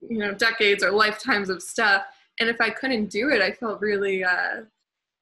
you 0.00 0.18
know, 0.18 0.34
decades 0.34 0.82
or 0.82 0.90
lifetimes 0.90 1.50
of 1.50 1.62
stuff. 1.62 2.04
And 2.40 2.48
if 2.48 2.60
I 2.60 2.70
couldn't 2.70 3.06
do 3.06 3.28
it, 3.28 3.42
I 3.42 3.52
felt 3.52 3.80
really 3.80 4.24
uh, 4.24 4.62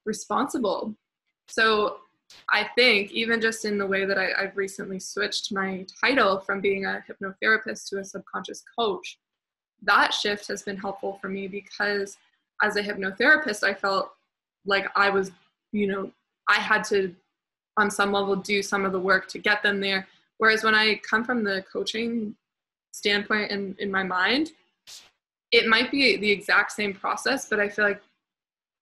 responsible. 0.05 0.95
So 1.47 1.97
I 2.51 2.67
think 2.75 3.11
even 3.11 3.41
just 3.41 3.65
in 3.65 3.77
the 3.77 3.85
way 3.85 4.05
that 4.05 4.17
I, 4.17 4.41
have 4.41 4.57
recently 4.57 4.99
switched 4.99 5.51
my 5.51 5.85
title 6.03 6.39
from 6.39 6.61
being 6.61 6.85
a 6.85 7.03
hypnotherapist 7.07 7.89
to 7.89 7.99
a 7.99 8.03
subconscious 8.03 8.63
coach, 8.77 9.17
that 9.83 10.13
shift 10.13 10.47
has 10.47 10.63
been 10.63 10.77
helpful 10.77 11.17
for 11.21 11.29
me 11.29 11.47
because 11.47 12.17
as 12.61 12.75
a 12.75 12.83
hypnotherapist, 12.83 13.63
I 13.63 13.73
felt 13.73 14.11
like 14.65 14.87
I 14.95 15.09
was, 15.09 15.31
you 15.71 15.87
know, 15.87 16.11
I 16.47 16.55
had 16.55 16.83
to, 16.85 17.15
on 17.77 17.89
some 17.89 18.11
level, 18.11 18.35
do 18.35 18.61
some 18.61 18.85
of 18.85 18.91
the 18.91 18.99
work 18.99 19.27
to 19.29 19.39
get 19.39 19.63
them 19.63 19.79
there. 19.79 20.07
Whereas 20.37 20.63
when 20.63 20.75
I 20.75 20.95
come 21.09 21.23
from 21.23 21.43
the 21.43 21.63
coaching 21.71 22.35
standpoint 22.93 23.51
in, 23.51 23.75
in 23.79 23.91
my 23.91 24.03
mind, 24.03 24.51
it 25.51 25.67
might 25.67 25.89
be 25.91 26.17
the 26.17 26.29
exact 26.29 26.71
same 26.73 26.93
process, 26.93 27.47
but 27.49 27.59
I 27.59 27.69
feel 27.69 27.85
like 27.85 28.01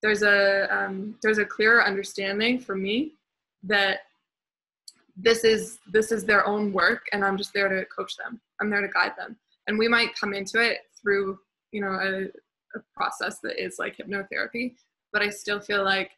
there's 0.02 0.22
a 0.22 0.68
um, 0.76 1.16
there's 1.24 1.38
a 1.38 1.46
clearer 1.46 1.84
understanding 1.84 2.60
for 2.60 2.76
me 2.76 3.14
that 3.68 4.00
this 5.16 5.44
is 5.44 5.80
this 5.92 6.12
is 6.12 6.24
their 6.24 6.46
own 6.46 6.72
work 6.72 7.06
and 7.12 7.26
i'm 7.26 7.38
just 7.38 7.54
there 7.54 7.68
to 7.68 7.86
coach 7.86 8.16
them. 8.18 8.40
I'm 8.62 8.70
there 8.70 8.82
to 8.82 8.88
guide 8.88 9.14
them. 9.18 9.36
And 9.68 9.78
we 9.78 9.88
might 9.88 10.16
come 10.16 10.34
into 10.34 10.60
it 10.62 10.80
through 11.02 11.40
you 11.72 11.82
know 11.82 11.92
a, 11.92 12.24
a 12.78 12.82
process 12.96 13.40
that 13.40 13.62
is 13.62 13.78
like 13.80 13.98
hypnotherapy 13.98 14.74
but 15.12 15.22
i 15.22 15.30
still 15.30 15.60
feel 15.60 15.84
like 15.84 16.12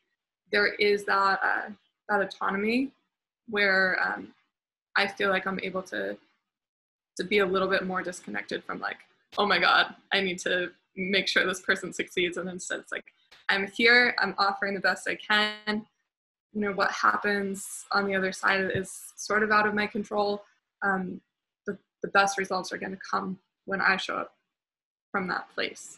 there 0.52 0.74
is 0.76 1.06
that 1.06 1.40
uh, 1.44 1.70
that 2.08 2.22
autonomy 2.22 2.92
where 3.50 4.00
um, 4.06 4.34
i 4.96 5.08
feel 5.08 5.30
like 5.30 5.48
i'm 5.48 5.60
able 5.64 5.82
to 5.82 6.18
to 7.18 7.24
be 7.24 7.40
a 7.40 7.46
little 7.46 7.68
bit 7.68 7.86
more 7.86 8.02
disconnected 8.02 8.64
from 8.64 8.80
like 8.80 8.98
oh 9.38 9.46
my 9.46 9.60
god 9.60 9.96
i 10.14 10.22
need 10.22 10.40
to 10.40 10.70
make 10.96 11.28
sure 11.28 11.46
this 11.46 11.62
person 11.62 11.94
succeeds. 11.94 12.38
And 12.38 12.50
instead 12.50 12.80
it's 12.80 12.92
like 12.92 13.06
i'm 13.50 13.68
here 13.68 14.16
i'm 14.20 14.36
offering 14.38 14.76
the 14.76 14.80
best 14.80 15.08
i 15.08 15.16
can 15.16 15.86
you 16.54 16.62
know 16.62 16.72
what 16.72 16.92
happens 16.92 17.86
on 17.92 18.06
the 18.06 18.16
other 18.16 18.32
side 18.32 18.72
is 18.74 19.14
sort 19.16 19.44
of 19.44 19.52
out 19.52 19.68
of 19.68 19.74
my 19.74 19.86
control 19.86 20.44
um, 20.82 21.22
but 21.66 21.78
the 22.02 22.08
best 22.10 22.38
results 22.38 22.72
are 22.72 22.78
going 22.78 22.92
to 22.92 23.00
come 23.10 23.38
when 23.66 23.82
I 23.82 23.98
show 23.98 24.16
up 24.16 24.34
from 25.12 25.28
that 25.28 25.48
place. 25.54 25.98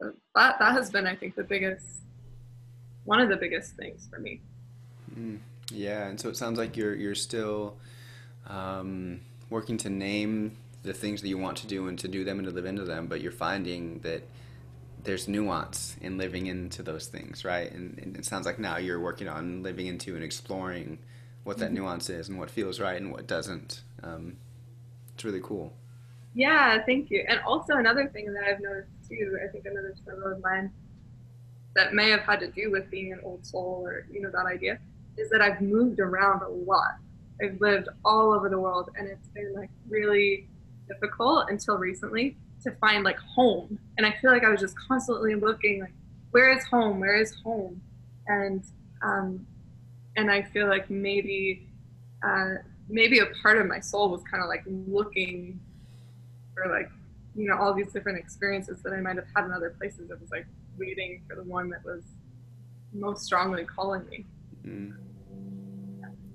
So 0.00 0.12
that 0.34 0.58
that 0.58 0.72
has 0.72 0.90
been, 0.90 1.06
I 1.06 1.14
think, 1.14 1.34
the 1.34 1.44
biggest, 1.44 1.86
one 3.04 3.20
of 3.20 3.28
the 3.28 3.36
biggest 3.36 3.76
things 3.76 4.08
for 4.10 4.18
me. 4.18 4.40
Mm, 5.14 5.38
yeah, 5.72 6.06
and 6.06 6.18
so 6.18 6.28
it 6.28 6.36
sounds 6.36 6.58
like 6.58 6.76
you're 6.76 6.94
you're 6.94 7.14
still 7.14 7.76
um, 8.46 9.20
working 9.50 9.76
to 9.78 9.90
name 9.90 10.56
the 10.82 10.94
things 10.94 11.20
that 11.20 11.28
you 11.28 11.36
want 11.36 11.58
to 11.58 11.66
do 11.66 11.88
and 11.88 11.98
to 11.98 12.08
do 12.08 12.24
them 12.24 12.38
and 12.38 12.48
to 12.48 12.54
live 12.54 12.64
into 12.64 12.84
them, 12.84 13.06
but 13.06 13.20
you're 13.20 13.32
finding 13.32 13.98
that 14.00 14.22
there's 15.04 15.28
nuance 15.28 15.96
in 16.00 16.18
living 16.18 16.46
into 16.46 16.82
those 16.82 17.06
things, 17.06 17.44
right? 17.44 17.70
And, 17.70 17.98
and, 17.98 18.16
it 18.16 18.24
sounds 18.24 18.46
like 18.46 18.58
now 18.58 18.76
you're 18.76 19.00
working 19.00 19.28
on 19.28 19.62
living 19.62 19.86
into 19.86 20.14
and 20.14 20.24
exploring 20.24 20.98
what 21.44 21.58
that 21.58 21.66
mm-hmm. 21.66 21.76
nuance 21.76 22.10
is 22.10 22.28
and 22.28 22.38
what 22.38 22.50
feels 22.50 22.80
right 22.80 23.00
and 23.00 23.12
what 23.12 23.26
doesn't. 23.26 23.82
Um, 24.02 24.36
it's 25.14 25.24
really 25.24 25.40
cool. 25.42 25.72
Yeah, 26.34 26.82
thank 26.84 27.10
you. 27.10 27.24
And 27.28 27.40
also 27.40 27.76
another 27.76 28.08
thing 28.08 28.32
that 28.32 28.44
I've 28.44 28.60
noticed 28.60 28.90
too, 29.08 29.38
I 29.42 29.50
think 29.50 29.64
another 29.66 29.94
struggle 30.00 30.32
of 30.32 30.42
mine 30.42 30.72
that 31.74 31.94
may 31.94 32.10
have 32.10 32.20
had 32.20 32.40
to 32.40 32.50
do 32.50 32.70
with 32.70 32.90
being 32.90 33.12
an 33.12 33.20
old 33.24 33.44
soul 33.46 33.82
or 33.84 34.06
you 34.10 34.20
know 34.20 34.30
that 34.30 34.46
idea 34.46 34.78
is 35.16 35.30
that 35.30 35.40
I've 35.40 35.60
moved 35.60 36.00
around 36.00 36.42
a 36.42 36.48
lot. 36.48 36.96
I've 37.42 37.60
lived 37.60 37.88
all 38.04 38.32
over 38.32 38.48
the 38.48 38.58
world 38.58 38.90
and 38.96 39.08
it's 39.08 39.28
been 39.28 39.52
like 39.54 39.70
really 39.88 40.48
difficult 40.88 41.50
until 41.50 41.78
recently 41.78 42.36
to 42.62 42.70
find 42.72 43.04
like 43.04 43.18
home. 43.18 43.78
And 43.96 44.06
I 44.06 44.14
feel 44.20 44.30
like 44.30 44.44
I 44.44 44.50
was 44.50 44.60
just 44.60 44.76
constantly 44.78 45.34
looking 45.34 45.80
like 45.80 45.92
where 46.30 46.56
is 46.56 46.64
home? 46.64 47.00
Where 47.00 47.14
is 47.14 47.34
home? 47.42 47.80
And 48.26 48.64
um 49.02 49.46
and 50.16 50.30
I 50.30 50.42
feel 50.42 50.68
like 50.68 50.90
maybe 50.90 51.68
uh 52.22 52.56
maybe 52.88 53.20
a 53.20 53.26
part 53.42 53.58
of 53.58 53.66
my 53.66 53.80
soul 53.80 54.10
was 54.10 54.22
kind 54.30 54.42
of 54.42 54.48
like 54.48 54.62
looking 54.66 55.60
for 56.54 56.70
like 56.70 56.90
you 57.34 57.48
know 57.48 57.56
all 57.56 57.74
these 57.74 57.92
different 57.92 58.18
experiences 58.18 58.82
that 58.82 58.92
I 58.92 59.00
might 59.00 59.16
have 59.16 59.26
had 59.34 59.44
in 59.44 59.52
other 59.52 59.70
places. 59.70 60.10
It 60.10 60.20
was 60.20 60.30
like 60.30 60.46
waiting 60.78 61.22
for 61.28 61.36
the 61.36 61.44
one 61.44 61.70
that 61.70 61.84
was 61.84 62.02
most 62.92 63.24
strongly 63.24 63.64
calling 63.64 64.06
me. 64.08 64.24
Mm. 64.66 64.96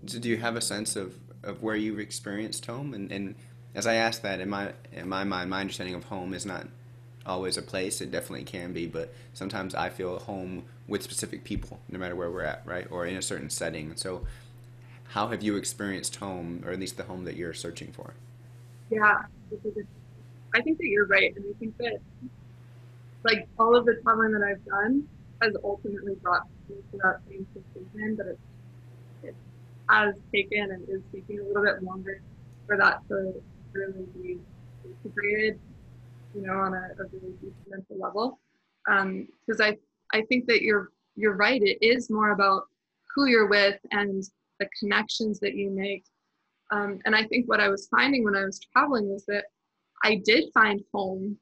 So 0.08 0.20
do 0.20 0.30
you 0.30 0.38
have 0.38 0.56
a 0.56 0.62
sense 0.62 0.96
of, 0.96 1.16
of 1.44 1.64
where 1.64 1.76
you've 1.76 2.00
experienced 2.00 2.66
home? 2.66 2.94
And, 2.94 3.12
and 3.12 3.36
as 3.76 3.86
I 3.86 3.96
ask 3.96 4.22
that, 4.22 4.40
in 4.40 4.50
my 4.50 4.72
in 4.94 5.08
my 5.08 5.24
mind, 5.24 5.50
my 5.50 5.60
understanding 5.60 5.96
of 5.96 6.06
home 6.06 6.34
is 6.34 6.46
not 6.46 6.68
always 7.26 7.58
a 7.58 7.62
place. 7.62 8.02
It 8.02 8.10
definitely 8.10 8.46
can 8.46 8.72
be, 8.72 8.88
but 8.88 9.14
sometimes 9.34 9.76
I 9.76 9.90
feel 9.90 10.20
home 10.20 10.64
with 10.88 11.04
specific 11.04 11.44
people, 11.44 11.80
no 11.90 12.00
matter 12.00 12.16
where 12.16 12.32
we're 12.32 12.44
at, 12.44 12.66
right, 12.66 12.88
or 12.90 13.06
in 13.06 13.18
a 13.18 13.22
certain 13.22 13.50
setting. 13.50 13.96
So, 13.98 14.26
how 15.10 15.28
have 15.28 15.44
you 15.44 15.58
experienced 15.58 16.16
home, 16.16 16.64
or 16.66 16.72
at 16.72 16.80
least 16.80 16.96
the 16.96 17.04
home 17.04 17.26
that 17.26 17.36
you're 17.36 17.54
searching 17.54 17.92
for? 17.92 18.14
Yeah, 18.90 19.24
I 20.54 20.62
think 20.62 20.78
that 20.78 20.88
you're 20.88 21.08
right, 21.08 21.36
and 21.36 21.46
I 21.50 21.60
think 21.60 21.78
that 21.78 22.00
like 23.24 23.48
all 23.60 23.76
of 23.76 23.86
the 23.86 23.96
traveling 24.04 24.32
that 24.32 24.44
I've 24.44 24.64
done 24.66 25.06
has 25.42 25.54
ultimately 25.64 26.16
brought 26.16 26.44
me 26.70 26.76
to 26.92 26.98
that 27.04 27.20
same 27.28 27.46
conclusion, 27.54 28.16
but 28.16 28.28
it, 28.28 28.40
it 29.24 29.36
has 29.90 30.14
taken 30.34 30.72
and 30.72 30.88
is 30.88 31.02
taking 31.12 31.40
a 31.40 31.44
little 31.44 31.64
bit 31.64 31.84
longer 31.84 32.22
for 32.68 32.78
that 32.78 33.02
to 33.10 33.34
really 33.76 34.06
be 34.16 34.40
integrated, 34.84 35.60
you 36.34 36.42
know, 36.42 36.54
on 36.54 36.74
a, 36.74 36.90
a 37.00 37.06
really 37.12 37.34
deep 37.42 37.54
mental 37.68 37.98
level. 38.00 38.40
Because 38.86 39.62
um, 39.62 39.68
I 39.68 39.78
I 40.14 40.22
think 40.24 40.46
that 40.48 40.62
you're 40.62 40.90
you're 41.16 41.36
right. 41.36 41.62
It 41.62 41.78
is 41.82 42.10
more 42.10 42.32
about 42.32 42.64
who 43.14 43.28
you're 43.28 43.48
with 43.48 43.80
and 43.92 44.24
the 44.60 44.68
connections 44.80 45.40
that 45.40 45.56
you 45.56 45.70
make. 45.70 46.04
Um, 46.72 47.00
and 47.06 47.16
I 47.16 47.24
think 47.26 47.48
what 47.48 47.60
I 47.60 47.70
was 47.70 47.88
finding 47.88 48.24
when 48.24 48.36
I 48.36 48.46
was 48.46 48.60
traveling 48.74 49.10
was 49.10 49.26
that 49.26 49.46
I 50.04 50.22
did 50.26 50.46
find 50.54 50.82
home 50.94 51.38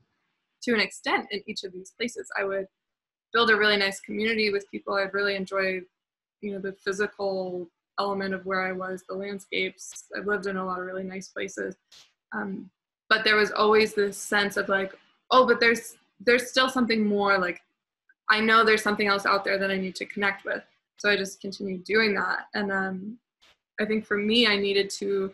to 0.63 0.73
an 0.73 0.79
extent 0.79 1.27
in 1.31 1.41
each 1.47 1.63
of 1.63 1.73
these 1.73 1.93
places. 1.97 2.29
I 2.39 2.43
would 2.43 2.65
build 3.33 3.49
a 3.49 3.57
really 3.57 3.77
nice 3.77 3.99
community 4.01 4.51
with 4.51 4.69
people. 4.69 4.93
I'd 4.93 5.13
really 5.13 5.35
enjoy, 5.35 5.81
you 6.41 6.53
know, 6.53 6.59
the 6.59 6.73
physical 6.73 7.69
element 7.99 8.33
of 8.33 8.45
where 8.45 8.61
I 8.61 8.71
was, 8.71 9.03
the 9.07 9.15
landscapes. 9.15 10.05
I've 10.15 10.27
lived 10.27 10.47
in 10.47 10.57
a 10.57 10.65
lot 10.65 10.79
of 10.79 10.85
really 10.85 11.03
nice 11.03 11.29
places. 11.29 11.75
Um, 12.33 12.69
but 13.09 13.23
there 13.23 13.35
was 13.35 13.51
always 13.51 13.93
this 13.93 14.17
sense 14.17 14.57
of 14.57 14.69
like, 14.69 14.93
oh, 15.31 15.45
but 15.45 15.59
there's 15.59 15.95
there's 16.19 16.49
still 16.49 16.69
something 16.69 17.05
more. 17.05 17.37
Like, 17.37 17.61
I 18.29 18.39
know 18.39 18.63
there's 18.63 18.83
something 18.83 19.07
else 19.07 19.25
out 19.25 19.43
there 19.43 19.57
that 19.57 19.71
I 19.71 19.77
need 19.77 19.95
to 19.95 20.05
connect 20.05 20.45
with. 20.45 20.63
So 20.97 21.09
I 21.09 21.17
just 21.17 21.41
continued 21.41 21.83
doing 21.83 22.15
that. 22.15 22.47
And 22.53 22.71
um, 22.71 23.17
I 23.79 23.85
think 23.85 24.05
for 24.05 24.17
me, 24.17 24.47
I 24.47 24.55
needed 24.55 24.89
to 24.91 25.33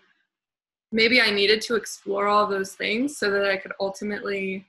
maybe 0.91 1.21
I 1.21 1.29
needed 1.29 1.61
to 1.63 1.75
explore 1.75 2.27
all 2.27 2.47
those 2.47 2.73
things 2.73 3.17
so 3.17 3.29
that 3.29 3.45
I 3.45 3.57
could 3.57 3.73
ultimately 3.79 4.65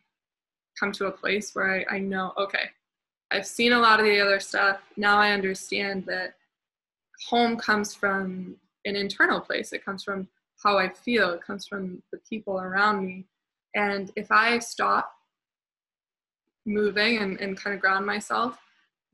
come 0.79 0.93
to 0.93 1.07
a 1.07 1.11
place 1.11 1.55
where 1.55 1.87
I, 1.91 1.97
I 1.97 1.99
know, 1.99 2.33
okay, 2.37 2.65
I've 3.31 3.47
seen 3.47 3.73
a 3.73 3.79
lot 3.79 4.01
of 4.01 4.07
the 4.07 4.21
other 4.21 4.41
stuff. 4.41 4.81
Now 4.97 5.19
I 5.19 5.33
understand 5.33 6.05
that 6.07 6.35
home 7.29 7.57
comes 7.57 7.95
from 7.95 8.57
an 8.85 8.97
internal 8.97 9.41
place. 9.41 9.73
It 9.73 9.85
comes 9.85 10.03
from 10.03 10.29
how 10.63 10.79
I 10.79 10.89
feel. 10.89 11.31
It 11.31 11.43
comes 11.43 11.67
from 11.67 12.03
the 12.13 12.19
people 12.29 12.61
around 12.61 13.05
me. 13.05 13.27
And 13.75 14.11
if 14.17 14.31
I 14.31 14.59
stop 14.59 15.13
moving 16.67 17.19
and, 17.19 17.41
and 17.41 17.57
kind 17.57 17.75
of 17.75 17.81
ground 17.81 18.07
myself, 18.07 18.59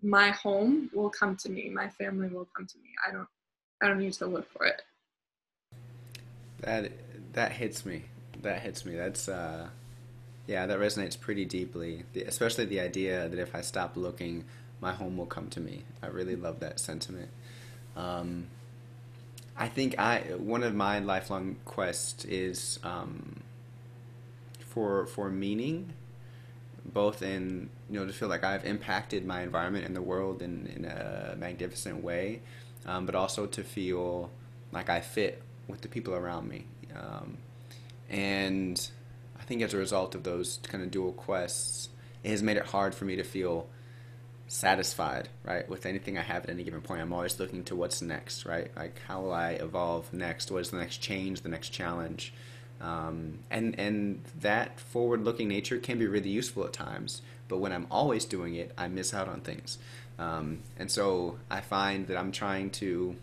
my 0.03 0.31
home 0.31 0.91
will 0.93 1.11
come 1.11 1.37
to 1.37 1.51
me. 1.51 1.69
My 1.69 1.89
family 1.89 2.29
will 2.29 2.49
come 2.57 2.67
to 2.67 2.79
me. 2.79 2.91
I 3.07 3.13
don't 3.13 3.29
I 3.83 3.89
don't 3.89 3.99
need 3.99 4.15
to 4.15 4.27
look 4.27 4.51
for 4.51 4.65
it. 4.67 4.83
That 6.61 6.93
that 7.33 7.53
hits 7.53 7.85
me. 7.85 8.05
That 8.43 8.61
hits 8.61 8.85
me. 8.85 8.97
That's 8.97 9.29
uh 9.29 9.69
yeah, 10.47 10.67
that 10.67 10.79
resonates 10.79 11.19
pretty 11.19 11.45
deeply. 11.45 12.05
The, 12.13 12.23
especially 12.23 12.67
the 12.67 12.81
idea 12.81 13.29
that 13.29 13.39
if 13.39 13.55
I 13.55 13.63
stop 13.63 13.97
looking, 13.97 14.45
my 14.81 14.93
home 14.93 15.17
will 15.17 15.27
come 15.27 15.49
to 15.51 15.61
me. 15.61 15.83
I 16.03 16.07
really 16.07 16.37
love 16.37 16.61
that 16.61 16.79
sentiment. 16.79 17.31
Um, 17.97 18.47
I 19.59 19.69
think 19.69 19.99
I 19.99 20.21
one 20.37 20.63
of 20.63 20.75
my 20.75 20.99
lifelong 20.99 21.57
quests 21.65 22.25
is 22.27 22.79
um, 22.83 23.41
for 24.61 25.07
for 25.07 25.31
meaning, 25.31 25.95
both 26.85 27.23
in 27.23 27.71
you 27.89 27.99
know 27.99 28.07
to 28.07 28.13
feel 28.13 28.29
like 28.29 28.45
I've 28.45 28.65
impacted 28.65 29.25
my 29.25 29.43
environment 29.43 29.87
and 29.87 29.97
the 29.97 30.03
world 30.03 30.43
in 30.43 30.67
in 30.75 30.85
a 30.85 31.35
magnificent 31.39 32.05
way, 32.05 32.43
um, 32.85 33.07
but 33.07 33.15
also 33.15 33.47
to 33.47 33.65
feel 33.65 34.31
like 34.73 34.91
I 34.91 35.01
fit 35.01 35.43
with 35.69 35.81
the 35.81 35.89
people 35.89 36.15
around 36.15 36.49
me, 36.49 36.67
um, 36.95 37.39
and 38.11 38.91
I 39.41 39.43
think 39.45 39.63
as 39.63 39.73
a 39.73 39.79
result 39.79 40.15
of 40.15 40.23
those 40.23 40.59
kind 40.65 40.85
of 40.85 40.91
dual 40.91 41.13
quests, 41.13 41.89
it 42.23 42.31
has 42.31 42.43
made 42.43 42.59
it 42.59 42.67
hard 42.67 42.95
for 42.95 43.07
me 43.07 43.17
to 43.17 43.25
feel 43.25 43.69
satisfied, 44.49 45.29
right, 45.45 45.69
with 45.69 45.87
anything 45.87 46.17
I 46.17 46.23
have 46.23 46.45
at 46.45 46.51
any 46.51 46.63
given 46.63 46.81
point. 46.81 47.01
I'm 47.01 47.13
always 47.13 47.39
looking 47.41 47.65
to 47.65 47.77
what's 47.77 48.01
next, 48.01 48.47
right? 48.47 48.71
Like 48.77 49.01
how 49.07 49.21
will 49.23 49.33
I 49.33 49.53
evolve 49.53 50.13
next? 50.13 50.51
What 50.51 50.61
is 50.61 50.71
the 50.71 50.79
next 50.79 50.99
change, 50.99 51.43
the 51.43 51.49
next 51.49 51.71
challenge? 51.71 52.33
Um, 52.81 53.41
and 53.51 53.79
and 53.79 54.23
that 54.41 54.79
forward-looking 54.79 55.49
nature 55.49 55.79
can 55.79 55.99
be 55.99 56.07
really 56.07 56.31
useful 56.31 56.65
at 56.65 56.73
times. 56.73 57.23
But 57.49 57.59
when 57.59 57.73
I'm 57.73 57.87
always 57.91 58.25
doing 58.25 58.55
it, 58.55 58.73
I 58.77 58.89
miss 58.89 59.15
out 59.15 59.29
on 59.29 59.41
things. 59.41 59.79
Um, 60.19 60.61
and 60.79 60.91
so 60.91 61.39
I 61.51 61.61
find 61.61 62.07
that 62.09 62.17
I'm 62.17 62.33
trying 62.33 62.71
to 62.71 63.17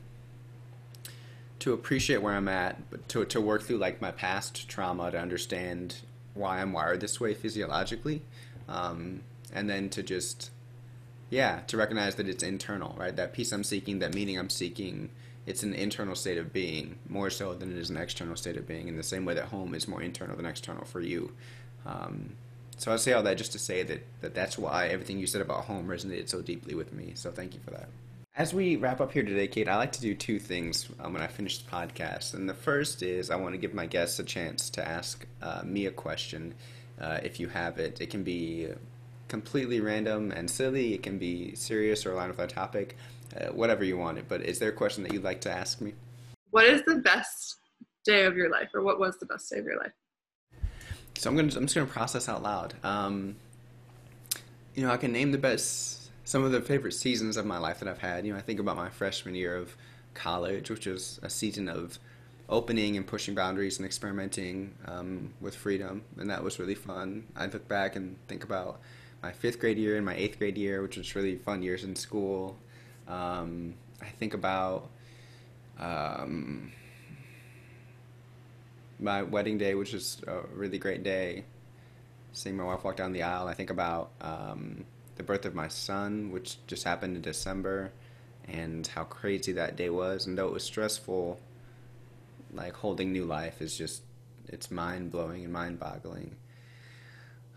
to 1.59 1.73
appreciate 1.73 2.21
where 2.21 2.33
I'm 2.33 2.49
at, 2.49 2.89
but 2.89 3.07
to 3.09 3.25
to 3.25 3.39
work 3.39 3.63
through 3.63 3.77
like 3.77 4.01
my 4.01 4.11
past 4.11 4.67
trauma 4.67 5.11
to 5.11 5.19
understand 5.19 5.97
why 6.33 6.59
I'm 6.59 6.73
wired 6.73 6.99
this 6.99 7.19
way 7.19 7.33
physiologically, 7.33 8.23
um, 8.67 9.21
and 9.53 9.69
then 9.69 9.89
to 9.89 10.03
just 10.03 10.49
yeah, 11.33 11.61
to 11.67 11.77
recognize 11.77 12.15
that 12.15 12.29
it's 12.29 12.43
internal, 12.43 12.95
right? 12.95 13.15
That 13.15 13.33
peace 13.33 13.51
I'm 13.51 13.63
seeking, 13.63 13.99
that 13.99 14.13
meaning 14.13 14.37
I'm 14.37 14.51
seeking, 14.51 15.09
it's 15.47 15.63
an 15.63 15.73
internal 15.73 16.15
state 16.15 16.37
of 16.37 16.53
being 16.53 16.99
more 17.09 17.31
so 17.31 17.55
than 17.55 17.71
it 17.71 17.77
is 17.77 17.89
an 17.89 17.97
external 17.97 18.35
state 18.35 18.55
of 18.55 18.67
being. 18.67 18.87
In 18.87 18.97
the 18.97 19.03
same 19.03 19.25
way 19.25 19.33
that 19.33 19.45
home 19.45 19.73
is 19.73 19.87
more 19.87 20.01
internal 20.01 20.37
than 20.37 20.45
external 20.45 20.85
for 20.85 21.01
you. 21.01 21.31
Um, 21.87 22.33
so 22.77 22.93
I 22.93 22.97
say 22.97 23.13
all 23.13 23.23
that 23.23 23.37
just 23.37 23.51
to 23.53 23.59
say 23.59 23.81
that, 23.81 24.05
that 24.21 24.35
that's 24.35 24.59
why 24.59 24.87
everything 24.87 25.17
you 25.17 25.25
said 25.25 25.41
about 25.41 25.65
home 25.65 25.87
resonated 25.87 26.29
so 26.29 26.41
deeply 26.41 26.75
with 26.75 26.93
me. 26.93 27.13
So 27.15 27.31
thank 27.31 27.55
you 27.55 27.59
for 27.65 27.71
that. 27.71 27.89
As 28.35 28.53
we 28.53 28.75
wrap 28.75 29.01
up 29.01 29.11
here 29.11 29.23
today, 29.23 29.47
Kate, 29.47 29.67
I 29.67 29.75
like 29.75 29.91
to 29.93 30.01
do 30.01 30.13
two 30.13 30.37
things 30.37 30.87
um, 30.99 31.13
when 31.13 31.21
I 31.23 31.27
finish 31.27 31.57
the 31.57 31.69
podcast. 31.69 32.35
And 32.35 32.47
the 32.47 32.53
first 32.53 33.01
is 33.01 33.31
I 33.31 33.37
want 33.37 33.53
to 33.55 33.59
give 33.59 33.73
my 33.73 33.87
guests 33.87 34.19
a 34.19 34.23
chance 34.23 34.69
to 34.71 34.87
ask 34.87 35.25
uh, 35.41 35.61
me 35.63 35.87
a 35.87 35.91
question, 35.91 36.53
uh, 37.01 37.19
if 37.23 37.39
you 37.39 37.47
have 37.47 37.79
it. 37.79 38.01
It 38.01 38.09
can 38.11 38.23
be 38.23 38.69
completely 39.33 39.81
random 39.81 40.31
and 40.31 40.47
silly. 40.47 40.93
It 40.93 41.01
can 41.01 41.17
be 41.17 41.55
serious 41.55 42.05
or 42.05 42.11
aligned 42.11 42.29
with 42.29 42.39
our 42.39 42.45
topic, 42.45 42.95
uh, 43.35 43.47
whatever 43.47 43.83
you 43.83 43.97
want 43.97 44.19
it. 44.19 44.25
But 44.29 44.43
is 44.43 44.59
there 44.59 44.69
a 44.69 44.73
question 44.73 45.01
that 45.01 45.11
you'd 45.11 45.23
like 45.23 45.41
to 45.41 45.51
ask 45.51 45.81
me? 45.81 45.95
What 46.51 46.65
is 46.65 46.83
the 46.85 46.97
best 46.97 47.55
day 48.05 48.25
of 48.25 48.37
your 48.37 48.51
life, 48.51 48.69
or 48.75 48.83
what 48.83 48.99
was 48.99 49.17
the 49.17 49.25
best 49.25 49.49
day 49.49 49.57
of 49.57 49.65
your 49.65 49.79
life? 49.79 49.91
So 51.17 51.31
I'm 51.31 51.35
gonna 51.35 51.51
I'm 51.55 51.63
just 51.63 51.73
gonna 51.73 51.87
process 51.87 52.29
out 52.29 52.43
loud. 52.43 52.75
Um, 52.83 53.37
you 54.75 54.85
know, 54.85 54.91
I 54.91 54.97
can 54.97 55.11
name 55.11 55.31
the 55.31 55.39
best 55.39 56.11
some 56.25 56.43
of 56.43 56.51
the 56.51 56.61
favorite 56.61 56.93
seasons 56.93 57.35
of 57.35 57.43
my 57.43 57.57
life 57.57 57.79
that 57.79 57.89
I've 57.89 57.97
had. 57.97 58.27
You 58.27 58.33
know, 58.33 58.37
I 58.37 58.43
think 58.43 58.59
about 58.59 58.77
my 58.77 58.91
freshman 58.91 59.33
year 59.33 59.55
of 59.55 59.75
college, 60.13 60.69
which 60.69 60.85
was 60.85 61.19
a 61.23 61.29
season 61.31 61.67
of 61.67 61.97
opening 62.49 62.97
and 62.97 63.07
pushing 63.07 63.33
boundaries 63.33 63.79
and 63.79 63.85
experimenting 63.87 64.75
um, 64.85 65.33
with 65.41 65.55
freedom, 65.55 66.03
and 66.19 66.29
that 66.29 66.43
was 66.43 66.59
really 66.59 66.75
fun. 66.75 67.23
I 67.35 67.47
look 67.47 67.67
back 67.67 67.95
and 67.95 68.15
think 68.27 68.43
about 68.43 68.79
my 69.23 69.31
fifth 69.31 69.59
grade 69.59 69.77
year 69.77 69.95
and 69.95 70.05
my 70.05 70.13
eighth 70.13 70.37
grade 70.37 70.57
year, 70.57 70.81
which 70.81 70.97
was 70.97 71.15
really 71.15 71.37
fun 71.37 71.63
years 71.63 71.85
in 71.85 71.95
school. 71.95 72.57
Um, 73.07 73.73
I 74.01 74.07
think 74.07 74.33
about 74.33 74.89
um, 75.79 76.73
my 78.99 79.23
wedding 79.23 79.57
day, 79.57 79.75
which 79.75 79.93
was 79.93 80.21
a 80.27 80.41
really 80.53 80.77
great 80.77 81.03
day. 81.03 81.45
Seeing 82.33 82.57
my 82.57 82.65
wife 82.65 82.83
walk 82.83 82.97
down 82.97 83.13
the 83.13 83.23
aisle. 83.23 83.47
I 83.47 83.53
think 83.53 83.69
about 83.69 84.11
um, 84.19 84.83
the 85.15 85.23
birth 85.23 85.45
of 85.45 85.55
my 85.55 85.69
son, 85.69 86.31
which 86.31 86.57
just 86.67 86.83
happened 86.83 87.15
in 87.15 87.21
December, 87.21 87.91
and 88.47 88.85
how 88.87 89.05
crazy 89.05 89.53
that 89.53 89.77
day 89.77 89.89
was. 89.89 90.27
And 90.27 90.37
though 90.37 90.47
it 90.47 90.53
was 90.53 90.63
stressful, 90.63 91.39
like 92.53 92.73
holding 92.73 93.13
new 93.13 93.23
life 93.23 93.61
is 93.61 93.77
just 93.77 94.03
it's 94.49 94.69
mind 94.69 95.11
blowing 95.11 95.45
and 95.45 95.53
mind 95.53 95.79
boggling. 95.79 96.35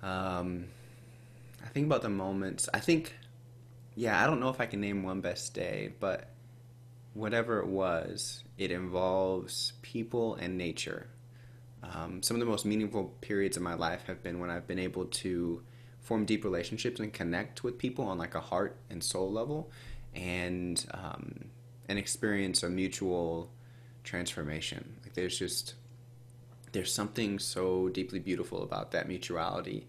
Um, 0.03 0.67
I 1.67 1.69
think 1.71 1.87
about 1.87 2.03
the 2.03 2.09
moments. 2.09 2.69
I 2.73 2.81
think, 2.81 3.14
yeah, 3.95 4.23
I 4.23 4.27
don't 4.27 4.41
know 4.41 4.49
if 4.51 4.61
I 4.61 4.67
can 4.67 4.81
name 4.81 5.03
one 5.03 5.21
best 5.21 5.53
day, 5.53 5.93
but 5.99 6.31
whatever 7.12 7.59
it 7.59 7.67
was, 7.67 8.45
it 8.57 8.71
involves 8.71 9.73
people 9.83 10.37
and 10.37 10.57
nature. 10.57 11.09
Um, 11.83 12.23
some 12.23 12.37
of 12.37 12.41
the 12.41 12.47
most 12.47 12.64
meaningful 12.64 13.05
periods 13.21 13.57
of 13.57 13.62
my 13.62 13.75
life 13.75 14.05
have 14.07 14.23
been 14.23 14.39
when 14.39 14.51
I've 14.51 14.67
been 14.67 14.79
able 14.79 15.07
to 15.07 15.62
form 16.01 16.25
deep 16.25 16.45
relationships 16.45 17.01
and 17.01 17.12
connect 17.12 17.64
with 17.64 17.79
people 17.79 18.07
on 18.07 18.17
like 18.17 18.35
a 18.35 18.41
heart 18.41 18.77
and 18.89 19.03
soul 19.03 19.31
level, 19.31 19.71
and 20.14 20.85
um, 20.93 21.47
and 21.89 21.99
experience 21.99 22.62
a 22.62 22.69
mutual 22.69 23.51
transformation. 24.05 24.97
Like 25.03 25.14
there's 25.14 25.39
just 25.39 25.75
there's 26.73 26.93
something 26.93 27.39
so 27.39 27.89
deeply 27.89 28.19
beautiful 28.19 28.62
about 28.62 28.93
that 28.93 29.09
mutuality. 29.09 29.87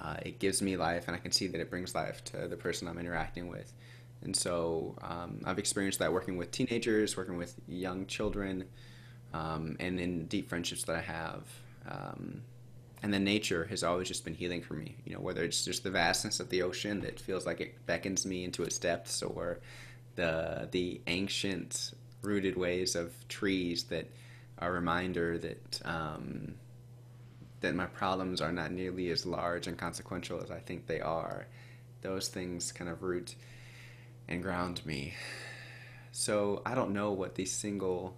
Uh, 0.00 0.16
it 0.22 0.38
gives 0.38 0.62
me 0.62 0.76
life, 0.76 1.08
and 1.08 1.16
I 1.16 1.18
can 1.18 1.30
see 1.30 1.46
that 1.48 1.60
it 1.60 1.68
brings 1.68 1.94
life 1.94 2.24
to 2.24 2.48
the 2.48 2.56
person 2.56 2.88
I'm 2.88 2.98
interacting 2.98 3.48
with. 3.48 3.72
And 4.22 4.34
so 4.34 4.96
um, 5.02 5.40
I've 5.44 5.58
experienced 5.58 5.98
that 5.98 6.12
working 6.12 6.36
with 6.36 6.50
teenagers, 6.50 7.16
working 7.16 7.36
with 7.36 7.54
young 7.68 8.06
children, 8.06 8.64
um, 9.32 9.76
and 9.78 10.00
in 10.00 10.26
deep 10.26 10.48
friendships 10.48 10.84
that 10.84 10.96
I 10.96 11.00
have. 11.00 11.42
Um, 11.88 12.42
and 13.02 13.12
then 13.14 13.24
nature 13.24 13.64
has 13.64 13.82
always 13.82 14.08
just 14.08 14.24
been 14.24 14.34
healing 14.34 14.62
for 14.62 14.74
me. 14.74 14.96
You 15.04 15.14
know, 15.14 15.20
whether 15.20 15.42
it's 15.42 15.64
just 15.64 15.84
the 15.84 15.90
vastness 15.90 16.40
of 16.40 16.50
the 16.50 16.62
ocean 16.62 17.00
that 17.00 17.18
feels 17.18 17.46
like 17.46 17.60
it 17.60 17.86
beckons 17.86 18.26
me 18.26 18.44
into 18.44 18.62
its 18.62 18.78
depths, 18.78 19.22
or 19.22 19.60
the 20.16 20.68
the 20.70 21.00
ancient 21.06 21.92
rooted 22.22 22.56
ways 22.56 22.94
of 22.94 23.12
trees 23.28 23.84
that 23.84 24.06
are 24.58 24.70
a 24.70 24.72
reminder 24.72 25.38
that 25.38 25.80
um, 25.86 26.54
that 27.60 27.74
my 27.74 27.86
problems 27.86 28.40
are 28.40 28.52
not 28.52 28.72
nearly 28.72 29.10
as 29.10 29.26
large 29.26 29.66
and 29.66 29.76
consequential 29.76 30.42
as 30.42 30.50
I 30.50 30.58
think 30.58 30.86
they 30.86 31.00
are. 31.00 31.46
Those 32.02 32.28
things 32.28 32.72
kind 32.72 32.90
of 32.90 33.02
root 33.02 33.34
and 34.28 34.42
ground 34.42 34.84
me. 34.86 35.14
So 36.12 36.62
I 36.64 36.74
don't 36.74 36.92
know 36.92 37.12
what 37.12 37.34
the 37.34 37.44
single 37.44 38.16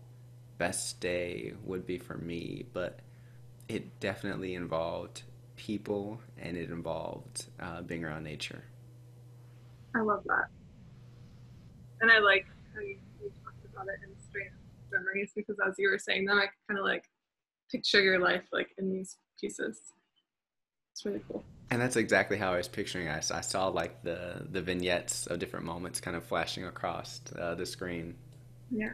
best 0.59 1.01
day 1.01 1.55
would 1.65 1.87
be 1.87 1.99
for 1.99 2.17
me, 2.17 2.65
but 2.73 3.01
it 3.69 3.99
definitely 4.01 4.55
involved 4.55 5.23
people 5.57 6.21
and 6.41 6.57
it 6.57 6.71
involved 6.71 7.47
uh, 7.61 7.83
being 7.83 8.05
around 8.05 8.25
nature. 8.25 8.65
I 9.95 10.01
love 10.01 10.23
that. 10.27 10.47
And 12.01 12.11
I 12.11 12.19
like 12.19 12.47
how 12.75 12.81
you, 12.81 12.97
you 13.21 13.31
talked 13.45 13.65
about 13.73 13.87
it 13.89 14.01
in 14.05 14.15
straight 14.29 14.51
memories 14.91 15.33
because 15.35 15.57
as 15.67 15.75
you 15.79 15.91
were 15.91 15.99
saying 15.99 16.25
them, 16.27 16.39
I 16.39 16.47
kind 16.69 16.79
of 16.79 16.85
like 16.85 17.05
picture 17.71 18.03
your 18.03 18.19
life 18.19 18.45
like 18.53 18.69
in 18.79 18.91
these 18.91 19.17
pieces. 19.43 19.81
It's 20.93 21.05
really 21.05 21.21
cool. 21.29 21.45
And 21.71 21.81
that's 21.81 21.97
exactly 21.97 22.37
how 22.37 22.53
I 22.53 22.59
was 22.59 22.69
picturing 22.69 23.07
it. 23.07 23.31
I 23.31 23.41
saw 23.41 23.69
like 23.69 24.03
the 24.03 24.47
the 24.51 24.63
vignettes 24.63 25.27
of 25.27 25.39
different 25.39 25.67
moments 25.67 26.01
kind 26.01 26.17
of 26.17 26.25
flashing 26.25 26.65
across 26.65 27.21
uh, 27.39 27.55
the 27.55 27.67
screen. 27.67 28.15
Yeah. 28.71 28.93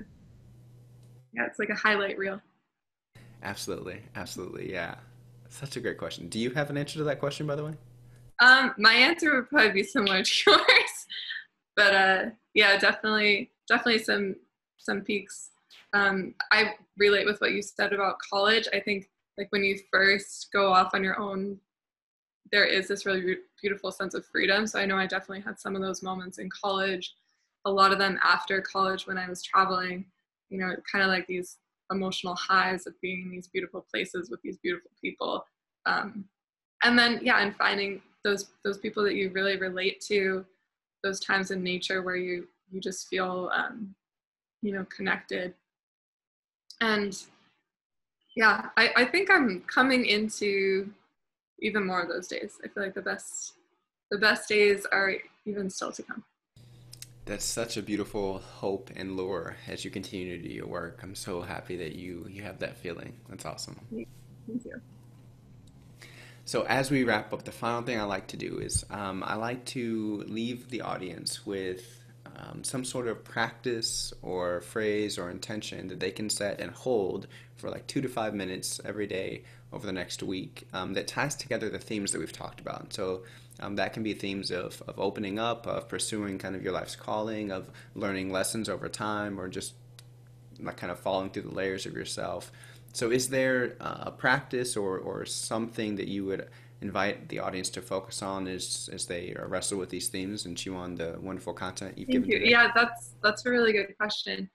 Yeah, 1.34 1.46
it's 1.46 1.58
like 1.58 1.70
a 1.70 1.74
highlight 1.74 2.18
reel. 2.18 2.40
Absolutely, 3.42 4.00
absolutely, 4.16 4.72
yeah. 4.72 4.96
Such 5.48 5.76
a 5.76 5.80
great 5.80 5.98
question. 5.98 6.28
Do 6.28 6.38
you 6.38 6.50
have 6.50 6.70
an 6.70 6.76
answer 6.76 6.98
to 6.98 7.04
that 7.04 7.20
question, 7.20 7.46
by 7.46 7.54
the 7.56 7.64
way? 7.64 7.74
Um, 8.40 8.74
my 8.78 8.92
answer 8.92 9.34
would 9.34 9.48
probably 9.48 9.72
be 9.72 9.82
similar 9.82 10.22
to 10.22 10.32
yours, 10.50 11.06
but 11.76 11.94
uh, 11.94 12.24
yeah, 12.54 12.78
definitely, 12.78 13.50
definitely 13.68 14.02
some 14.02 14.36
some 14.78 15.00
peaks. 15.02 15.50
Um, 15.92 16.34
I 16.52 16.74
relate 16.96 17.26
with 17.26 17.40
what 17.40 17.52
you 17.52 17.62
said 17.62 17.92
about 17.92 18.18
college. 18.30 18.68
I 18.72 18.80
think 18.80 19.08
like 19.38 19.50
when 19.50 19.64
you 19.64 19.78
first 19.90 20.48
go 20.52 20.72
off 20.72 20.90
on 20.92 21.02
your 21.02 21.18
own, 21.18 21.58
there 22.52 22.64
is 22.64 22.88
this 22.88 23.06
really 23.06 23.36
beautiful 23.62 23.92
sense 23.92 24.14
of 24.14 24.26
freedom. 24.26 24.66
So 24.66 24.78
I 24.78 24.84
know 24.84 24.96
I 24.96 25.06
definitely 25.06 25.40
had 25.40 25.58
some 25.58 25.76
of 25.76 25.82
those 25.82 26.02
moments 26.02 26.38
in 26.38 26.50
college. 26.50 27.14
A 27.64 27.70
lot 27.70 27.92
of 27.92 27.98
them 27.98 28.18
after 28.22 28.60
college 28.60 29.06
when 29.06 29.16
I 29.16 29.28
was 29.28 29.42
traveling. 29.42 30.04
You 30.50 30.58
know, 30.58 30.74
kind 30.90 31.04
of 31.04 31.10
like 31.10 31.26
these 31.26 31.58
emotional 31.90 32.34
highs 32.34 32.86
of 32.86 33.00
being 33.00 33.22
in 33.22 33.30
these 33.30 33.48
beautiful 33.48 33.84
places 33.90 34.30
with 34.30 34.40
these 34.42 34.58
beautiful 34.58 34.90
people 35.00 35.44
um, 35.86 36.24
and 36.84 36.98
then 36.98 37.18
yeah 37.22 37.40
and 37.40 37.56
finding 37.56 38.00
those 38.24 38.50
those 38.64 38.78
people 38.78 39.02
that 39.02 39.14
you 39.14 39.30
really 39.30 39.56
relate 39.56 40.00
to 40.00 40.44
those 41.02 41.20
times 41.20 41.50
in 41.50 41.62
nature 41.62 42.02
where 42.02 42.16
you 42.16 42.46
you 42.70 42.80
just 42.80 43.08
feel 43.08 43.50
um, 43.54 43.94
you 44.62 44.72
know 44.72 44.84
connected 44.94 45.54
and 46.80 47.24
yeah 48.38 48.70
I, 48.76 48.90
I 48.96 49.04
think 49.04 49.30
i'm 49.30 49.62
coming 49.62 50.06
into 50.06 50.90
even 51.58 51.84
more 51.84 52.00
of 52.00 52.08
those 52.08 52.28
days 52.28 52.58
i 52.64 52.68
feel 52.68 52.84
like 52.84 52.94
the 52.94 53.02
best 53.02 53.54
the 54.12 54.18
best 54.18 54.48
days 54.48 54.86
are 54.92 55.12
even 55.44 55.68
still 55.68 55.90
to 55.92 56.02
come 56.04 56.24
that's 57.24 57.44
such 57.44 57.76
a 57.76 57.82
beautiful 57.82 58.38
hope 58.38 58.90
and 58.96 59.14
lure 59.14 59.56
as 59.66 59.84
you 59.84 59.90
continue 59.90 60.38
to 60.38 60.42
do 60.42 60.48
your 60.48 60.66
work. 60.66 61.00
I'm 61.02 61.14
so 61.14 61.42
happy 61.42 61.76
that 61.76 61.94
you 61.94 62.26
you 62.26 62.42
have 62.42 62.58
that 62.60 62.78
feeling. 62.78 63.20
That's 63.28 63.44
awesome. 63.44 63.78
Thank 63.90 64.64
you. 64.64 64.80
So 66.46 66.62
as 66.62 66.90
we 66.90 67.04
wrap 67.04 67.34
up, 67.34 67.44
the 67.44 67.52
final 67.52 67.82
thing 67.82 68.00
I 68.00 68.04
like 68.04 68.28
to 68.28 68.38
do 68.38 68.60
is 68.60 68.82
um, 68.88 69.22
I 69.22 69.34
like 69.34 69.66
to 69.66 70.24
leave 70.26 70.70
the 70.70 70.80
audience 70.80 71.44
with 71.44 71.97
um, 72.38 72.62
some 72.64 72.84
sort 72.84 73.08
of 73.08 73.24
practice 73.24 74.12
or 74.22 74.60
phrase 74.60 75.18
or 75.18 75.30
intention 75.30 75.88
that 75.88 76.00
they 76.00 76.10
can 76.10 76.30
set 76.30 76.60
and 76.60 76.70
hold 76.70 77.26
for 77.56 77.70
like 77.70 77.86
two 77.86 78.00
to 78.00 78.08
five 78.08 78.34
minutes 78.34 78.80
every 78.84 79.06
day 79.06 79.42
over 79.72 79.86
the 79.86 79.92
next 79.92 80.22
week 80.22 80.66
um, 80.72 80.94
that 80.94 81.08
ties 81.08 81.34
together 81.34 81.68
the 81.68 81.78
themes 81.78 82.12
that 82.12 82.18
we've 82.18 82.32
talked 82.32 82.60
about. 82.60 82.92
So 82.92 83.22
um, 83.60 83.76
that 83.76 83.92
can 83.92 84.02
be 84.02 84.14
themes 84.14 84.50
of, 84.50 84.82
of 84.86 84.98
opening 84.98 85.38
up, 85.38 85.66
of 85.66 85.88
pursuing 85.88 86.38
kind 86.38 86.54
of 86.54 86.62
your 86.62 86.72
life's 86.72 86.96
calling, 86.96 87.50
of 87.50 87.68
learning 87.94 88.30
lessons 88.30 88.68
over 88.68 88.88
time, 88.88 89.40
or 89.40 89.48
just 89.48 89.74
like 90.60 90.76
kind 90.76 90.92
of 90.92 90.98
falling 90.98 91.30
through 91.30 91.42
the 91.42 91.54
layers 91.54 91.86
of 91.86 91.94
yourself. 91.94 92.52
So, 92.92 93.10
is 93.10 93.28
there 93.28 93.76
a 93.80 94.10
practice 94.10 94.76
or, 94.76 94.98
or 94.98 95.26
something 95.26 95.96
that 95.96 96.08
you 96.08 96.24
would 96.24 96.48
invite 96.80 97.28
the 97.28 97.40
audience 97.40 97.70
to 97.70 97.82
focus 97.82 98.22
on 98.22 98.46
as, 98.46 98.88
as 98.92 99.06
they 99.06 99.34
wrestle 99.46 99.78
with 99.78 99.90
these 99.90 100.08
themes 100.08 100.46
and 100.46 100.56
chew 100.56 100.76
on 100.76 100.94
the 100.94 101.16
wonderful 101.20 101.52
content 101.52 101.98
you've 101.98 102.06
Thank 102.06 102.24
given 102.24 102.30
you. 102.30 102.38
today? 102.38 102.50
Yeah, 102.50 102.70
that's 102.74 103.14
that's 103.22 103.46
a 103.46 103.50
really 103.50 103.72
good 103.72 103.96
question. 103.98 104.48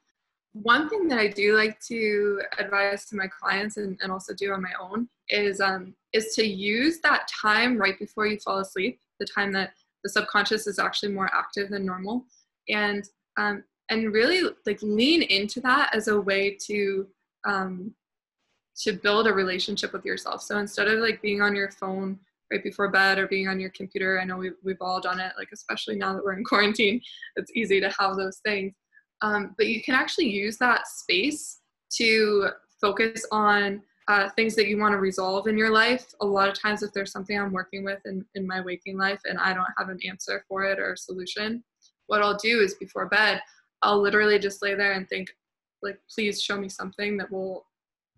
One 0.54 0.88
thing 0.88 1.08
that 1.08 1.20
I 1.20 1.28
do 1.28 1.56
like 1.56 1.80
to 1.88 2.42
advise 2.60 3.06
to 3.06 3.16
my 3.16 3.28
clients 3.28 3.78
and, 3.78 3.98
and 4.02 4.12
also 4.12 4.34
do 4.34 4.54
on 4.54 4.62
my 4.62 4.72
own 4.80 5.10
is 5.30 5.60
um, 5.60 5.96
is 6.14 6.36
to 6.36 6.46
use 6.46 7.00
that 7.02 7.28
time 7.42 7.78
right 7.78 7.98
before 7.98 8.28
you 8.28 8.40
fall 8.40 8.60
asleep, 8.60 9.00
the 9.20 9.26
time 9.26 9.52
that 9.54 9.72
the 10.04 10.10
subconscious 10.10 10.68
is 10.68 10.80
actually 10.80 11.12
more 11.12 11.30
active 11.34 11.70
than 11.70 11.86
normal, 11.86 12.26
and 12.70 13.04
um, 13.38 13.64
and 13.90 14.14
really 14.14 14.42
like 14.66 14.82
lean 14.82 15.24
into 15.24 15.60
that 15.62 15.94
as 15.94 16.08
a 16.08 16.20
way 16.20 16.58
to 16.68 17.08
um, 17.46 17.94
to 18.82 18.94
build 18.94 19.28
a 19.28 19.34
relationship 19.34 19.94
with 19.94 20.06
yourself. 20.06 20.42
So 20.42 20.58
instead 20.58 20.88
of 20.88 21.00
like 21.00 21.22
being 21.22 21.42
on 21.42 21.56
your 21.56 21.72
phone 21.72 22.20
right 22.52 22.64
before 22.64 22.90
bed 22.90 23.20
or 23.20 23.28
being 23.28 23.48
on 23.48 23.60
your 23.60 23.70
computer, 23.72 24.20
I 24.20 24.26
know 24.26 24.38
we've, 24.38 24.56
we've 24.64 24.82
all 24.82 25.00
done 25.00 25.20
it, 25.20 25.34
like 25.38 25.50
especially 25.54 25.96
now 25.96 26.14
that 26.14 26.24
we're 26.24 26.38
in 26.38 26.44
quarantine, 26.50 27.02
it's 27.36 27.52
easy 27.56 27.80
to 27.80 27.94
have 28.00 28.16
those 28.16 28.40
things. 28.46 28.74
Um, 29.22 29.56
but 29.58 29.68
you 29.68 29.82
can 29.82 29.96
actually 29.96 30.30
use 30.30 30.58
that 30.58 30.88
space 30.88 31.60
to 31.98 32.50
focus 32.82 33.26
on 33.32 33.82
uh, 34.10 34.30
things 34.36 34.56
that 34.56 34.68
you 34.68 34.78
want 34.78 34.92
to 34.92 34.98
resolve 34.98 35.48
in 35.48 35.58
your 35.58 35.70
life. 35.70 36.14
A 36.20 36.26
lot 36.26 36.50
of 36.50 36.60
times, 36.60 36.84
if 36.84 36.92
there's 36.92 37.12
something 37.12 37.40
I'm 37.40 37.54
working 37.54 37.86
with 37.86 38.00
in, 38.06 38.26
in 38.36 38.46
my 38.46 38.60
waking 38.60 38.98
life 38.98 39.22
and 39.26 39.40
I 39.40 39.54
don't 39.54 39.68
have 39.78 39.90
an 39.90 40.00
answer 40.06 40.44
for 40.50 40.66
it 40.66 40.80
or 40.80 40.94
a 40.94 40.98
solution, 40.98 41.64
what 42.08 42.22
I'll 42.22 42.38
do 42.38 42.60
is 42.60 42.76
before 42.76 43.06
bed, 43.08 43.42
I'll 43.82 44.02
literally 44.02 44.40
just 44.40 44.62
lay 44.62 44.76
there 44.76 44.94
and 44.94 45.08
think, 45.08 45.30
like, 45.82 46.00
please 46.14 46.42
show 46.42 46.58
me 46.58 46.68
something 46.68 47.16
that 47.18 47.32
will 47.32 47.66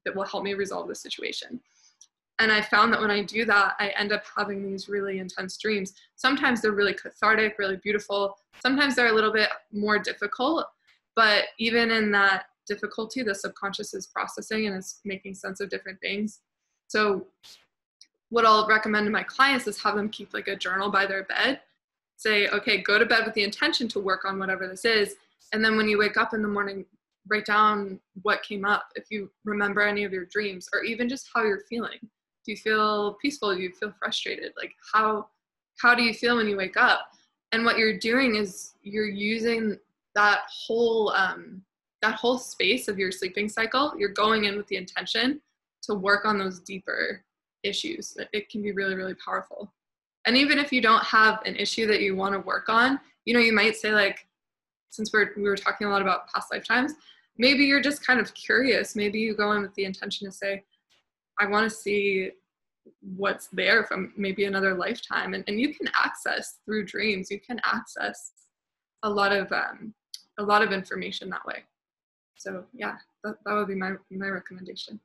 that 0.05 0.15
will 0.15 0.25
help 0.25 0.43
me 0.43 0.53
resolve 0.53 0.87
the 0.87 0.95
situation. 0.95 1.59
And 2.39 2.51
I 2.51 2.61
found 2.61 2.91
that 2.91 2.99
when 2.99 3.11
I 3.11 3.23
do 3.23 3.45
that, 3.45 3.75
I 3.79 3.89
end 3.97 4.11
up 4.11 4.23
having 4.35 4.63
these 4.63 4.89
really 4.89 5.19
intense 5.19 5.57
dreams. 5.57 5.93
Sometimes 6.15 6.61
they're 6.61 6.73
really 6.73 6.93
cathartic, 6.93 7.57
really 7.57 7.77
beautiful. 7.77 8.37
Sometimes 8.61 8.95
they're 8.95 9.07
a 9.07 9.13
little 9.13 9.31
bit 9.31 9.49
more 9.71 9.99
difficult. 9.99 10.65
But 11.15 11.45
even 11.59 11.91
in 11.91 12.11
that 12.11 12.47
difficulty 12.67 13.23
the 13.23 13.35
subconscious 13.35 13.93
is 13.93 14.07
processing 14.07 14.67
and 14.67 14.77
is 14.77 14.99
making 15.05 15.35
sense 15.35 15.59
of 15.59 15.69
different 15.69 15.99
things. 16.01 16.41
So, 16.87 17.27
what 18.29 18.45
I'll 18.45 18.67
recommend 18.67 19.05
to 19.05 19.11
my 19.11 19.23
clients 19.23 19.67
is 19.67 19.81
have 19.83 19.95
them 19.95 20.09
keep 20.09 20.33
like 20.33 20.47
a 20.47 20.55
journal 20.55 20.89
by 20.89 21.05
their 21.05 21.23
bed. 21.23 21.61
Say, 22.17 22.47
okay, 22.49 22.81
go 22.81 22.97
to 22.97 23.05
bed 23.05 23.23
with 23.25 23.35
the 23.35 23.43
intention 23.43 23.87
to 23.89 23.99
work 23.99 24.25
on 24.25 24.39
whatever 24.39 24.67
this 24.67 24.83
is. 24.83 25.15
And 25.53 25.63
then 25.63 25.77
when 25.77 25.87
you 25.87 25.99
wake 25.99 26.17
up 26.17 26.33
in 26.33 26.41
the 26.41 26.47
morning, 26.47 26.85
write 27.27 27.45
down 27.45 27.99
what 28.21 28.43
came 28.43 28.65
up. 28.65 28.87
If 28.95 29.05
you 29.09 29.29
remember 29.43 29.81
any 29.81 30.03
of 30.03 30.13
your 30.13 30.25
dreams, 30.25 30.67
or 30.73 30.83
even 30.83 31.09
just 31.09 31.29
how 31.33 31.43
you're 31.43 31.63
feeling. 31.69 31.99
Do 32.01 32.51
you 32.51 32.57
feel 32.57 33.17
peaceful? 33.21 33.55
Do 33.55 33.61
you 33.61 33.71
feel 33.71 33.93
frustrated? 33.97 34.51
Like, 34.57 34.73
how, 34.93 35.27
how 35.81 35.95
do 35.95 36.03
you 36.03 36.13
feel 36.13 36.37
when 36.37 36.47
you 36.47 36.57
wake 36.57 36.77
up? 36.77 37.09
And 37.51 37.65
what 37.65 37.77
you're 37.77 37.97
doing 37.97 38.35
is 38.35 38.73
you're 38.81 39.09
using 39.09 39.77
that 40.13 40.41
whole 40.49 41.09
um, 41.11 41.61
that 42.01 42.15
whole 42.15 42.37
space 42.37 42.87
of 42.87 42.99
your 42.99 43.11
sleeping 43.11 43.49
cycle, 43.49 43.93
you're 43.97 44.09
going 44.09 44.45
in 44.45 44.57
with 44.57 44.67
the 44.67 44.75
intention 44.75 45.41
to 45.81 45.95
work 45.95 46.25
on 46.25 46.37
those 46.37 46.59
deeper 46.59 47.23
issues. 47.63 48.15
It 48.31 48.49
can 48.49 48.61
be 48.61 48.71
really, 48.71 48.95
really 48.95 49.15
powerful. 49.15 49.73
And 50.25 50.37
even 50.37 50.59
if 50.59 50.71
you 50.71 50.81
don't 50.81 51.03
have 51.03 51.41
an 51.45 51.55
issue 51.55 51.87
that 51.87 52.01
you 52.01 52.15
want 52.15 52.33
to 52.33 52.39
work 52.39 52.69
on, 52.69 52.99
you 53.25 53.33
know, 53.33 53.39
you 53.39 53.53
might 53.53 53.75
say 53.75 53.91
like, 53.91 54.27
since 54.89 55.11
we're 55.11 55.31
we 55.35 55.43
were 55.43 55.57
talking 55.57 55.87
a 55.87 55.89
lot 55.89 56.01
about 56.01 56.31
past 56.33 56.51
lifetimes, 56.51 56.93
maybe 57.37 57.65
you're 57.65 57.81
just 57.81 58.05
kind 58.05 58.19
of 58.19 58.33
curious. 58.33 58.95
Maybe 58.95 59.19
you 59.19 59.35
go 59.35 59.51
in 59.53 59.61
with 59.61 59.73
the 59.75 59.85
intention 59.85 60.27
to 60.27 60.31
say, 60.31 60.63
I 61.39 61.47
want 61.47 61.69
to 61.69 61.75
see 61.75 62.31
what's 63.15 63.47
there 63.47 63.83
from 63.83 64.13
maybe 64.15 64.45
another 64.45 64.75
lifetime. 64.75 65.33
And, 65.33 65.43
and 65.47 65.59
you 65.59 65.73
can 65.73 65.89
access 65.95 66.59
through 66.65 66.85
dreams, 66.85 67.31
you 67.31 67.39
can 67.39 67.59
access 67.65 68.31
a 69.03 69.09
lot 69.09 69.31
of 69.31 69.51
um, 69.51 69.93
a 70.37 70.43
lot 70.43 70.61
of 70.61 70.71
information 70.71 71.29
that 71.29 71.45
way. 71.45 71.63
So 72.35 72.65
yeah, 72.73 72.95
that, 73.23 73.35
that 73.45 73.53
would 73.53 73.67
be 73.67 73.75
my, 73.75 73.93
my 74.11 74.27
recommendation. 74.27 74.99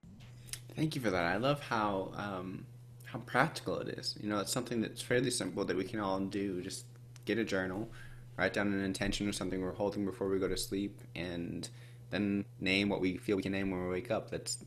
Thank 0.77 0.95
you 0.95 1.01
for 1.01 1.11
that. 1.11 1.25
I 1.25 1.37
love 1.37 1.61
how 1.61 2.13
um, 2.17 2.67
how 3.05 3.19
practical 3.21 3.79
it 3.79 3.89
is. 3.89 4.17
You 4.21 4.29
know, 4.29 4.39
it's 4.39 4.53
something 4.53 4.81
that's 4.81 5.03
fairly 5.03 5.31
simple 5.31 5.65
that 5.65 5.77
we 5.77 5.85
can 5.85 6.01
all 6.01 6.21
do. 6.21 6.63
Just 6.63 6.87
get 7.25 7.39
a 7.39 7.45
journal, 7.45 7.89
write 8.37 8.53
down 8.53 8.69
an 8.73 8.85
intention 8.85 9.29
or 9.29 9.33
something 9.33 9.61
we're 9.61 9.73
holding 9.73 10.05
before 10.05 10.29
we 10.29 10.39
go 10.39 10.49
to 10.49 10.57
sleep, 10.57 11.01
and 11.15 11.69
then 12.11 12.45
name 12.61 12.89
what 12.89 13.01
we 13.01 13.17
feel 13.17 13.37
we 13.37 13.43
can 13.43 13.53
name 13.53 13.71
when 13.71 13.83
we 13.85 13.91
wake 13.91 14.11
up. 14.11 14.31
That's 14.31 14.65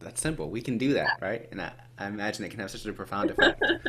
that's 0.00 0.20
simple. 0.20 0.48
We 0.50 0.62
can 0.62 0.78
do 0.78 0.94
that, 0.94 1.18
right? 1.20 1.46
And 1.50 1.60
I, 1.60 1.72
I 1.98 2.06
imagine 2.06 2.44
it 2.44 2.50
can 2.50 2.60
have 2.60 2.70
such 2.70 2.86
a 2.86 2.92
profound 2.92 3.30
effect. 3.30 3.62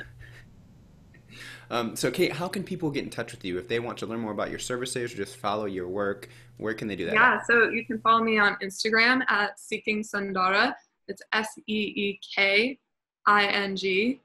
Um, 1.72 1.95
so, 1.95 2.12
Kate, 2.12 2.34
how 2.34 2.49
can 2.49 2.66
people 2.66 2.91
get 2.91 3.05
in 3.05 3.09
touch 3.09 3.32
with 3.32 3.45
you 3.45 3.57
if 3.57 3.70
they 3.70 3.80
want 3.80 3.97
to 3.99 4.05
learn 4.05 4.20
more 4.20 4.34
about 4.34 4.49
your 4.49 4.59
services 4.59 5.14
or 5.14 5.16
just 5.16 5.38
follow 5.38 5.66
your 5.66 5.88
work? 5.88 6.28
Where 6.57 6.74
can 6.74 6.89
they 6.89 6.97
do 6.97 7.05
that? 7.05 7.14
Yeah, 7.14 7.41
so 7.41 7.70
you 7.70 7.86
can 7.86 7.97
follow 8.01 8.22
me 8.22 8.38
on 8.38 8.57
Instagram 8.62 9.24
at 9.30 9.57
Seeking 9.57 10.03
Sundara. 10.03 10.76
It's 11.07 11.22
S 11.32 11.57
E 11.68 11.93
E 11.95 12.20
K 12.36 12.78
I 13.26 13.45
N 13.45 13.78
G 13.78 14.20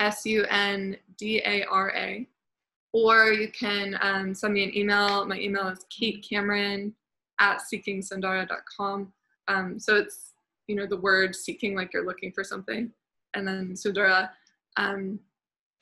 S 0.00 0.26
U 0.26 0.44
N 0.50 0.96
D 1.16 1.40
A 1.46 1.64
R 1.66 1.92
A. 1.94 2.26
Or 2.92 3.32
you 3.32 3.48
can 3.52 3.96
um, 4.02 4.34
send 4.34 4.52
me 4.52 4.64
an 4.64 4.76
email. 4.76 5.24
My 5.24 5.38
email 5.38 5.68
is 5.68 5.86
Kate 5.88 6.26
Cameron 6.28 6.92
at 7.40 7.60
seekingsundara.com. 7.72 9.12
Um, 9.48 9.78
so 9.78 9.96
it's, 9.96 10.32
you 10.66 10.76
know, 10.76 10.86
the 10.86 10.96
word 10.96 11.34
seeking 11.34 11.74
like 11.74 11.92
you're 11.92 12.06
looking 12.06 12.32
for 12.32 12.44
something. 12.44 12.92
And 13.34 13.46
then 13.46 13.74
Sundara. 13.74 14.30
Um, 14.76 15.18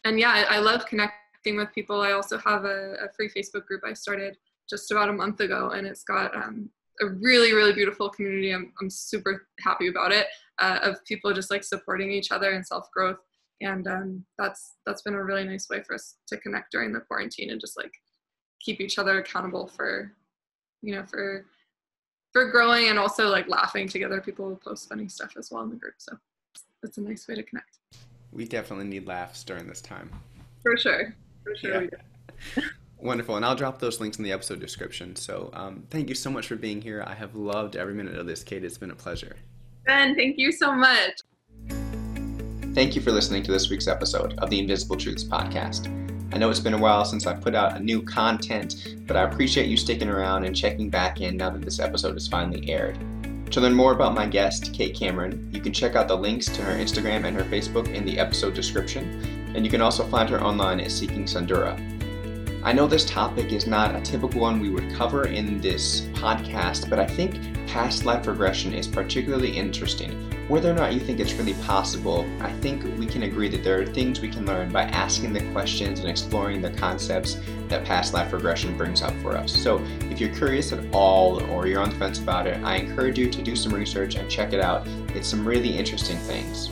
and 0.05 0.19
yeah, 0.19 0.31
I, 0.31 0.57
I, 0.57 0.59
love 0.59 0.87
connecting 0.87 1.57
with 1.57 1.73
people. 1.75 2.01
I 2.01 2.13
also 2.13 2.39
have 2.39 2.65
a, 2.65 2.95
a, 2.95 3.09
free 3.15 3.29
Facebook 3.29 3.67
group 3.67 3.83
I 3.85 3.93
started 3.93 4.37
just 4.69 4.91
about 4.91 5.09
a 5.09 5.13
month 5.13 5.41
ago, 5.41 5.71
and 5.71 5.87
it's 5.87 6.03
got 6.03 6.35
um, 6.35 6.71
a 7.01 7.07
really, 7.07 7.53
really 7.53 7.73
beautiful 7.73 8.09
community. 8.09 8.53
I'm, 8.53 8.73
I'm 8.81 8.91
super 8.91 9.47
happy 9.61 9.89
about 9.89 10.13
it 10.13 10.27
uh, 10.61 10.79
of 10.83 11.05
people 11.05 11.33
just 11.33 11.51
like 11.51 11.65
supporting 11.65 12.11
each 12.11 12.31
other 12.31 12.53
and 12.53 12.67
self 12.67 12.91
growth. 12.93 13.19
And 13.61 13.87
um, 13.89 14.25
that's 14.39 14.77
that's 14.87 15.03
been 15.03 15.15
a 15.15 15.23
really 15.23 15.45
nice 15.45 15.69
way 15.69 15.83
for 15.83 15.95
us 15.95 16.17
to 16.29 16.39
connect 16.39 16.73
during 16.73 16.93
the 16.93 17.01
quarantine 17.01 17.51
and 17.51 17.61
just 17.61 17.77
like 17.77 17.93
keep 18.61 18.81
each 18.81 18.99
other 18.99 19.19
accountable 19.19 19.67
for, 19.67 20.13
you 20.83 20.95
know, 20.95 21.05
for 21.05 21.45
for 22.33 22.51
growing 22.51 22.89
and 22.89 22.99
also 22.99 23.29
like 23.29 23.49
laughing 23.49 23.89
together. 23.89 24.21
People 24.21 24.57
post 24.65 24.89
funny 24.89 25.09
stuff 25.09 25.33
as 25.37 25.51
well 25.51 25.63
in 25.63 25.71
the 25.71 25.77
group, 25.77 25.95
so 25.99 26.17
it's 26.83 26.99
a 26.99 27.01
nice 27.01 27.27
way 27.29 27.35
to 27.35 27.43
connect 27.43 27.81
we 28.33 28.45
definitely 28.45 28.87
need 28.87 29.07
laughs 29.07 29.45
during 29.45 29.67
this 29.67 29.81
time. 29.81 30.11
For 30.63 30.77
sure. 30.77 31.15
For 31.43 31.57
sure 31.57 31.83
yeah. 31.83 32.63
Wonderful. 32.99 33.37
And 33.37 33.45
I'll 33.45 33.57
drop 33.57 33.79
those 33.79 33.99
links 33.99 34.19
in 34.19 34.25
the 34.25 34.33
episode 34.33 34.61
description. 34.61 35.17
So 35.17 35.51
um, 35.55 35.85
thank 35.91 36.09
you 36.09 36.15
so 36.15 36.31
much 36.31 36.47
for 36.47 36.57
being 36.57 36.83
here. 36.83 37.03
I 37.07 37.15
have 37.15 37.35
loved 37.35 37.77
every 37.77 37.95
minute 37.95 38.17
of 38.17 38.27
this, 38.27 38.45
Kate. 38.45 38.63
It's 38.63 38.77
been 38.77 38.91
a 38.91 38.97
pleasure. 38.97 39.37
Ben, 39.87 40.15
thank 40.15 40.37
you 40.39 40.53
so 40.53 40.75
much. 40.75 41.13
Thank 42.75 42.95
you 42.95 43.01
for 43.01 43.11
listening 43.11 43.43
to 43.45 43.53
this 43.53 43.71
week's 43.71 43.89
episode 43.89 44.39
of 44.39 44.51
the 44.51 44.59
Invisible 44.59 44.97
Truths 44.97 45.25
podcast. 45.25 46.10
I 46.33 46.39
know 46.39 46.49
it's 46.49 46.61
been 46.61 46.75
a 46.75 46.79
while 46.79 47.05
since 47.05 47.27
I 47.27 47.35
put 47.35 47.57
out 47.57 47.77
a 47.77 47.81
new 47.81 48.03
content, 48.03 48.97
but 49.07 49.17
I 49.17 49.25
appreciate 49.25 49.67
you 49.67 49.77
sticking 49.77 50.09
around 50.09 50.45
and 50.45 50.55
checking 50.55 50.89
back 50.89 51.21
in 51.21 51.37
now 51.37 51.51
that 51.51 51.63
this 51.63 51.81
episode 51.81 52.17
is 52.17 52.29
finally 52.29 52.71
aired. 52.71 52.99
To 53.51 53.61
learn 53.61 53.75
more 53.75 53.93
about 53.93 54.15
my 54.15 54.27
guest, 54.27 54.73
Kate 54.73 54.95
Cameron, 54.95 55.51
you 55.53 55.61
can 55.61 55.73
check 55.73 55.97
out 55.97 56.07
the 56.07 56.17
links 56.17 56.47
to 56.47 56.63
her 56.63 56.79
Instagram 56.79 57.25
and 57.25 57.37
her 57.37 57.43
Facebook 57.43 57.93
in 57.93 58.05
the 58.05 58.17
episode 58.17 58.55
description, 58.55 59.53
and 59.57 59.65
you 59.65 59.71
can 59.73 59.81
also 59.81 60.07
find 60.07 60.31
her 60.31 60.41
online 60.41 60.79
at 60.79 60.93
Seeking 60.93 61.27
Sundara. 61.27 61.77
I 62.63 62.73
know 62.73 62.87
this 62.87 63.05
topic 63.05 63.53
is 63.53 63.67
not 63.67 63.97
a 63.97 64.01
typical 64.01 64.41
one 64.41 64.61
we 64.61 64.71
would 64.71 64.93
cover 64.93 65.27
in 65.27 65.61
this 65.61 66.03
podcast, 66.13 66.89
but 66.89 67.01
I 67.01 67.07
think 67.07 67.50
past 67.71 68.05
life 68.05 68.27
regression 68.27 68.75
is 68.75 68.89
particularly 68.89 69.57
interesting. 69.57 70.11
Whether 70.49 70.73
or 70.73 70.75
not 70.75 70.93
you 70.93 70.99
think 70.99 71.21
it's 71.21 71.35
really 71.35 71.55
possible, 71.63 72.29
I 72.41 72.51
think 72.55 72.83
we 72.99 73.07
can 73.07 73.23
agree 73.23 73.49
that 73.49 73.63
there 73.63 73.81
are 73.81 73.87
things 73.87 74.21
we 74.21 74.29
can 74.29 74.45
learn 74.45 74.73
by 74.73 74.83
asking 74.83 75.33
the 75.33 75.53
questions 75.53 76.01
and 76.01 76.09
exploring 76.09 76.61
the 76.63 76.73
concepts 76.73 77.39
that 77.69 77.85
past 77.85 78.13
life 78.13 78.33
regression 78.33 78.77
brings 78.77 79.03
up 79.03 79.15
for 79.23 79.37
us. 79.37 79.53
So, 79.53 79.81
if 80.11 80.21
you're 80.21 80.35
curious 80.35 80.73
at 80.73 80.85
all 80.93 81.41
or 81.45 81.69
you're 81.69 81.81
on 81.81 81.91
the 81.91 81.97
fence 81.97 82.19
about 82.19 82.49
it, 82.49 82.61
I 82.65 82.75
encourage 82.75 83.21
you 83.21 83.31
to 83.31 83.41
do 83.41 83.55
some 83.55 83.73
research 83.73 84.17
and 84.17 84.29
check 84.29 84.53
it 84.53 84.61
out. 84.61 84.89
It's 85.15 85.29
some 85.29 85.47
really 85.47 85.79
interesting 85.79 86.19
things. 86.19 86.71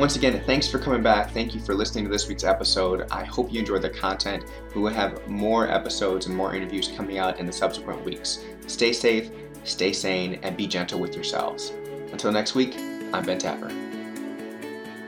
Once 0.00 0.16
again, 0.16 0.42
thanks 0.46 0.66
for 0.66 0.78
coming 0.78 1.02
back. 1.02 1.30
Thank 1.30 1.54
you 1.54 1.60
for 1.60 1.74
listening 1.74 2.04
to 2.04 2.10
this 2.10 2.26
week's 2.26 2.42
episode. 2.42 3.06
I 3.10 3.22
hope 3.22 3.52
you 3.52 3.60
enjoyed 3.60 3.82
the 3.82 3.90
content. 3.90 4.44
We 4.74 4.80
will 4.80 4.90
have 4.90 5.28
more 5.28 5.68
episodes 5.70 6.26
and 6.26 6.34
more 6.34 6.54
interviews 6.54 6.90
coming 6.96 7.18
out 7.18 7.38
in 7.38 7.46
the 7.46 7.52
subsequent 7.52 8.04
weeks. 8.04 8.44
Stay 8.66 8.92
safe, 8.92 9.30
stay 9.64 9.92
sane, 9.92 10.38
and 10.42 10.56
be 10.56 10.66
gentle 10.66 11.00
with 11.00 11.14
yourselves. 11.14 11.72
Until 12.12 12.32
next 12.32 12.54
week, 12.54 12.76
I'm 13.12 13.24
Ben 13.24 13.38
Tapper. 13.38 13.89